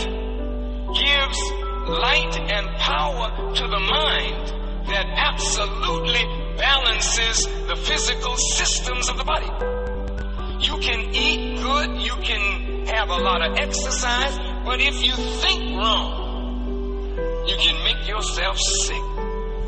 gives 0.94 1.40
light 1.88 2.40
and 2.40 2.68
power 2.78 3.54
to 3.56 3.68
the 3.68 3.80
mind 3.80 4.48
that 4.88 5.06
absolutely 5.16 6.43
balances 6.58 7.46
the 7.68 7.76
physical 7.76 8.36
systems 8.38 9.10
of 9.10 9.18
the 9.18 9.24
body. 9.24 9.50
You 10.66 10.78
can 10.78 11.14
eat 11.14 11.62
good, 11.62 12.02
you 12.02 12.16
can 12.24 12.86
have 12.88 13.10
a 13.10 13.18
lot 13.18 13.42
of 13.42 13.58
exercise, 13.58 14.38
but 14.66 14.80
if 14.80 15.04
you 15.04 15.14
think 15.14 15.78
wrong, 15.78 16.24
you 17.48 17.56
can 17.58 17.84
make 17.84 18.08
yourself 18.08 18.58
sick. 18.58 19.04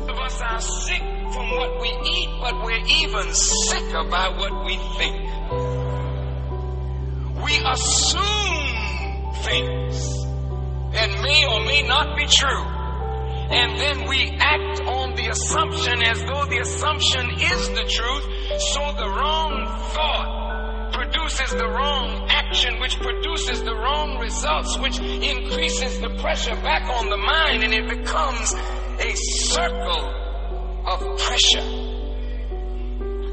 Of 0.08 0.18
us 0.18 0.40
are 0.40 0.60
sick 0.60 1.02
from 1.32 1.50
what 1.50 1.80
we 1.80 1.88
eat, 1.88 2.28
but 2.40 2.64
we're 2.64 2.86
even 2.86 3.34
sicker 3.34 4.04
by 4.04 4.28
what 4.28 4.64
we 4.64 4.76
think. 4.96 5.16
We 7.44 7.58
assume 7.66 8.56
things 9.42 10.24
that 10.92 11.10
may 11.22 11.44
or 11.46 11.60
may 11.64 11.82
not 11.82 12.16
be 12.16 12.26
true. 12.26 12.75
And 13.50 13.78
then 13.78 14.08
we 14.08 14.30
act 14.40 14.80
on 14.82 15.14
the 15.14 15.28
assumption 15.28 16.02
as 16.02 16.18
though 16.24 16.44
the 16.46 16.58
assumption 16.58 17.30
is 17.30 17.68
the 17.70 17.84
truth. 17.88 18.24
So 18.74 18.92
the 18.98 19.08
wrong 19.08 19.66
thought 19.94 20.92
produces 20.92 21.50
the 21.52 21.68
wrong 21.68 22.26
action, 22.30 22.80
which 22.80 22.96
produces 22.98 23.62
the 23.62 23.74
wrong 23.74 24.18
results, 24.18 24.78
which 24.78 24.98
increases 24.98 26.00
the 26.00 26.10
pressure 26.20 26.56
back 26.56 26.88
on 26.88 27.08
the 27.10 27.16
mind, 27.16 27.62
and 27.62 27.72
it 27.74 27.88
becomes 27.88 28.54
a 28.98 29.12
circle 29.14 30.10
of 30.86 31.18
pressure. 31.18 31.66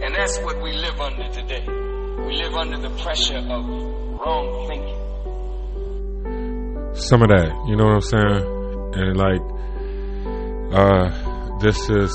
And 0.03 0.14
that's 0.16 0.38
what 0.41 0.61
we 0.61 0.74
live 0.74 0.99
under 0.99 1.30
today. 1.30 1.64
We 1.66 2.36
live 2.43 2.53
under 2.53 2.78
the 2.78 2.89
pressure 3.01 3.38
of 3.38 3.66
wrong 4.20 4.68
thinking. 4.68 4.99
some 6.95 7.22
of 7.22 7.30
that. 7.30 7.49
You 7.68 7.76
know 7.76 7.86
what 7.86 7.95
I'm 7.95 8.01
saying? 8.01 8.43
And 8.95 9.18
like, 9.18 9.41
uh, 10.74 11.59
this 11.59 11.78
is 11.89 12.11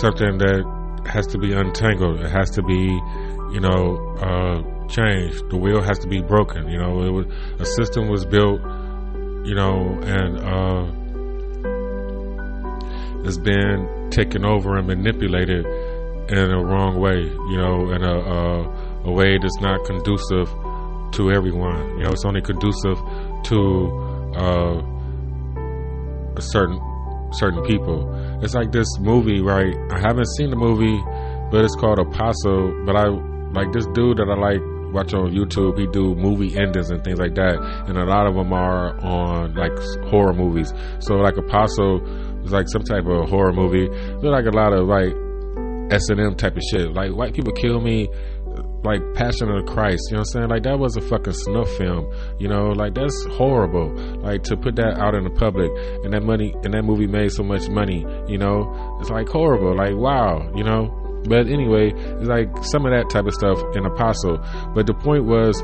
something 0.00 0.38
that 0.38 0.64
has 1.06 1.26
to 1.28 1.38
be 1.38 1.52
untangled. 1.52 2.20
It 2.20 2.30
has 2.30 2.50
to 2.50 2.62
be, 2.62 3.00
you 3.52 3.60
know, 3.60 3.96
uh, 4.20 4.62
changed. 4.88 5.48
The 5.50 5.56
wheel 5.56 5.82
has 5.82 5.98
to 6.00 6.08
be 6.08 6.20
broken. 6.20 6.68
You 6.68 6.78
know, 6.78 7.02
it 7.02 7.10
was 7.10 7.26
a 7.58 7.64
system 7.64 8.08
was 8.08 8.24
built, 8.26 8.60
you 9.46 9.54
know, 9.54 9.98
and 10.02 10.38
uh, 10.38 10.86
it's 13.26 13.38
been 13.38 14.10
taken 14.10 14.44
over 14.44 14.76
and 14.76 14.86
manipulated 14.86 15.64
in 16.28 16.38
a 16.38 16.62
wrong 16.62 17.00
way. 17.00 17.18
You 17.18 17.56
know, 17.56 17.90
in 17.92 18.04
a 18.04 18.18
a, 18.18 19.08
a 19.08 19.10
way 19.10 19.38
that's 19.40 19.60
not 19.60 19.84
conducive 19.86 20.48
to 21.12 21.30
everyone. 21.32 21.98
You 21.98 22.04
know, 22.04 22.10
it's 22.10 22.24
only 22.24 22.42
conducive 22.42 22.98
to 23.44 24.32
uh, 24.36 24.82
a 26.36 26.42
certain 26.42 26.78
certain 27.32 27.62
people. 27.64 28.08
It's 28.42 28.54
like 28.54 28.72
this 28.72 28.88
movie, 28.98 29.40
right? 29.40 29.74
I 29.90 29.98
haven't 30.00 30.28
seen 30.36 30.50
the 30.50 30.56
movie, 30.56 30.98
but 31.50 31.64
it's 31.64 31.76
called 31.76 31.98
Apostle. 31.98 32.84
But 32.84 32.96
I 32.96 33.08
like 33.52 33.72
this 33.72 33.86
dude 33.94 34.18
that 34.18 34.28
I 34.28 34.38
like 34.38 34.60
watch 34.92 35.14
on 35.14 35.32
YouTube. 35.32 35.78
He 35.78 35.86
do 35.86 36.14
movie 36.14 36.56
endings 36.56 36.90
and 36.90 37.02
things 37.02 37.18
like 37.18 37.34
that, 37.34 37.56
and 37.88 37.96
a 37.96 38.04
lot 38.04 38.26
of 38.26 38.34
them 38.34 38.52
are 38.52 38.98
on 39.00 39.54
like 39.54 39.72
horror 40.10 40.34
movies. 40.34 40.72
So 41.00 41.14
like 41.16 41.36
Apostle 41.36 42.04
is 42.44 42.52
like 42.52 42.68
some 42.68 42.82
type 42.82 43.06
of 43.06 43.28
horror 43.28 43.52
movie. 43.52 43.88
There's 43.88 44.22
like 44.24 44.46
a 44.46 44.56
lot 44.56 44.72
of 44.72 44.86
like 44.86 45.12
S 45.92 46.08
and 46.08 46.20
M 46.20 46.34
type 46.36 46.56
of 46.56 46.62
shit. 46.70 46.92
Like 46.92 47.12
white 47.12 47.34
people 47.34 47.52
kill 47.52 47.80
me 47.80 48.08
like 48.84 49.00
Passion 49.14 49.48
of 49.48 49.64
the 49.64 49.72
Christ, 49.72 50.02
you 50.10 50.16
know 50.16 50.20
what 50.20 50.34
I'm 50.34 50.40
saying? 50.40 50.48
Like 50.48 50.62
that 50.64 50.78
was 50.78 50.96
a 50.96 51.00
fucking 51.00 51.32
snuff 51.32 51.70
film, 51.76 52.12
you 52.38 52.48
know, 52.48 52.70
like 52.70 52.94
that's 52.94 53.24
horrible. 53.30 53.94
Like 54.20 54.42
to 54.44 54.56
put 54.56 54.76
that 54.76 54.98
out 54.98 55.14
in 55.14 55.24
the 55.24 55.30
public 55.30 55.70
and 56.04 56.12
that 56.12 56.22
money 56.22 56.54
and 56.64 56.74
that 56.74 56.82
movie 56.82 57.06
made 57.06 57.30
so 57.30 57.42
much 57.42 57.68
money, 57.68 58.04
you 58.26 58.38
know, 58.38 58.98
it's 59.00 59.10
like 59.10 59.28
horrible. 59.28 59.76
Like 59.76 59.94
wow, 59.94 60.50
you 60.54 60.64
know. 60.64 60.98
But 61.28 61.46
anyway, 61.46 61.92
it's 61.94 62.28
like 62.28 62.48
some 62.64 62.84
of 62.84 62.92
that 62.92 63.08
type 63.08 63.26
of 63.26 63.34
stuff 63.34 63.62
in 63.76 63.86
Apostle. 63.86 64.38
But 64.74 64.86
the 64.86 64.94
point 64.94 65.24
was 65.24 65.62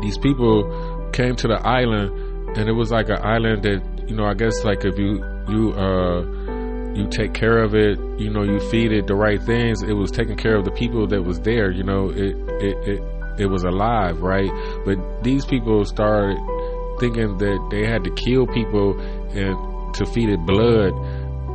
these 0.00 0.16
people 0.16 1.10
came 1.12 1.36
to 1.36 1.48
the 1.48 1.60
island 1.66 2.56
and 2.56 2.68
it 2.68 2.72
was 2.72 2.90
like 2.90 3.10
an 3.10 3.18
island 3.22 3.62
that, 3.64 4.08
you 4.08 4.16
know, 4.16 4.24
I 4.24 4.32
guess 4.32 4.64
like 4.64 4.84
if 4.84 4.98
you 4.98 5.22
you 5.48 5.72
uh 5.72 6.24
you 6.96 7.06
take 7.08 7.34
care 7.34 7.58
of 7.58 7.74
it, 7.74 7.98
you 8.18 8.30
know, 8.30 8.42
you 8.42 8.58
feed 8.70 8.92
it 8.92 9.06
the 9.06 9.14
right 9.14 9.42
things. 9.42 9.82
It 9.82 9.92
was 9.92 10.10
taking 10.10 10.36
care 10.36 10.56
of 10.56 10.64
the 10.64 10.70
people 10.70 11.06
that 11.08 11.22
was 11.22 11.40
there, 11.40 11.70
you 11.70 11.82
know, 11.82 12.08
it, 12.10 12.36
it, 12.62 12.88
it, 12.88 13.02
it 13.38 13.46
was 13.46 13.64
alive, 13.64 14.22
right? 14.22 14.50
But 14.84 15.22
these 15.22 15.44
people 15.44 15.84
started 15.84 16.38
thinking 16.98 17.36
that 17.38 17.68
they 17.70 17.86
had 17.86 18.04
to 18.04 18.10
kill 18.14 18.46
people 18.46 18.98
and 19.30 19.94
to 19.94 20.06
feed 20.06 20.30
it 20.30 20.40
blood 20.46 20.92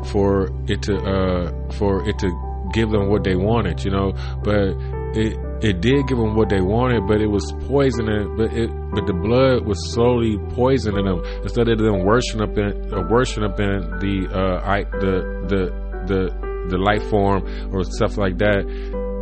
for 0.08 0.52
it 0.68 0.84
to, 0.84 0.98
uh, 0.98 1.72
for 1.74 2.08
it 2.08 2.20
to 2.20 2.70
give 2.74 2.92
them 2.92 3.10
what 3.10 3.24
they 3.24 3.36
wanted, 3.36 3.84
you 3.84 3.92
know, 3.92 4.14
but 4.44 4.76
it, 5.14 5.38
it 5.64 5.82
did 5.82 6.08
give 6.08 6.18
them 6.18 6.36
what 6.36 6.50
they 6.50 6.62
wanted, 6.62 7.08
but 7.08 7.22
it 7.22 7.28
was 7.28 7.52
poisoning. 7.68 8.36
But 8.38 8.54
it, 8.54 8.70
but 8.94 9.06
the 9.08 9.14
blood 9.14 9.66
was 9.66 9.94
slowly 9.94 10.38
poisoning 10.56 11.06
them 11.06 11.22
instead 11.44 11.68
of 11.70 11.78
them 11.78 12.04
worshiping, 12.04 12.94
uh, 12.94 13.08
worshiping 13.10 13.44
up 13.44 13.60
in 13.60 13.82
the, 14.00 14.28
uh, 14.32 14.62
I, 14.66 14.84
the, 14.84 15.46
the, 15.48 16.06
the, 16.08 16.68
the 16.70 16.78
life 16.78 17.04
form 17.10 17.74
or 17.74 17.84
stuff 17.84 18.18
like 18.18 18.38
that. 18.40 18.66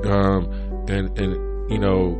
Um, 0.06 0.70
and 0.90 1.18
and 1.20 1.72
you 1.72 1.78
know, 1.78 2.16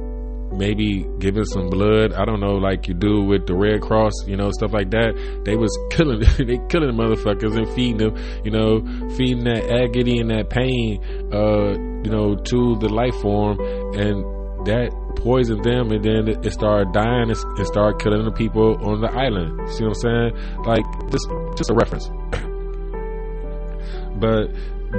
maybe 0.52 1.06
giving 1.20 1.46
some 1.46 1.70
blood. 1.70 2.14
I 2.14 2.26
don't 2.26 2.40
know, 2.40 2.54
like 2.54 2.88
you 2.88 2.94
do 2.94 3.24
with 3.24 3.48
the 3.48 3.56
Red 3.56 3.82
Cross, 3.82 4.14
you 4.28 4.38
know, 4.38 4.52
stuff 4.52 4.74
like 4.74 4.92
that. 4.92 5.42
They 5.46 5.56
was 5.56 5.76
killing, 5.92 6.20
they 6.20 6.60
killing 6.70 6.96
the 6.96 6.98
motherfuckers 6.98 7.58
and 7.58 7.68
feeding 7.76 7.98
them, 7.98 8.16
you 8.44 8.52
know, 8.52 8.82
feeding 9.16 9.44
that 9.46 9.66
agony 9.70 10.20
and 10.20 10.30
that 10.30 10.50
pain, 10.50 11.02
uh, 11.34 11.74
you 12.04 12.12
know, 12.12 12.36
to 12.36 12.76
the 12.80 12.90
life 12.90 13.16
form, 13.22 13.58
and 13.96 14.26
that 14.66 14.92
poisoned 15.18 15.64
them, 15.64 15.92
and 15.92 16.04
then 16.04 16.28
it 16.28 16.52
started 16.52 16.92
dying 16.94 17.30
and 17.30 17.38
started 17.68 18.02
killing 18.02 18.26
the 18.26 18.32
people 18.32 18.76
on 18.88 19.02
the 19.02 19.12
island. 19.12 19.70
See 19.72 19.84
what 19.84 19.90
I'm 19.90 19.96
saying? 19.96 20.34
Like 20.66 20.86
just, 21.12 21.30
just 21.58 21.70
a 21.70 21.74
reference. 21.74 22.10
but 24.20 24.48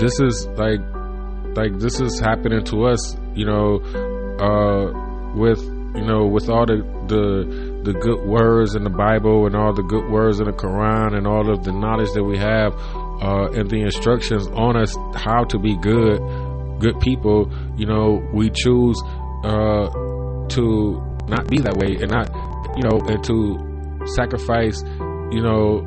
this 0.01 0.21
is 0.21 0.47
like, 0.57 0.81
like 1.57 1.79
this 1.79 2.01
is 2.01 2.21
happening 2.21 2.65
to 2.65 2.87
us, 2.87 3.17
you 3.35 3.45
know, 3.45 3.81
uh, 4.41 4.93
with 5.35 5.63
you 5.95 6.05
know, 6.05 6.27
with 6.27 6.49
all 6.49 6.67
the 6.67 6.83
the 7.09 7.83
the 7.83 7.93
good 7.99 8.25
words 8.25 8.75
in 8.75 8.85
the 8.85 8.91
Bible 8.91 9.47
and 9.47 9.57
all 9.57 9.73
the 9.73 9.83
good 9.83 10.09
words 10.11 10.39
in 10.39 10.47
the 10.47 10.53
Quran 10.53 11.17
and 11.17 11.27
all 11.27 11.51
of 11.51 11.65
the 11.65 11.73
knowledge 11.73 12.13
that 12.13 12.23
we 12.23 12.39
have 12.39 12.75
uh, 13.21 13.51
and 13.53 13.69
the 13.69 13.83
instructions 13.83 14.47
on 14.49 14.77
us 14.77 14.97
how 15.15 15.45
to 15.45 15.59
be 15.59 15.77
good, 15.77 16.21
good 16.81 16.99
people, 17.01 17.51
you 17.77 17.87
know, 17.87 18.27
we 18.33 18.51
choose 18.51 19.01
uh, 19.45 19.89
to 20.49 21.01
not 21.29 21.49
be 21.49 21.59
that 21.59 21.77
way 21.77 21.97
and 22.01 22.11
not, 22.11 22.29
you 22.77 22.83
know, 22.83 23.01
and 23.07 23.23
to 23.25 24.07
sacrifice, 24.07 24.83
you 25.31 25.41
know, 25.43 25.87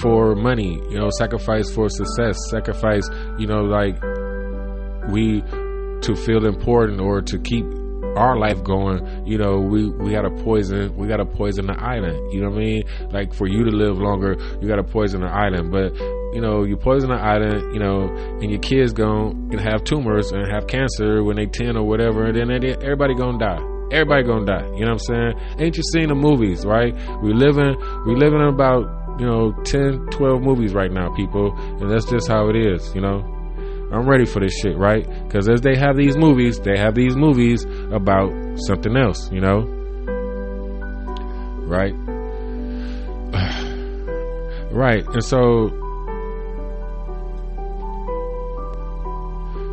for 0.00 0.34
money, 0.34 0.80
you 0.88 0.98
know, 0.98 1.10
sacrifice 1.18 1.70
for 1.70 1.88
success, 1.88 2.38
sacrifice, 2.50 3.08
you 3.38 3.46
know, 3.46 3.62
like 3.62 4.00
we 5.10 5.42
to 6.02 6.16
feel 6.16 6.46
important 6.46 7.00
or 7.00 7.20
to 7.20 7.38
keep 7.38 7.64
our 8.16 8.36
life 8.36 8.62
going, 8.62 9.26
you 9.26 9.38
know, 9.38 9.58
we, 9.58 9.88
we 9.88 10.12
gotta 10.12 10.30
poison, 10.30 10.94
we 10.96 11.08
gotta 11.08 11.24
poison 11.24 11.66
the 11.66 11.78
island. 11.78 12.32
You 12.32 12.42
know 12.42 12.50
what 12.50 12.58
I 12.58 12.64
mean? 12.64 12.82
Like 13.10 13.34
for 13.34 13.46
you 13.46 13.64
to 13.64 13.70
live 13.70 13.98
longer, 13.98 14.36
you 14.60 14.68
gotta 14.68 14.84
poison 14.84 15.20
the 15.22 15.28
island. 15.28 15.70
But, 15.70 15.94
you 16.32 16.40
know, 16.40 16.64
you 16.64 16.76
poison 16.76 17.10
the 17.10 17.16
island, 17.16 17.74
you 17.74 17.80
know, 17.80 18.08
and 18.40 18.50
your 18.50 18.60
kids 18.60 18.92
going 18.92 19.50
to 19.50 19.58
have 19.58 19.84
tumors 19.84 20.32
and 20.32 20.50
have 20.50 20.66
cancer 20.66 21.22
when 21.22 21.36
they 21.36 21.46
10 21.46 21.76
or 21.76 21.86
whatever, 21.86 22.26
and 22.26 22.36
then 22.36 22.50
everybody 22.82 23.14
gonna 23.14 23.38
die. 23.38 23.62
Everybody 23.92 24.24
gonna 24.24 24.46
die. 24.46 24.64
You 24.74 24.86
know 24.86 24.92
what 24.92 25.10
I'm 25.10 25.34
saying? 25.34 25.34
Ain't 25.58 25.76
you 25.76 25.82
seen 25.92 26.08
the 26.08 26.14
movies, 26.14 26.64
right? 26.64 26.94
We 27.22 27.34
living, 27.34 27.76
we 28.06 28.16
living 28.16 28.40
in 28.40 28.48
about, 28.48 29.20
you 29.20 29.26
know, 29.26 29.52
10, 29.64 30.06
12 30.10 30.42
movies 30.42 30.72
right 30.72 30.90
now, 30.90 31.14
people. 31.14 31.54
And 31.54 31.90
that's 31.90 32.06
just 32.06 32.28
how 32.28 32.48
it 32.48 32.56
is, 32.56 32.94
you 32.94 33.02
know? 33.02 33.22
I'm 33.92 34.08
ready 34.08 34.24
for 34.24 34.40
this 34.40 34.58
shit, 34.58 34.78
right? 34.78 35.06
Because 35.24 35.50
as 35.50 35.60
they 35.60 35.76
have 35.76 35.98
these 35.98 36.16
movies, 36.16 36.58
they 36.60 36.78
have 36.78 36.94
these 36.94 37.14
movies 37.14 37.66
about 37.92 38.32
something 38.56 38.96
else, 38.96 39.30
you 39.30 39.42
know? 39.42 39.64
Right? 41.68 41.92
right. 44.72 45.04
And 45.08 45.22
so, 45.22 45.81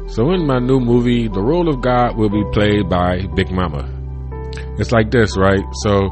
so 0.10 0.32
in 0.32 0.46
my 0.46 0.60
new 0.60 0.80
movie, 0.80 1.28
the 1.28 1.42
role 1.42 1.70
of 1.70 1.82
God 1.82 2.18
will 2.18 2.30
be 2.30 2.44
played 2.52 2.90
by 2.90 3.26
Big 3.36 3.52
Mama. 3.52 3.88
It's 4.78 4.92
like 4.92 5.12
this, 5.12 5.38
right? 5.38 5.64
So, 5.84 6.10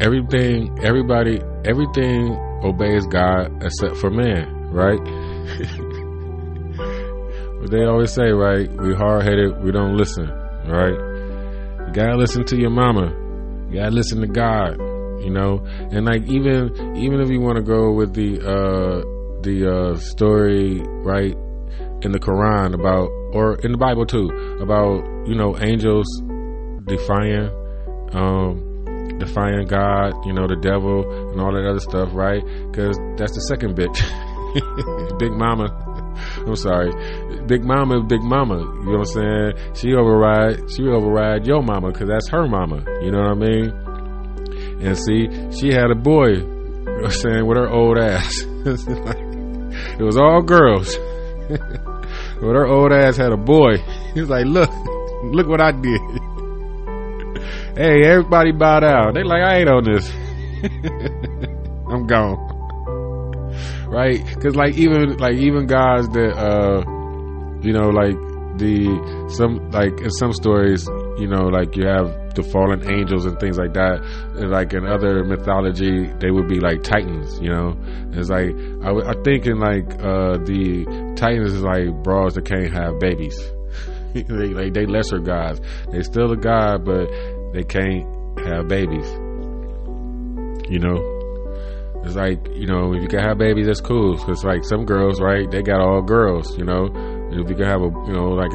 everything, 0.00 0.78
everybody, 0.82 1.40
everything 1.64 2.36
obeys 2.64 3.06
God 3.06 3.62
except 3.62 3.96
for 3.96 4.10
man, 4.10 4.70
right? 4.70 5.00
But 7.66 7.70
they 7.70 7.84
always 7.84 8.12
say, 8.12 8.30
right? 8.30 8.70
We 8.70 8.94
hard 8.94 9.24
headed, 9.24 9.60
we 9.64 9.72
don't 9.72 9.96
listen, 9.96 10.28
right? 10.68 10.92
You 11.86 11.92
gotta 11.92 12.16
listen 12.16 12.44
to 12.44 12.56
your 12.56 12.70
mama. 12.70 13.08
You 13.68 13.80
gotta 13.80 13.90
listen 13.90 14.20
to 14.20 14.28
God, 14.28 14.78
you 15.20 15.30
know. 15.30 15.64
And 15.90 16.04
like 16.04 16.22
even 16.28 16.96
even 16.96 17.20
if 17.20 17.28
you 17.28 17.40
want 17.40 17.56
to 17.56 17.64
go 17.64 17.92
with 17.92 18.14
the 18.14 18.38
uh 18.38 19.00
the 19.42 19.66
uh 19.68 19.96
story 19.96 20.80
right 21.02 21.34
in 22.02 22.12
the 22.12 22.18
Quran 22.18 22.74
about 22.74 23.08
or 23.32 23.56
in 23.56 23.72
the 23.72 23.78
Bible 23.78 24.06
too 24.06 24.28
about 24.60 25.02
you 25.26 25.34
know 25.34 25.56
angels 25.58 26.06
defying 26.86 27.50
um 28.12 28.66
defying 29.18 29.66
God, 29.66 30.12
you 30.26 30.32
know, 30.32 30.46
the 30.46 30.56
devil 30.56 31.04
and 31.30 31.40
all 31.40 31.52
that 31.52 31.66
other 31.66 31.80
stuff, 31.80 32.10
right? 32.12 32.42
Because 32.70 32.98
that's 33.16 33.32
the 33.32 33.40
second 33.48 33.76
bitch. 33.76 33.98
Big 35.18 35.32
Mama. 35.32 35.84
I'm 36.46 36.56
sorry. 36.56 36.92
Big 37.46 37.64
Mama, 37.64 38.02
Big 38.02 38.22
Mama. 38.22 38.58
You 38.58 38.92
know 38.92 38.98
what 38.98 39.16
I'm 39.16 39.54
saying? 39.54 39.74
She 39.74 39.94
override, 39.94 40.70
she 40.70 40.82
override 40.84 41.46
your 41.46 41.62
mama 41.62 41.92
because 41.92 42.08
that's 42.08 42.28
her 42.30 42.46
mama. 42.48 42.84
You 43.02 43.10
know 43.10 43.20
what 43.20 43.30
I 43.30 43.34
mean? 43.34 43.70
And 44.80 44.96
see, 44.96 45.28
she 45.58 45.72
had 45.72 45.90
a 45.90 45.94
boy, 45.94 46.28
you 46.28 46.44
know 46.44 46.92
what 46.92 47.04
I'm 47.06 47.10
saying, 47.10 47.46
with 47.46 47.58
her 47.58 47.68
old 47.68 47.98
ass. 47.98 48.32
it 48.66 50.02
was 50.02 50.16
all 50.16 50.42
girls. 50.42 50.94
But 51.48 52.52
her 52.54 52.66
old 52.66 52.92
ass 52.92 53.16
had 53.16 53.32
a 53.32 53.36
boy. 53.36 53.76
He 54.14 54.20
was 54.20 54.30
like, 54.30 54.46
look, 54.46 54.70
look 55.24 55.46
what 55.46 55.60
I 55.60 55.72
did. 55.72 56.00
hey, 57.76 58.04
everybody 58.04 58.52
bow 58.52 58.80
down. 58.80 59.14
They 59.14 59.22
like, 59.22 59.42
I 59.42 59.58
ain't 59.58 59.68
on 59.68 59.84
this. 59.84 60.10
I'm 61.88 62.06
gone. 62.06 62.54
Right? 63.88 64.24
Cause 64.40 64.56
like 64.56 64.76
even, 64.76 65.16
like 65.18 65.36
even 65.36 65.66
guys 65.66 66.08
that, 66.08 66.36
uh, 66.36 66.80
you 67.62 67.72
know, 67.72 67.88
like 67.90 68.16
the, 68.58 69.28
some, 69.30 69.70
like 69.70 70.00
in 70.00 70.10
some 70.10 70.32
stories, 70.32 70.86
you 71.18 71.28
know, 71.28 71.44
like 71.44 71.76
you 71.76 71.86
have 71.86 72.25
the 72.36 72.42
fallen 72.42 72.88
angels 72.90 73.26
and 73.26 73.38
things 73.40 73.58
like 73.58 73.74
that. 73.74 74.02
Like 74.34 74.72
in 74.72 74.86
other 74.86 75.24
mythology, 75.24 76.06
they 76.20 76.30
would 76.30 76.48
be 76.48 76.60
like 76.60 76.82
titans, 76.82 77.40
you 77.40 77.50
know? 77.50 77.76
It's 78.12 78.30
like, 78.30 78.54
I, 78.84 79.10
I 79.10 79.14
think 79.24 79.46
in 79.46 79.58
like, 79.58 79.90
uh, 79.98 80.38
the 80.38 81.14
titans 81.16 81.54
is 81.54 81.62
like 81.62 81.92
bras 82.02 82.34
that 82.34 82.44
can't 82.44 82.72
have 82.72 83.00
babies. 83.00 83.38
they, 84.24 84.48
like 84.48 84.72
they 84.72 84.86
lesser 84.86 85.18
gods. 85.18 85.60
They 85.90 86.02
still 86.02 86.32
a 86.32 86.36
god, 86.36 86.84
but 86.84 87.06
they 87.52 87.64
can't 87.64 88.06
have 88.40 88.68
babies. 88.68 89.06
You 90.68 90.80
know, 90.80 90.96
it's 92.04 92.16
like 92.16 92.40
you 92.54 92.66
know 92.66 92.94
if 92.94 93.02
you 93.02 93.08
can 93.08 93.20
have 93.20 93.38
babies, 93.38 93.66
that's 93.66 93.80
cool. 93.80 94.16
Cause 94.16 94.42
like 94.44 94.64
some 94.64 94.84
girls, 94.86 95.20
right? 95.20 95.50
They 95.50 95.62
got 95.62 95.80
all 95.80 96.02
girls. 96.02 96.56
You 96.56 96.64
know, 96.64 96.86
if 97.30 97.50
you 97.50 97.56
can 97.56 97.66
have 97.66 97.82
a 97.82 97.90
you 98.06 98.12
know 98.12 98.30
like 98.30 98.52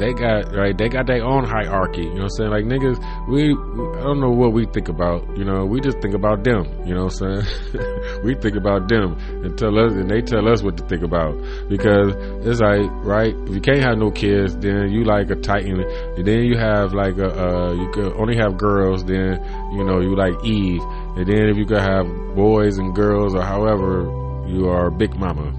they 0.00 0.14
got 0.14 0.56
right, 0.56 0.76
they 0.76 0.88
got 0.88 1.06
their 1.06 1.22
own 1.22 1.44
hierarchy. 1.44 2.04
You 2.04 2.14
know 2.14 2.24
what 2.24 2.40
I'm 2.40 2.50
saying? 2.50 2.50
Like 2.50 2.64
niggas, 2.64 2.98
we 3.28 3.52
I 3.52 4.02
don't 4.02 4.20
know 4.20 4.30
what 4.30 4.54
we 4.54 4.64
think 4.64 4.88
about. 4.88 5.36
You 5.36 5.44
know, 5.44 5.66
we 5.66 5.80
just 5.80 6.00
think 6.00 6.14
about 6.14 6.42
them. 6.42 6.64
You 6.86 6.94
know 6.94 7.04
what 7.04 7.20
I'm 7.20 7.44
saying? 7.44 8.24
we 8.24 8.34
think 8.34 8.56
about 8.56 8.88
them 8.88 9.18
and 9.44 9.56
tell 9.58 9.78
us, 9.78 9.92
and 9.92 10.10
they 10.10 10.22
tell 10.22 10.48
us 10.48 10.62
what 10.62 10.78
to 10.78 10.84
think 10.86 11.02
about 11.02 11.36
because 11.68 12.14
it's 12.46 12.60
like 12.60 12.88
right. 13.04 13.34
If 13.36 13.54
you 13.54 13.60
can't 13.60 13.84
have 13.84 13.98
no 13.98 14.10
kids, 14.10 14.56
then 14.56 14.90
you 14.90 15.04
like 15.04 15.28
a 15.30 15.36
titan. 15.36 15.84
And 16.16 16.26
then 16.26 16.44
you 16.44 16.56
have 16.56 16.94
like 16.94 17.18
a 17.18 17.28
uh, 17.28 17.72
you 17.74 17.90
can 17.92 18.12
only 18.14 18.36
have 18.36 18.56
girls. 18.56 19.04
Then 19.04 19.44
you 19.76 19.84
know 19.84 20.00
you 20.00 20.16
like 20.16 20.34
Eve. 20.44 20.82
And 21.16 21.26
then 21.28 21.50
if 21.50 21.58
you 21.58 21.66
could 21.66 21.82
have 21.82 22.06
boys 22.34 22.78
and 22.78 22.94
girls 22.94 23.34
or 23.34 23.42
however, 23.42 24.08
you 24.48 24.68
are 24.68 24.90
Big 24.90 25.14
Mama. 25.14 25.52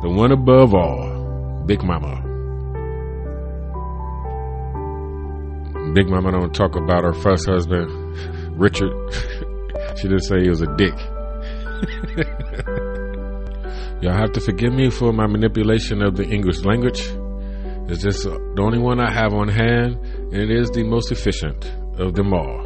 The 0.00 0.08
one 0.08 0.32
above 0.32 0.74
all, 0.74 1.62
Big 1.66 1.82
Mama. 1.82 2.25
Big 5.94 6.08
Mama 6.08 6.32
don't 6.32 6.54
talk 6.54 6.76
about 6.76 7.04
her 7.04 7.12
first 7.12 7.46
husband, 7.48 7.90
Richard. 8.58 8.92
she 9.96 10.08
didn't 10.08 10.24
say 10.24 10.42
he 10.42 10.48
was 10.48 10.62
a 10.62 10.76
dick. 10.76 10.94
Y'all 14.02 14.12
have 14.12 14.32
to 14.32 14.40
forgive 14.40 14.72
me 14.72 14.90
for 14.90 15.12
my 15.12 15.26
manipulation 15.26 16.02
of 16.02 16.16
the 16.16 16.24
English 16.24 16.62
language. 16.64 17.00
It's 17.88 18.02
just 18.02 18.24
the 18.24 18.56
only 18.60 18.78
one 18.78 19.00
I 19.00 19.10
have 19.12 19.32
on 19.32 19.48
hand, 19.48 19.96
and 20.04 20.34
it 20.34 20.50
is 20.50 20.70
the 20.70 20.82
most 20.82 21.12
efficient 21.12 21.64
of 21.98 22.14
them 22.14 22.32
all. 22.34 22.62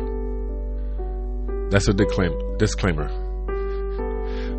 That's 1.71 1.89
a 1.89 1.93
disclaim- 1.93 2.57
disclaimer. 2.59 3.09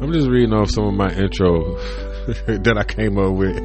I'm 0.01 0.11
just 0.13 0.27
reading 0.29 0.53
off 0.53 0.69
some 0.69 0.85
of 0.85 0.93
my 0.93 1.11
intro 1.13 1.75
that 2.47 2.75
I 2.77 2.83
came 2.83 3.17
up 3.17 3.33
with. 3.33 3.57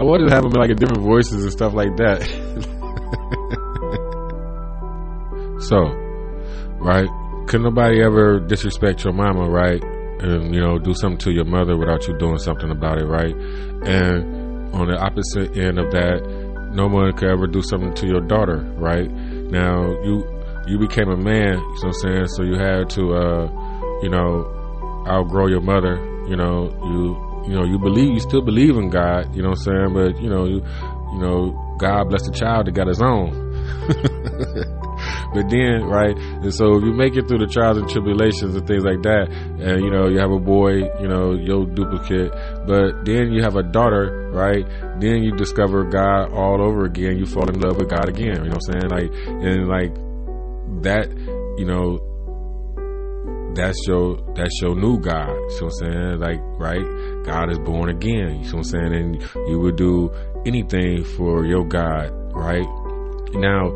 I 0.00 0.02
wanted 0.02 0.28
to 0.28 0.34
have 0.34 0.42
them 0.42 0.52
like 0.52 0.70
in 0.70 0.76
different 0.76 1.02
voices 1.02 1.42
and 1.44 1.52
stuff 1.52 1.74
like 1.74 1.96
that. 1.96 2.22
So, 5.68 5.78
right? 6.78 7.08
Could 7.48 7.62
nobody 7.62 8.02
ever 8.02 8.40
disrespect 8.40 9.04
your 9.04 9.12
mama, 9.12 9.48
right? 9.48 9.82
And 10.20 10.54
you 10.54 10.60
know, 10.60 10.78
do 10.78 10.94
something 10.94 11.18
to 11.18 11.32
your 11.32 11.44
mother 11.44 11.76
without 11.76 12.06
you 12.08 12.16
doing 12.18 12.38
something 12.38 12.70
about 12.70 12.98
it, 12.98 13.04
right? 13.04 13.34
And 13.86 14.74
on 14.74 14.88
the 14.88 14.98
opposite 14.98 15.56
end 15.56 15.78
of 15.78 15.90
that, 15.92 16.22
no 16.72 16.86
one 16.86 17.12
could 17.12 17.30
ever 17.30 17.46
do 17.46 17.62
something 17.62 17.94
to 17.94 18.06
your 18.06 18.20
daughter, 18.20 18.58
right? 18.76 19.10
Now 19.10 19.90
you 20.02 20.24
you 20.66 20.78
became 20.78 21.08
a 21.08 21.16
man, 21.16 21.54
you 21.54 21.58
know 21.58 21.64
what 21.64 21.84
I'm 21.84 21.92
saying? 21.92 22.26
So 22.28 22.42
you 22.42 22.54
had 22.58 22.90
to, 22.90 23.14
uh, 23.14 24.00
you 24.02 24.10
know, 24.10 25.04
outgrow 25.06 25.46
your 25.46 25.60
mother. 25.60 25.94
You 26.28 26.36
know, 26.36 26.68
you, 26.82 27.48
you 27.48 27.54
know, 27.54 27.64
you 27.64 27.78
believe, 27.78 28.12
you 28.12 28.20
still 28.20 28.42
believe 28.42 28.76
in 28.76 28.90
God. 28.90 29.34
You 29.34 29.42
know 29.42 29.50
what 29.50 29.58
I'm 29.68 29.92
saying? 29.92 29.94
But 29.94 30.20
you 30.20 30.28
know, 30.28 30.44
you, 30.44 30.64
you 31.12 31.18
know, 31.20 31.76
God 31.78 32.08
bless 32.08 32.26
the 32.26 32.32
child 32.32 32.66
that 32.66 32.72
got 32.72 32.88
his 32.88 33.00
own. 33.00 33.30
but 35.36 35.50
then, 35.50 35.84
right? 35.84 36.16
And 36.16 36.54
so 36.54 36.76
if 36.76 36.82
you 36.82 36.94
make 36.94 37.14
it 37.14 37.28
through 37.28 37.44
the 37.44 37.46
trials 37.46 37.76
and 37.76 37.86
tribulations 37.90 38.56
and 38.56 38.66
things 38.66 38.84
like 38.84 39.02
that, 39.02 39.28
and 39.60 39.84
you 39.84 39.90
know, 39.90 40.08
you 40.08 40.18
have 40.18 40.30
a 40.30 40.40
boy, 40.40 40.88
you 40.98 41.08
know, 41.08 41.34
your 41.34 41.66
duplicate, 41.66 42.32
but 42.66 43.04
then 43.04 43.32
you 43.32 43.42
have 43.42 43.54
a 43.56 43.62
daughter, 43.62 44.30
right? 44.32 44.64
Then 44.98 45.22
you 45.22 45.36
discover 45.36 45.84
God 45.84 46.32
all 46.32 46.62
over 46.62 46.86
again. 46.86 47.18
You 47.18 47.26
fall 47.26 47.50
in 47.50 47.60
love 47.60 47.76
with 47.76 47.90
God 47.90 48.08
again. 48.08 48.44
You 48.44 48.48
know 48.48 48.56
what 48.56 48.72
I'm 48.72 48.80
saying? 48.80 48.88
Like, 48.88 49.12
and 49.44 49.68
like 49.68 49.92
that, 50.88 51.12
you 51.58 51.66
know, 51.66 52.00
that's 53.54 53.76
your 53.86 54.16
that's 54.34 54.58
your 54.62 54.74
new 54.74 54.98
God. 54.98 55.28
You 55.28 55.60
know 55.60 55.68
what 55.68 55.84
I'm 55.84 55.92
saying? 55.92 56.20
Like, 56.20 56.40
right? 56.56 57.24
God 57.24 57.50
is 57.52 57.58
born 57.58 57.90
again. 57.90 58.40
You 58.40 58.48
know 58.48 58.56
what 58.56 58.56
I'm 58.56 58.64
saying? 58.64 58.94
And 58.94 59.22
you 59.48 59.60
would 59.60 59.76
do 59.76 60.10
anything 60.46 61.04
for 61.04 61.44
your 61.44 61.64
God, 61.66 62.08
right? 62.32 62.66
Now, 63.34 63.74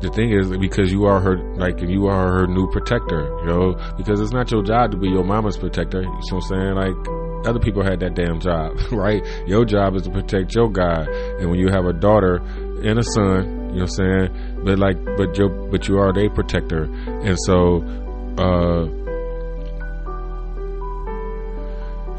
the 0.00 0.10
thing 0.10 0.30
is 0.30 0.48
because 0.58 0.92
you 0.92 1.06
are 1.06 1.20
her 1.20 1.36
like 1.56 1.80
you 1.80 2.06
are 2.06 2.40
her 2.40 2.46
new 2.46 2.70
protector, 2.70 3.36
you 3.40 3.46
know, 3.46 3.94
because 3.96 4.20
it's 4.20 4.32
not 4.32 4.50
your 4.50 4.62
job 4.62 4.92
to 4.92 4.96
be 4.96 5.08
your 5.08 5.24
mama's 5.24 5.56
protector. 5.56 6.02
You 6.02 6.08
know 6.08 6.20
what 6.30 6.44
I'm 6.52 6.74
saying? 6.74 6.74
Like 6.74 7.46
other 7.46 7.58
people 7.58 7.82
had 7.82 8.00
that 8.00 8.14
damn 8.14 8.40
job, 8.40 8.78
right? 8.92 9.22
Your 9.46 9.64
job 9.64 9.96
is 9.96 10.02
to 10.02 10.10
protect 10.10 10.54
your 10.54 10.70
God. 10.70 11.08
And 11.08 11.50
when 11.50 11.58
you 11.58 11.68
have 11.68 11.86
a 11.86 11.92
daughter 11.92 12.36
and 12.36 12.98
a 12.98 13.02
son, 13.02 13.70
you 13.74 13.80
know 13.80 13.86
what 13.86 13.98
I'm 14.00 14.30
saying? 14.30 14.62
But 14.64 14.78
like 14.78 15.04
but 15.16 15.36
you 15.36 15.68
but 15.70 15.88
you 15.88 15.98
are 15.98 16.12
their 16.12 16.30
protector. 16.30 16.84
And 16.84 17.36
so 17.44 17.82
uh 18.38 18.86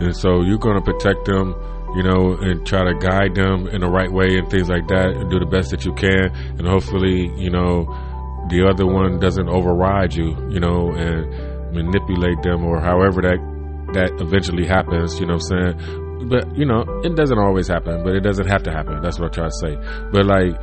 and 0.01 0.15
so 0.15 0.41
you're 0.41 0.57
to 0.57 0.81
protect 0.81 1.25
them 1.25 1.55
you 1.95 2.03
know 2.03 2.37
and 2.41 2.65
try 2.65 2.83
to 2.83 2.93
guide 2.99 3.35
them 3.35 3.67
in 3.67 3.81
the 3.81 3.89
right 3.89 4.11
way 4.11 4.37
and 4.37 4.49
things 4.49 4.69
like 4.69 4.87
that 4.87 5.09
and 5.09 5.29
do 5.29 5.39
the 5.39 5.45
best 5.45 5.71
that 5.71 5.85
you 5.85 5.93
can 5.93 6.29
and 6.57 6.67
hopefully 6.67 7.31
you 7.37 7.49
know 7.49 7.85
the 8.49 8.65
other 8.67 8.85
one 8.85 9.19
doesn't 9.19 9.49
override 9.49 10.13
you 10.13 10.35
you 10.49 10.59
know 10.59 10.91
and 10.93 11.73
manipulate 11.73 12.41
them 12.43 12.63
or 12.63 12.79
however 12.79 13.21
that 13.21 13.39
that 13.93 14.11
eventually 14.21 14.65
happens 14.65 15.19
you 15.19 15.25
know 15.25 15.35
what 15.35 15.51
i'm 15.51 15.73
saying 15.77 16.29
but 16.29 16.57
you 16.57 16.65
know 16.65 16.83
it 17.03 17.15
doesn't 17.15 17.39
always 17.39 17.67
happen 17.67 18.03
but 18.03 18.15
it 18.15 18.21
doesn't 18.21 18.47
have 18.47 18.63
to 18.63 18.71
happen 18.71 19.01
that's 19.01 19.19
what 19.19 19.31
i 19.31 19.33
try 19.33 19.45
to 19.45 19.57
say 19.61 19.75
but 20.11 20.25
like 20.25 20.53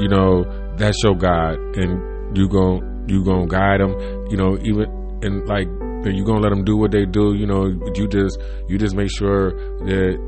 you 0.00 0.08
know 0.08 0.44
that's 0.76 0.98
your 1.02 1.14
god 1.14 1.54
and 1.76 2.36
you 2.36 2.48
gon' 2.48 3.04
you 3.08 3.24
gonna 3.24 3.46
guide 3.46 3.80
them 3.80 3.92
you 4.30 4.36
know 4.36 4.56
even 4.62 4.86
and 5.22 5.46
like 5.46 5.68
you 6.10 6.24
gonna 6.24 6.40
let 6.40 6.50
them 6.50 6.64
do 6.64 6.76
what 6.76 6.90
they 6.90 7.04
do. 7.04 7.34
You 7.34 7.46
know, 7.46 7.66
you 7.94 8.08
just 8.08 8.38
you 8.68 8.78
just 8.78 8.96
make 8.96 9.10
sure 9.10 9.52
that 9.86 10.18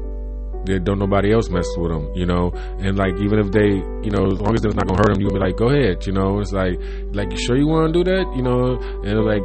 that 0.67 0.85
don't 0.85 0.99
nobody 0.99 1.33
else 1.33 1.49
mess 1.51 1.67
with 1.77 1.93
them. 1.93 2.11
You 2.15 2.27
know, 2.27 2.53
and 2.79 2.97
like 2.97 3.15
even 3.21 3.39
if 3.39 3.51
they, 3.53 3.69
you 4.03 4.11
know, 4.11 4.27
as 4.27 4.41
long 4.41 4.55
as 4.55 4.65
it's 4.65 4.75
not 4.75 4.87
gonna 4.87 4.99
hurt 4.99 5.15
them, 5.15 5.21
you'll 5.21 5.33
be 5.33 5.39
like, 5.39 5.57
go 5.57 5.69
ahead. 5.69 6.07
You 6.07 6.13
know, 6.13 6.41
it's 6.41 6.53
like 6.53 6.81
like 7.13 7.31
you 7.31 7.39
sure 7.39 7.57
you 7.57 7.67
want 7.67 7.93
to 7.93 8.05
do 8.05 8.05
that? 8.11 8.27
You 8.37 8.43
know, 8.43 8.79
and 9.05 9.25
like 9.25 9.43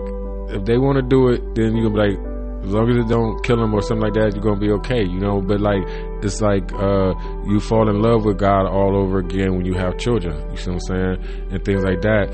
if 0.56 0.66
they 0.66 0.78
want 0.78 0.98
to 0.98 1.04
do 1.04 1.30
it, 1.30 1.42
then 1.56 1.76
you 1.76 1.90
gonna 1.90 1.96
be 1.96 2.16
like. 2.16 2.30
As 2.60 2.74
long 2.74 2.90
as 2.90 2.98
it 2.98 3.08
don't 3.08 3.42
kill 3.42 3.56
them 3.56 3.74
or 3.74 3.82
something 3.82 4.04
like 4.04 4.16
that, 4.16 4.34
you're 4.36 4.44
gonna 4.44 4.60
be 4.60 4.70
okay, 4.72 5.02
you 5.02 5.18
know. 5.18 5.40
But 5.40 5.62
like, 5.62 5.82
it's 6.22 6.42
like 6.42 6.74
uh, 6.74 7.14
you 7.48 7.62
fall 7.62 7.90
in 7.90 8.02
love 8.02 8.26
with 8.26 8.38
God 8.38 8.68
all 8.68 8.98
over 8.98 9.20
again 9.20 9.56
when 9.56 9.66
you 9.66 9.76
have 9.76 9.98
children. 9.98 10.36
You 10.52 10.58
see 10.58 10.70
what 10.70 10.74
I'm 10.74 10.80
saying, 10.82 11.48
and 11.52 11.64
things 11.64 11.84
like 11.86 12.02
that. 12.02 12.28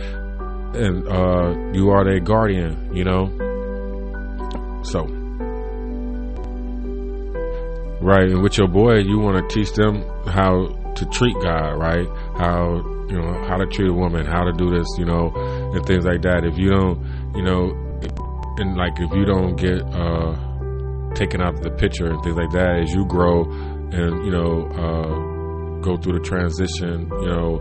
And 0.73 1.07
uh, 1.07 1.77
you 1.77 1.91
are 1.91 2.03
their 2.03 2.19
guardian, 2.19 2.89
you 2.91 3.03
know. 3.03 3.29
So, 4.81 5.05
right, 8.05 8.29
and 8.29 8.41
with 8.41 8.57
your 8.57 8.67
boy, 8.67 8.97
you 8.99 9.19
want 9.19 9.49
to 9.49 9.55
teach 9.55 9.73
them 9.73 10.03
how 10.27 10.67
to 10.95 11.05
treat 11.07 11.35
God, 11.41 11.77
right? 11.77 12.07
How 12.37 12.75
you 13.09 13.19
know 13.19 13.43
how 13.47 13.57
to 13.57 13.65
treat 13.65 13.89
a 13.89 13.93
woman, 13.93 14.25
how 14.25 14.43
to 14.43 14.53
do 14.53 14.69
this, 14.69 14.87
you 14.97 15.05
know, 15.05 15.31
and 15.73 15.85
things 15.85 16.05
like 16.05 16.21
that. 16.21 16.43
If 16.45 16.57
you 16.57 16.69
don't, 16.69 16.99
you 17.35 17.43
know, 17.43 17.71
and 18.57 18.77
like 18.77 18.99
if 18.99 19.11
you 19.13 19.25
don't 19.25 19.55
get 19.55 19.81
uh, 19.93 20.35
taken 21.15 21.41
out 21.41 21.55
of 21.55 21.63
the 21.63 21.71
picture 21.71 22.07
and 22.07 22.23
things 22.23 22.37
like 22.37 22.51
that, 22.51 22.79
as 22.83 22.93
you 22.93 23.05
grow 23.05 23.43
and 23.43 24.25
you 24.25 24.31
know 24.31 24.67
uh, 24.69 25.79
go 25.81 25.97
through 25.97 26.19
the 26.19 26.23
transition, 26.23 27.09
you 27.21 27.27
know, 27.27 27.59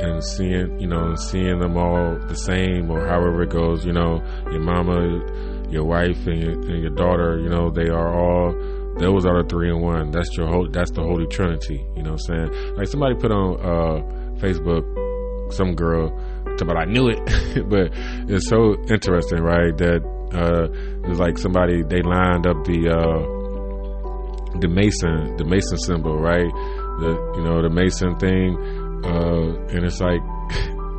and 0.00 0.22
seeing 0.24 0.80
you 0.80 0.86
know 0.88 1.14
seeing 1.16 1.58
them 1.58 1.76
all 1.76 2.16
the 2.28 2.36
same 2.36 2.90
or 2.90 3.06
however 3.06 3.42
it 3.42 3.50
goes, 3.50 3.84
you 3.84 3.92
know, 3.92 4.22
your 4.50 4.62
mama, 4.62 5.68
your 5.68 5.84
wife, 5.84 6.26
and 6.26 6.42
your, 6.42 6.52
and 6.52 6.80
your 6.80 6.94
daughter, 6.94 7.38
you 7.40 7.48
know, 7.48 7.70
they 7.70 7.88
are 7.88 8.14
all 8.14 8.79
those 9.00 9.24
are 9.24 9.42
the 9.42 9.48
three 9.48 9.70
in 9.70 9.80
one. 9.80 10.10
That's 10.10 10.36
your 10.36 10.46
whole. 10.46 10.68
That's 10.70 10.90
the 10.92 11.02
Holy 11.02 11.26
Trinity. 11.26 11.84
You 11.96 12.02
know 12.02 12.12
what 12.12 12.20
I'm 12.30 12.50
saying? 12.52 12.76
Like 12.76 12.86
somebody 12.86 13.14
put 13.14 13.32
on 13.32 13.58
uh, 13.60 14.02
Facebook, 14.40 14.84
some 15.52 15.74
girl, 15.74 16.12
about 16.60 16.76
I 16.76 16.84
knew 16.84 17.08
it, 17.08 17.18
but 17.68 17.90
it's 18.28 18.48
so 18.48 18.76
interesting, 18.88 19.40
right? 19.40 19.76
That 19.76 20.04
uh, 20.32 20.68
it's 21.10 21.18
like 21.18 21.38
somebody 21.38 21.82
they 21.82 22.02
lined 22.02 22.46
up 22.46 22.64
the 22.64 22.90
uh, 22.90 23.22
the 24.60 24.68
Mason, 24.68 25.36
the 25.36 25.44
Mason 25.44 25.78
symbol, 25.78 26.18
right? 26.18 26.50
The 27.00 27.34
you 27.36 27.44
know 27.44 27.62
the 27.62 27.70
Mason 27.70 28.18
thing, 28.18 28.56
uh, 29.04 29.74
and 29.74 29.84
it's 29.84 30.00
like 30.00 30.20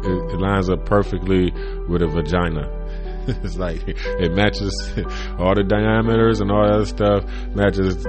it, 0.04 0.34
it 0.34 0.40
lines 0.42 0.70
up 0.70 0.86
perfectly 0.86 1.52
with 1.88 2.02
a 2.02 2.08
vagina. 2.08 2.81
it's 3.44 3.58
like 3.58 3.82
it 3.86 4.34
matches 4.34 4.74
all 5.38 5.56
the 5.56 5.64
diameters 5.64 6.42
and 6.42 6.52
all 6.52 6.66
that 6.68 6.88
stuff 6.88 7.26
matches 7.56 8.06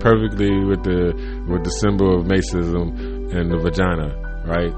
perfectly 0.00 0.64
with 0.64 0.82
the 0.84 1.12
with 1.48 1.64
the 1.64 1.70
symbol 1.70 2.18
of 2.18 2.26
Masism 2.26 3.32
and 3.34 3.50
the 3.50 3.58
vagina, 3.58 4.14
right? 4.46 4.72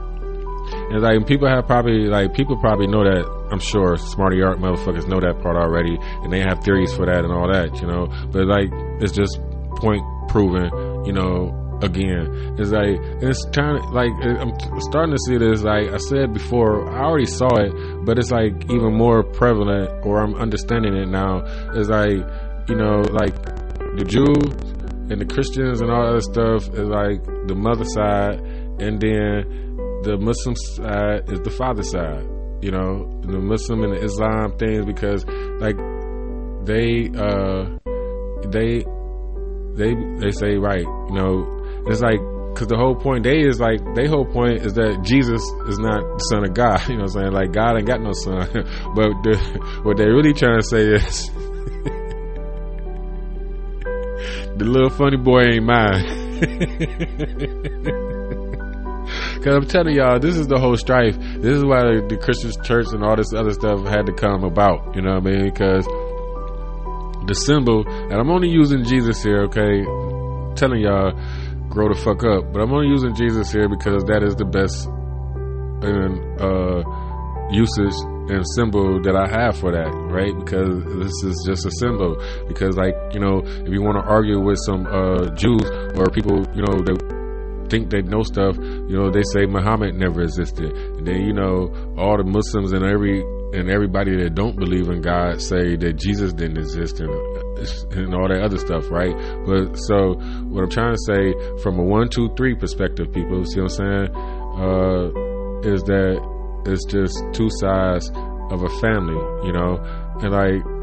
And 0.91 1.03
like 1.03 1.27
people 1.27 1.49
have 1.49 1.67
probably 1.67 2.07
like 2.07 2.35
people 2.35 2.57
probably 2.57 2.87
know 2.87 3.05
that 3.05 3.25
I'm 3.51 3.61
sure 3.61 3.97
smarty 3.97 4.43
art 4.43 4.59
motherfuckers 4.59 5.07
know 5.09 5.21
that 5.21 5.41
part 5.43 5.57
already, 5.57 5.99
and 6.23 6.33
they 6.33 6.41
have 6.41 6.63
theories 6.63 6.95
for 6.95 7.07
that 7.07 7.25
and 7.25 7.33
all 7.33 7.51
that, 7.53 7.81
you 7.81 7.87
know. 7.87 8.07
But 8.31 8.47
like 8.47 8.69
it's 9.01 9.13
just 9.13 9.41
point 9.77 10.03
proven, 10.29 10.71
you 11.05 11.13
know, 11.13 11.53
again. 11.83 12.57
It's 12.59 12.71
like 12.71 12.99
it's 13.23 13.45
of 13.45 13.93
like 13.93 14.13
I'm 14.23 14.53
starting 14.81 15.15
to 15.15 15.23
see 15.27 15.39
this. 15.39 15.63
Like 15.63 15.91
I 15.93 15.99
said 15.99 16.33
before, 16.33 16.89
I 16.91 17.05
already 17.05 17.27
saw 17.27 17.49
it, 17.57 17.73
but 18.05 18.19
it's 18.19 18.31
like 18.31 18.65
even 18.71 18.95
more 18.95 19.23
prevalent, 19.23 20.05
or 20.05 20.21
I'm 20.21 20.35
understanding 20.35 20.95
it 20.95 21.09
now. 21.09 21.43
It's 21.75 21.89
like 21.89 22.19
you 22.69 22.77
know, 22.77 23.01
like 23.13 23.35
the 23.97 24.05
Jews 24.05 24.53
and 25.11 25.21
the 25.21 25.27
Christians 25.27 25.81
and 25.81 25.91
all 25.91 26.13
that 26.13 26.23
stuff 26.23 26.69
is 26.75 26.89
like 26.89 27.25
the 27.47 27.55
mother 27.55 27.85
side, 27.85 28.41
and 28.81 29.01
then 29.01 30.03
the 30.03 30.17
Muslim 30.21 30.55
side 30.57 31.31
is 31.31 31.41
the 31.41 31.51
father 31.51 31.83
side. 31.83 32.27
You 32.61 32.73
know, 32.73 33.21
the 33.23 33.39
Muslim 33.39 33.85
and 33.85 33.93
the 33.95 34.05
Islam 34.05 34.59
things 34.59 34.85
because 34.85 35.25
like 35.61 35.77
they 36.67 37.09
uh 37.17 37.79
they 38.51 38.85
they 39.79 39.95
they 40.19 40.31
say 40.33 40.57
right, 40.57 40.83
you 40.83 41.15
know, 41.15 41.58
it's 41.89 42.01
like 42.01 42.21
because 42.53 42.69
the 42.69 42.77
whole 42.77 42.95
point 42.95 43.25
they 43.25 43.41
is 43.41 43.61
like 43.61 43.81
their 43.95 44.09
whole 44.09 44.25
point 44.27 44.63
is 44.67 44.75
that 44.75 45.01
Jesus 45.03 45.41
is 45.69 45.79
not 45.79 46.03
the 46.03 46.25
son 46.31 46.45
of 46.45 46.53
God. 46.55 46.81
You 46.89 46.97
know 46.97 47.05
what 47.05 47.17
I'm 47.17 47.23
saying? 47.23 47.33
Like 47.33 47.53
God 47.53 47.77
ain't 47.77 47.87
got 47.87 48.01
no 48.03 48.13
son. 48.13 48.49
but 48.95 49.09
the, 49.23 49.37
what 49.85 49.97
they're 49.97 50.13
really 50.13 50.35
trying 50.35 50.61
to 50.61 50.67
say 50.67 50.87
is 50.87 51.31
the 54.59 54.65
little 54.65 54.91
funny 54.91 55.17
boy 55.17 55.43
ain't 55.55 55.65
mine. 55.65 56.05
Cause 59.39 59.55
I'm 59.55 59.67
telling 59.67 59.95
y'all, 59.95 60.19
this 60.19 60.37
is 60.37 60.49
the 60.49 60.59
whole 60.59 60.77
strife. 60.77 61.17
This 61.17 61.57
is 61.57 61.65
why 61.65 61.83
the, 61.85 62.05
the 62.09 62.17
Christian 62.17 62.51
church 62.65 62.89
and 62.91 63.05
all 63.05 63.17
this 63.17 63.33
other 63.33 63.53
stuff 63.53 63.87
had 63.87 64.07
to 64.07 64.13
come 64.13 64.43
about. 64.43 64.97
You 64.97 65.03
know 65.03 65.15
what 65.15 65.27
I 65.27 65.31
mean? 65.31 65.45
Because 65.45 65.87
the 67.27 67.35
symbol, 67.35 67.87
and 67.87 68.15
I'm 68.15 68.31
only 68.31 68.49
using 68.49 68.85
Jesus 68.85 69.23
here, 69.23 69.45
okay? 69.45 69.85
telling 70.59 70.81
y'all, 70.81 71.13
grow 71.79 71.95
the 71.95 72.01
fuck 72.03 72.27
up. 72.27 72.53
But 72.53 72.59
I'm 72.59 72.73
only 72.75 72.89
using 72.89 73.15
Jesus 73.15 73.53
here 73.55 73.69
because 73.69 74.03
that 74.11 74.27
is 74.27 74.35
the 74.35 74.45
best 74.45 74.91
and 75.87 76.19
uh, 76.43 76.83
usage 77.55 77.95
and 78.35 78.43
symbol 78.59 78.99
that 79.07 79.15
I 79.15 79.31
have 79.31 79.55
for 79.57 79.71
that, 79.71 79.87
right? 80.11 80.35
Because 80.35 80.75
this 80.99 81.15
is 81.23 81.39
just 81.47 81.63
a 81.71 81.71
symbol. 81.79 82.19
Because 82.51 82.75
like 82.75 82.99
you 83.15 83.23
know, 83.23 83.47
if 83.47 83.71
you 83.71 83.81
want 83.81 83.95
to 84.03 84.03
argue 84.03 84.43
with 84.43 84.59
some 84.67 84.91
uh, 84.91 85.31
Jews 85.39 85.63
or 85.95 86.11
people, 86.11 86.43
you 86.51 86.67
know, 86.67 86.83
that 86.83 86.99
think 87.71 87.91
they 87.91 88.03
know 88.03 88.27
stuff, 88.27 88.59
you 88.59 88.97
know, 88.99 89.15
they 89.15 89.23
say 89.31 89.47
Muhammad 89.47 89.95
never 89.95 90.23
existed, 90.23 90.75
and 90.75 91.07
then 91.07 91.23
you 91.23 91.33
know, 91.33 91.71
all 91.95 92.19
the 92.19 92.27
Muslims 92.27 92.73
and 92.73 92.83
every 92.83 93.23
and 93.53 93.71
everybody 93.71 94.17
that 94.23 94.35
don't 94.35 94.57
believe 94.57 94.89
in 94.89 95.01
God 95.01 95.41
say 95.41 95.77
that 95.77 95.95
Jesus 95.97 96.33
didn't 96.33 96.59
exist 96.59 97.01
and 97.01 97.11
and 97.93 98.15
all 98.15 98.29
that 98.29 98.41
other 98.43 98.59
stuff, 98.59 98.89
right? 98.91 99.15
But 99.45 99.75
so 99.75 100.15
what 100.49 100.63
I'm 100.63 100.71
trying 100.71 100.95
to 100.95 101.03
say 101.07 101.35
from 101.63 101.79
a 101.79 101.83
one, 101.83 102.09
two, 102.09 102.29
three 102.37 102.55
perspective, 102.55 103.13
people, 103.13 103.45
see 103.45 103.61
what 103.61 103.73
I'm 103.73 103.77
saying, 103.77 104.09
uh, 104.15 105.69
is 105.69 105.83
that 105.85 106.21
it's 106.67 106.85
just 106.85 107.19
two 107.33 107.49
sides 107.51 108.11
of 108.51 108.63
a 108.63 108.69
family, 108.81 109.19
you 109.47 109.53
know, 109.53 109.79
and 110.23 110.33
like 110.33 110.78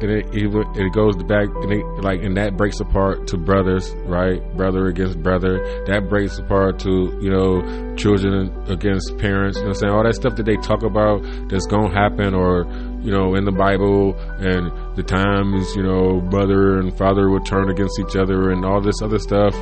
and 0.00 0.10
it, 0.10 0.26
it, 0.34 0.50
it 0.76 0.92
goes 0.92 1.16
back 1.24 1.48
and 1.62 1.72
it, 1.72 1.84
like 2.02 2.22
and 2.22 2.36
that 2.36 2.56
breaks 2.56 2.80
apart 2.80 3.26
to 3.28 3.36
brothers 3.36 3.92
right? 4.04 4.40
Brother 4.56 4.86
against 4.86 5.22
brother. 5.22 5.58
That 5.86 6.08
breaks 6.08 6.38
apart 6.38 6.78
to 6.80 7.18
you 7.20 7.30
know 7.30 7.96
children 7.96 8.52
against 8.68 9.16
parents 9.18 9.58
you 9.58 9.64
know 9.64 9.70
I'm 9.70 9.74
saying? 9.74 9.92
All 9.92 10.04
that 10.04 10.14
stuff 10.14 10.36
that 10.36 10.46
they 10.46 10.56
talk 10.56 10.82
about 10.82 11.22
that's 11.48 11.66
gonna 11.66 11.92
happen 11.92 12.34
or 12.34 12.66
you 13.02 13.12
know 13.12 13.34
in 13.34 13.44
the 13.44 13.52
bible 13.52 14.18
and 14.38 14.70
the 14.96 15.02
times 15.02 15.74
you 15.76 15.82
know 15.82 16.20
brother 16.20 16.78
and 16.78 16.96
father 16.96 17.30
would 17.30 17.46
turn 17.46 17.70
against 17.70 17.98
each 18.00 18.16
other 18.16 18.50
and 18.50 18.64
all 18.64 18.80
this 18.80 19.00
other 19.02 19.18
stuff 19.18 19.54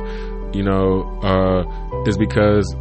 you 0.53 0.63
know 0.63 1.03
uh 1.21 1.63
is 2.07 2.17
because 2.17 2.75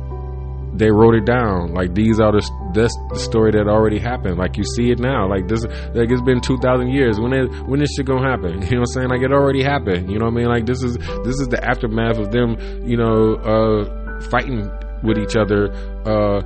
they 0.78 0.90
wrote 0.90 1.14
it 1.14 1.24
down. 1.24 1.72
Like 1.74 1.94
these 1.94 2.20
are 2.20 2.32
the 2.32 2.42
the 2.74 2.88
story 3.18 3.52
that 3.52 3.66
already 3.68 3.98
happened. 3.98 4.38
Like 4.38 4.56
you 4.56 4.64
see 4.64 4.90
it 4.90 4.98
now. 4.98 5.28
Like 5.28 5.48
this, 5.48 5.64
like 5.64 6.10
it's 6.10 6.22
been 6.22 6.40
two 6.40 6.58
thousand 6.58 6.90
years. 6.90 7.18
When 7.18 7.32
it 7.32 7.48
when 7.66 7.80
this 7.80 7.90
shit 7.96 8.06
gonna 8.06 8.28
happen? 8.28 8.62
You 8.66 8.72
know 8.72 8.80
what 8.80 8.96
I'm 8.96 9.08
saying? 9.08 9.08
Like 9.08 9.22
it 9.22 9.32
already 9.32 9.62
happened. 9.62 10.10
You 10.10 10.18
know 10.18 10.26
what 10.26 10.34
I 10.34 10.36
mean? 10.36 10.48
Like 10.48 10.66
this 10.66 10.82
is 10.82 10.96
this 10.98 11.38
is 11.40 11.48
the 11.48 11.62
aftermath 11.62 12.18
of 12.18 12.32
them. 12.32 12.56
You 12.86 12.96
know, 12.96 13.34
uh, 13.36 14.20
fighting 14.30 14.70
with 15.02 15.18
each 15.18 15.36
other. 15.36 15.72
Uh, 16.04 16.42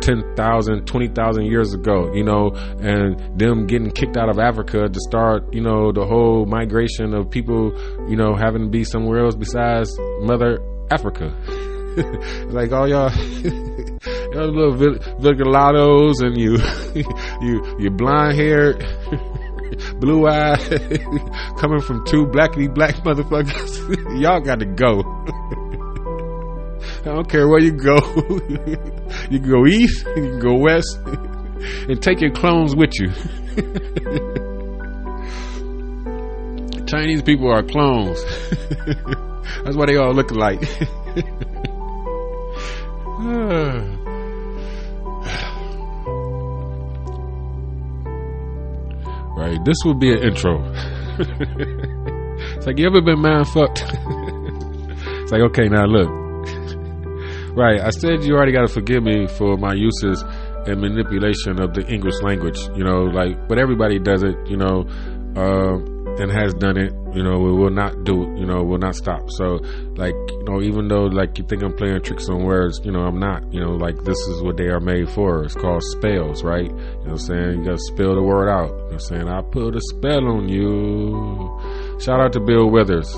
10,000, 0.00 0.86
20,000 0.86 1.46
years 1.46 1.72
ago, 1.72 2.12
you 2.12 2.22
know, 2.22 2.50
and 2.80 3.18
them 3.38 3.66
getting 3.66 3.90
kicked 3.90 4.16
out 4.16 4.28
of 4.28 4.38
Africa 4.38 4.88
to 4.88 5.00
start, 5.00 5.52
you 5.54 5.62
know, 5.62 5.90
the 5.90 6.04
whole 6.04 6.44
migration 6.44 7.14
of 7.14 7.30
people, 7.30 7.72
you 8.08 8.16
know, 8.16 8.34
having 8.34 8.64
to 8.64 8.68
be 8.68 8.84
somewhere 8.84 9.24
else 9.24 9.34
besides 9.34 9.90
Mother 10.20 10.58
Africa. 10.90 11.34
like 12.52 12.72
all 12.72 12.86
y'all, 12.86 13.10
y'all 14.32 14.52
little 14.52 14.74
Vigalados 15.18 16.20
and 16.20 16.36
you, 16.36 16.58
you, 17.40 17.76
you 17.78 17.90
blonde 17.90 18.36
haired, 18.36 18.84
blue 19.98 20.28
eyed, 20.28 20.60
coming 21.58 21.80
from 21.80 22.04
two 22.06 22.26
blackity 22.26 22.72
black 22.72 22.96
motherfuckers. 22.96 24.20
y'all 24.20 24.40
got 24.40 24.58
to 24.58 24.66
go. 24.66 25.00
I 27.00 27.14
don't 27.14 27.30
care 27.30 27.48
where 27.48 27.60
you 27.60 27.72
go. 27.72 27.96
you 29.30 29.40
can 29.40 29.50
go 29.50 29.66
east, 29.66 30.04
you 30.04 30.14
can 30.14 30.38
go 30.38 30.58
west, 30.58 30.98
and 31.88 32.02
take 32.02 32.20
your 32.20 32.32
clones 32.32 32.76
with 32.76 32.90
you. 33.00 33.10
Chinese 36.86 37.22
people 37.22 37.50
are 37.50 37.62
clones. 37.62 38.22
That's 39.64 39.76
why 39.76 39.86
they 39.86 39.96
all 39.96 40.12
look 40.12 40.30
alike. 40.30 40.62
right, 49.36 49.64
this 49.64 49.76
would 49.86 49.98
be 49.98 50.12
an 50.12 50.18
intro. 50.22 50.62
it's 51.18 52.66
like, 52.66 52.78
you 52.78 52.86
ever 52.86 53.00
been 53.00 53.20
mind 53.20 53.48
fucked? 53.48 53.84
it's 55.22 55.32
like, 55.32 55.40
okay, 55.42 55.68
now 55.68 55.86
look. 55.86 56.10
Right, 57.56 57.80
I 57.80 57.88
said 57.88 58.22
you 58.22 58.34
already 58.34 58.52
got 58.52 58.66
to 58.66 58.68
forgive 58.68 59.02
me 59.02 59.26
for 59.26 59.56
my 59.56 59.72
uses 59.72 60.22
and 60.66 60.78
manipulation 60.78 61.58
of 61.58 61.72
the 61.72 61.86
English 61.90 62.20
language, 62.20 62.58
you 62.76 62.84
know, 62.84 63.04
like, 63.04 63.48
but 63.48 63.58
everybody 63.58 63.98
does 63.98 64.22
it, 64.22 64.36
you 64.46 64.58
know, 64.58 64.84
uh, 65.34 65.76
and 66.20 66.30
has 66.30 66.52
done 66.52 66.76
it, 66.76 66.92
you 67.16 67.22
know, 67.22 67.38
we 67.38 67.50
will 67.50 67.70
not 67.70 68.04
do 68.04 68.26
you 68.36 68.44
know, 68.44 68.62
we 68.62 68.72
will 68.72 68.78
not 68.78 68.94
stop. 68.94 69.30
So, 69.30 69.58
like, 69.96 70.14
you 70.14 70.44
know, 70.44 70.60
even 70.60 70.88
though, 70.88 71.04
like, 71.04 71.38
you 71.38 71.44
think 71.44 71.62
I'm 71.62 71.74
playing 71.74 72.02
tricks 72.02 72.28
on 72.28 72.44
words, 72.44 72.80
you 72.84 72.92
know, 72.92 73.00
I'm 73.00 73.18
not, 73.18 73.52
you 73.52 73.60
know, 73.60 73.72
like, 73.72 73.96
this 74.04 74.18
is 74.28 74.42
what 74.42 74.56
they 74.56 74.68
are 74.68 74.80
made 74.80 75.08
for. 75.10 75.44
It's 75.44 75.54
called 75.54 75.82
spells, 75.82 76.44
right? 76.44 76.66
You 76.66 76.72
know 76.72 76.96
what 76.96 77.10
I'm 77.12 77.18
saying? 77.18 77.58
You 77.58 77.64
gotta 77.64 77.78
spell 77.78 78.14
the 78.14 78.22
word 78.22 78.48
out. 78.48 78.68
You 78.68 78.76
know 78.76 78.84
what 78.84 78.92
I'm 78.92 79.00
saying? 79.00 79.28
I 79.28 79.40
put 79.42 79.74
a 79.74 79.80
spell 79.80 80.28
on 80.28 80.48
you. 80.48 81.98
Shout 82.00 82.20
out 82.20 82.32
to 82.34 82.40
Bill 82.40 82.70
Withers. 82.70 83.14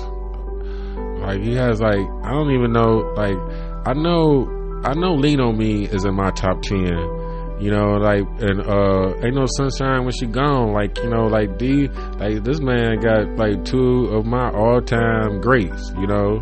Like, 1.19 1.41
he 1.41 1.53
has, 1.55 1.81
like, 1.81 2.07
I 2.23 2.31
don't 2.31 2.51
even 2.51 2.71
know, 2.71 3.13
like, 3.15 3.37
I 3.85 3.93
know, 3.93 4.47
I 4.85 4.93
know 4.93 5.15
Lean 5.15 5.41
on 5.41 5.57
Me 5.57 5.83
is 5.85 6.05
in 6.05 6.15
my 6.15 6.31
top 6.31 6.61
10. 6.61 7.18
You 7.59 7.71
know, 7.71 7.97
like 7.97 8.23
and 8.41 8.61
uh 8.61 9.25
ain't 9.25 9.35
no 9.35 9.45
sunshine 9.45 10.03
when 10.03 10.13
she 10.13 10.25
gone. 10.27 10.71
Like 10.71 10.97
you 10.99 11.09
know, 11.09 11.25
like 11.27 11.57
D, 11.57 11.87
like 12.17 12.43
this 12.43 12.59
man 12.61 12.99
got 13.01 13.35
like 13.37 13.65
two 13.65 14.05
of 14.13 14.25
my 14.25 14.49
all 14.51 14.81
time 14.81 15.41
greats. 15.41 15.91
You 15.97 16.07
know, 16.07 16.39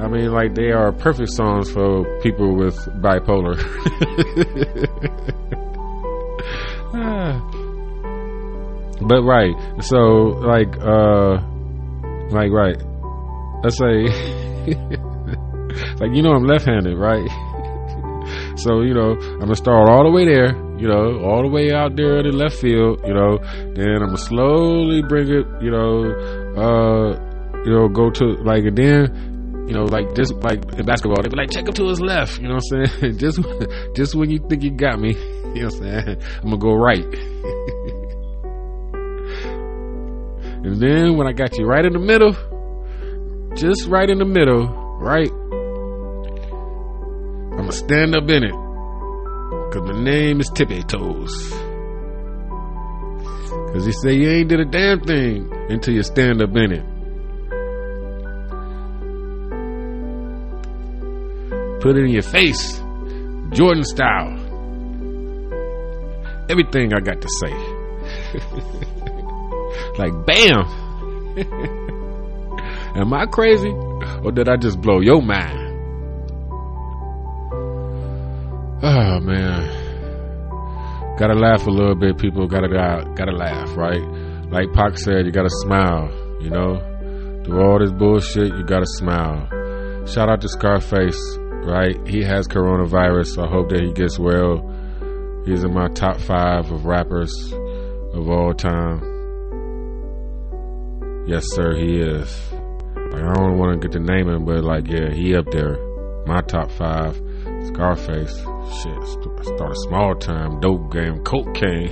I 0.00 0.08
mean, 0.08 0.32
like 0.32 0.54
they 0.54 0.72
are 0.72 0.92
perfect 0.92 1.30
songs 1.30 1.70
for 1.70 2.04
people 2.20 2.56
with 2.56 2.76
bipolar. 3.00 3.56
Ah. 6.98 7.38
but 9.02 9.22
right, 9.22 9.54
so 9.82 9.98
like 9.98 10.74
uh, 10.80 11.38
like 12.30 12.50
right, 12.50 12.82
let's 13.62 13.76
say 13.76 14.06
like 16.00 16.14
you 16.14 16.22
know 16.22 16.32
I'm 16.32 16.44
left-handed, 16.44 16.96
right? 16.96 17.28
So 18.58 18.80
you 18.82 18.94
know 18.94 19.12
I'm 19.12 19.40
gonna 19.40 19.54
start 19.56 19.88
all 19.88 20.04
the 20.04 20.10
way 20.10 20.24
there, 20.24 20.56
you 20.78 20.88
know, 20.88 21.20
all 21.24 21.42
the 21.42 21.48
way 21.48 21.72
out 21.72 21.96
there 21.96 22.18
in 22.18 22.26
the 22.26 22.32
left 22.32 22.56
field, 22.56 23.00
you 23.06 23.14
know. 23.14 23.38
Then 23.74 24.02
I'm 24.02 24.06
gonna 24.06 24.18
slowly 24.18 25.02
bring 25.02 25.28
it, 25.28 25.46
you 25.62 25.70
know, 25.70 26.04
uh, 26.56 27.62
you 27.64 27.70
know, 27.72 27.88
go 27.88 28.10
to 28.10 28.24
like 28.44 28.64
and 28.64 28.76
then, 28.76 29.66
you 29.68 29.74
know, 29.74 29.84
like 29.84 30.14
just 30.14 30.34
like 30.34 30.64
in 30.78 30.84
basketball, 30.86 31.22
they 31.22 31.28
be 31.28 31.36
like 31.36 31.50
check 31.50 31.66
him 31.66 31.74
to 31.74 31.88
his 31.88 32.00
left, 32.00 32.40
you 32.40 32.48
know 32.48 32.56
what 32.56 32.64
I'm 32.72 32.86
saying? 32.86 33.18
just 33.18 33.40
just 33.96 34.14
when 34.14 34.30
you 34.30 34.38
think 34.48 34.62
you 34.62 34.70
got 34.70 34.98
me, 35.00 35.14
you 35.54 35.62
know 35.62 35.68
what 35.68 35.74
I'm 35.74 36.04
saying? 36.04 36.22
I'm 36.42 36.50
gonna 36.50 36.58
go 36.58 36.74
right. 36.74 37.04
and 40.64 40.80
then 40.80 41.16
when 41.16 41.26
I 41.26 41.32
got 41.32 41.56
you 41.56 41.64
right 41.64 41.84
in 41.84 41.92
the 41.92 41.98
middle, 41.98 42.32
just 43.56 43.86
right 43.88 44.08
in 44.08 44.18
the 44.18 44.24
middle, 44.24 44.66
right? 45.00 45.30
I'm 47.66 47.72
gonna 47.72 47.84
stand 47.84 48.14
up 48.14 48.30
in 48.30 48.44
it. 48.44 48.54
Cause 49.72 49.82
my 49.82 50.00
name 50.00 50.38
is 50.38 50.48
Tippy 50.50 50.84
Toes. 50.84 51.50
Cause 53.72 53.84
he 53.84 53.90
say 53.90 54.14
you 54.14 54.30
ain't 54.30 54.48
did 54.50 54.60
a 54.60 54.64
damn 54.64 55.00
thing 55.00 55.52
until 55.68 55.92
you 55.92 56.04
stand 56.04 56.40
up 56.42 56.50
in 56.50 56.70
it. 56.70 56.84
Put 61.80 61.96
it 61.96 62.04
in 62.04 62.10
your 62.10 62.22
face. 62.22 62.80
Jordan 63.50 63.82
style. 63.82 64.38
Everything 66.48 66.94
I 66.94 67.00
got 67.00 67.20
to 67.20 67.28
say. 67.40 67.52
like 69.98 70.14
bam. 70.24 70.68
Am 72.94 73.12
I 73.12 73.26
crazy? 73.26 73.72
Or 74.22 74.30
did 74.30 74.48
I 74.48 74.56
just 74.56 74.80
blow 74.80 75.00
your 75.00 75.20
mind? 75.20 75.65
Oh 78.88 79.18
man. 79.18 79.66
Gotta 81.18 81.34
laugh 81.34 81.66
a 81.66 81.70
little 81.70 81.96
bit, 81.96 82.18
people. 82.18 82.46
Gotta 82.46 82.68
uh, 82.68 83.02
gotta 83.14 83.32
laugh, 83.32 83.76
right? 83.76 84.00
Like 84.48 84.72
Pac 84.74 84.96
said, 84.96 85.26
you 85.26 85.32
gotta 85.32 85.50
smile, 85.50 86.08
you 86.40 86.50
know? 86.50 86.78
Through 87.44 87.60
all 87.64 87.80
this 87.80 87.90
bullshit, 87.90 88.54
you 88.56 88.62
gotta 88.62 88.86
smile. 88.86 89.48
Shout 90.06 90.28
out 90.28 90.40
to 90.42 90.48
Scarface, 90.48 91.20
right? 91.64 91.96
He 92.06 92.22
has 92.22 92.46
coronavirus. 92.46 93.44
I 93.44 93.50
hope 93.50 93.70
that 93.70 93.82
he 93.82 93.92
gets 93.92 94.20
well. 94.20 94.62
He's 95.44 95.64
in 95.64 95.74
my 95.74 95.88
top 95.88 96.20
five 96.20 96.70
of 96.70 96.86
rappers 96.86 97.34
of 98.14 98.28
all 98.28 98.54
time. 98.54 99.00
Yes, 101.26 101.44
sir, 101.56 101.74
he 101.74 101.96
is. 101.96 102.52
Like, 103.10 103.24
I 103.24 103.34
don't 103.34 103.58
want 103.58 103.82
to 103.82 103.88
get 103.88 103.98
to 103.98 104.00
name 104.00 104.28
him, 104.28 104.44
but 104.44 104.62
like, 104.62 104.86
yeah, 104.86 105.12
he 105.12 105.34
up 105.34 105.50
there. 105.50 105.76
My 106.24 106.40
top 106.42 106.70
five. 106.70 107.20
Scarface. 107.64 108.46
Shit, 108.72 109.06
st- 109.06 109.44
started 109.44 109.76
small 109.88 110.14
time, 110.16 110.60
dope 110.60 110.92
game, 110.92 111.22
cocaine, 111.22 111.88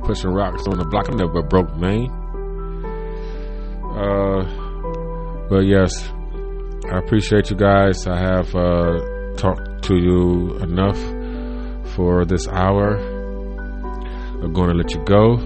pushing 0.04 0.30
rocks 0.30 0.66
on 0.68 0.78
the 0.78 0.84
block. 0.84 1.10
I 1.10 1.14
never 1.14 1.42
broke, 1.42 1.76
man. 1.76 2.08
Uh, 3.92 4.44
but 5.48 5.60
yes, 5.66 5.92
I 6.90 6.98
appreciate 6.98 7.50
you 7.50 7.56
guys. 7.56 8.06
I 8.06 8.18
have 8.18 8.54
uh, 8.54 9.00
talked 9.36 9.82
to 9.84 9.96
you 9.96 10.56
enough 10.58 10.98
for 11.94 12.24
this 12.24 12.46
hour. 12.48 12.96
I'm 14.42 14.52
going 14.52 14.68
to 14.70 14.74
let 14.74 14.92
you 14.94 15.04
go. 15.04 15.36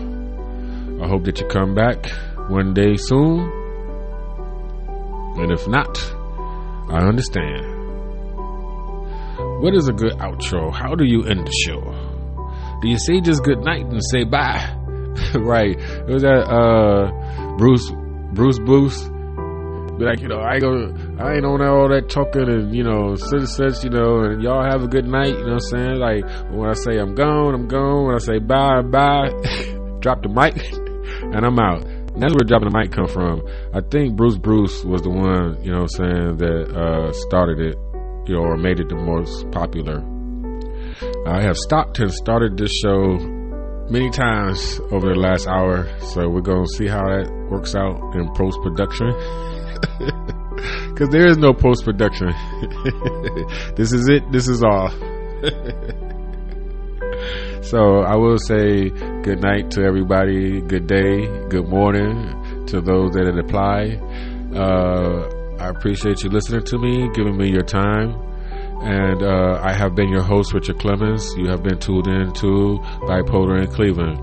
I 1.03 1.09
hope 1.09 1.25
that 1.25 1.41
you 1.41 1.47
come 1.49 1.75
back 1.75 2.07
one 2.49 2.73
day 2.75 2.97
soon. 2.97 3.41
And 5.39 5.53
if 5.53 5.67
not, 5.69 5.99
I 6.89 7.07
understand. 7.07 7.76
What 9.61 9.75
is 9.75 9.89
a 9.89 9.93
good 9.93 10.13
outro? 10.19 10.71
How 10.71 10.95
do 10.95 11.05
you 11.05 11.25
end 11.25 11.47
the 11.47 11.53
show? 11.65 11.81
Do 12.83 12.89
you 12.89 12.99
say 12.99 13.23
just 13.23 13.43
good 13.43 13.61
night 13.61 13.87
and 13.87 14.03
say 14.05 14.25
bye? 14.25 14.77
right. 15.35 15.77
Was 16.07 16.23
that 16.23 16.45
uh 16.45 17.57
Bruce 17.57 17.91
Bruce 18.35 18.59
Booth. 18.59 19.11
Be 19.99 20.05
like, 20.05 20.21
you 20.21 20.29
know, 20.29 20.41
I 20.41 20.59
go 20.59 20.93
I 21.19 21.37
ain't 21.37 21.47
on 21.47 21.63
all 21.63 21.89
that 21.89 22.11
talking 22.11 22.51
and, 22.51 22.77
you 22.77 22.85
know, 22.85 23.15
such 23.17 23.47
such, 23.49 23.83
you 23.83 23.89
know, 23.89 24.21
and 24.25 24.43
y'all 24.43 24.63
have 24.63 24.83
a 24.83 24.89
good 24.89 25.07
night, 25.07 25.29
you 25.29 25.47
know 25.47 25.57
what 25.57 25.73
I'm 25.73 25.73
saying? 25.73 25.97
Like 25.97 26.53
when 26.53 26.69
I 26.69 26.75
say 26.75 26.99
I'm 26.99 27.15
gone, 27.15 27.55
I'm 27.55 27.67
gone. 27.67 28.05
When 28.05 28.15
I 28.15 28.19
say 28.19 28.39
bye, 28.39 28.83
bye, 28.83 29.31
drop 30.01 30.23
the 30.23 30.29
mic 30.29 30.53
and 31.35 31.47
I'm 31.47 31.59
out. 31.59 31.83
And 31.87 32.23
that's 32.23 32.35
where 32.35 32.45
dropping 32.45 32.69
the 32.69 32.79
mic 32.79 32.93
come 32.93 33.09
from. 33.09 33.41
I 33.73 33.81
think 33.81 34.17
Bruce 34.17 34.37
Bruce 34.37 34.85
was 34.85 35.01
the 35.01 35.11
one, 35.11 35.65
you 35.65 35.73
know 35.73 35.89
what 35.89 35.99
I'm 35.99 36.05
saying, 36.05 36.37
that 36.45 36.77
uh 36.77 37.13
started 37.13 37.59
it 37.59 37.77
or 38.35 38.57
made 38.57 38.81
it 38.81 38.89
the 38.89 38.97
most 38.97 39.51
popular. 39.51 40.03
I 41.27 41.43
have 41.43 41.57
stopped 41.57 41.99
and 41.99 42.13
started 42.13 42.57
this 42.57 42.73
show 42.83 43.19
many 43.91 44.11
times 44.11 44.81
over 44.91 45.15
the 45.15 45.19
last 45.19 45.47
hour, 45.47 45.87
so 46.01 46.29
we're 46.29 46.41
gonna 46.41 46.67
see 46.77 46.87
how 46.87 47.05
that 47.05 47.31
works 47.51 47.75
out 47.75 48.15
in 48.15 48.29
post 48.35 48.59
production. 48.63 49.13
Because 50.89 51.09
there 51.11 51.27
is 51.27 51.39
no 51.39 51.53
post 51.53 51.85
production. 51.85 52.29
this 53.77 53.93
is 53.93 54.09
it. 54.09 54.31
This 54.33 54.49
is 54.49 54.65
all. 54.65 54.91
so 57.63 58.01
I 58.01 58.17
will 58.17 58.39
say 58.39 58.91
good 59.23 59.43
night 59.43 59.71
to 59.73 59.83
everybody. 59.83 60.61
Good 60.61 60.87
day. 60.87 61.27
Good 61.49 61.69
morning 61.69 62.65
to 62.67 62.81
those 62.81 63.13
that 63.13 63.27
it 63.27 63.39
apply. 63.39 63.99
Uh, 64.55 65.29
I 65.59 65.69
appreciate 65.69 66.23
you 66.23 66.29
listening 66.31 66.65
to 66.65 66.79
me, 66.79 67.09
giving 67.15 67.37
me 67.37 67.51
your 67.51 67.63
time. 67.63 68.15
And 68.83 69.23
uh, 69.23 69.59
I 69.63 69.73
have 69.73 69.95
been 69.95 70.11
your 70.11 70.23
host, 70.23 70.53
Richard 70.53 70.79
Clemens. 70.79 71.35
You 71.37 71.49
have 71.49 71.63
been 71.63 71.79
tuned 71.79 72.07
in 72.07 72.33
to 72.35 72.79
Bipolar 73.03 73.63
in 73.63 73.71
Cleveland. 73.73 74.21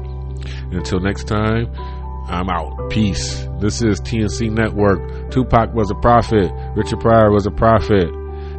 Until 0.71 0.99
next 0.99 1.27
time, 1.27 1.73
I'm 2.27 2.49
out. 2.49 2.89
Peace. 2.91 3.47
This 3.59 3.81
is 3.81 3.99
TNC 4.01 4.51
Network. 4.51 5.31
Tupac 5.31 5.73
was 5.73 5.89
a 5.89 5.95
prophet. 5.95 6.51
Richard 6.75 6.99
Pryor 6.99 7.31
was 7.31 7.47
a 7.47 7.51
prophet. 7.51 8.09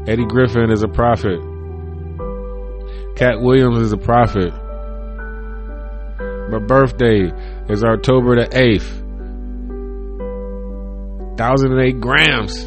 Eddie 0.08 0.26
Griffin 0.26 0.70
is 0.70 0.82
a 0.82 0.88
prophet. 0.88 1.40
Katt 3.16 3.40
Williams 3.40 3.78
is 3.78 3.92
a 3.92 3.96
prophet. 3.96 4.52
My 6.50 6.58
birthday 6.58 7.30
is 7.68 7.84
October 7.84 8.34
the 8.36 8.48
8th. 8.48 9.03
1008 11.36 12.00
grams. 12.00 12.64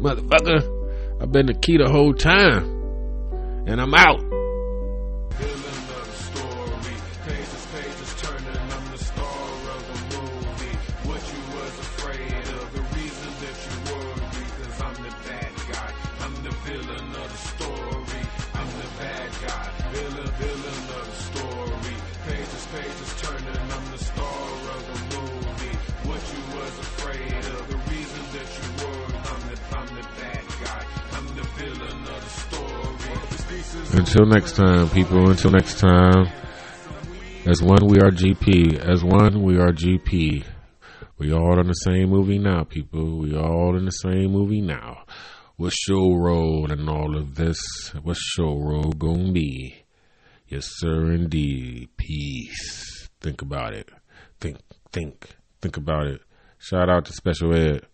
Motherfucker, 0.00 1.22
I've 1.22 1.30
been 1.30 1.46
the 1.46 1.54
key 1.54 1.78
the 1.78 1.88
whole 1.88 2.12
time. 2.12 2.64
And 3.66 3.80
I'm 3.80 3.94
out. 3.94 4.25
Until 33.96 34.26
next 34.26 34.56
time, 34.56 34.90
people. 34.90 35.30
Until 35.30 35.52
next 35.52 35.80
time. 35.80 36.26
As 37.46 37.62
one, 37.62 37.86
we 37.86 37.96
are 37.98 38.10
GP. 38.10 38.78
As 38.78 39.02
one, 39.02 39.42
we 39.42 39.56
are 39.56 39.72
GP. 39.72 40.44
We 41.16 41.32
all 41.32 41.58
in 41.58 41.66
the 41.66 41.72
same 41.72 42.10
movie 42.10 42.38
now, 42.38 42.64
people. 42.64 43.16
We 43.18 43.34
all 43.34 43.74
in 43.74 43.86
the 43.86 43.90
same 43.90 44.32
movie 44.32 44.60
now. 44.60 45.04
What's 45.56 45.88
your 45.88 46.20
role 46.20 46.70
in 46.70 46.86
all 46.90 47.16
of 47.16 47.36
this? 47.36 47.58
What's 48.02 48.34
your 48.36 48.62
role 48.62 48.92
gonna 48.92 49.32
be? 49.32 49.84
Yes, 50.46 50.68
sir, 50.72 51.12
indeed. 51.12 51.88
Peace. 51.96 53.08
Think 53.22 53.40
about 53.40 53.72
it. 53.72 53.88
Think, 54.40 54.58
think, 54.92 55.36
think 55.62 55.78
about 55.78 56.06
it. 56.06 56.20
Shout 56.58 56.90
out 56.90 57.06
to 57.06 57.14
Special 57.14 57.54
Ed. 57.54 57.86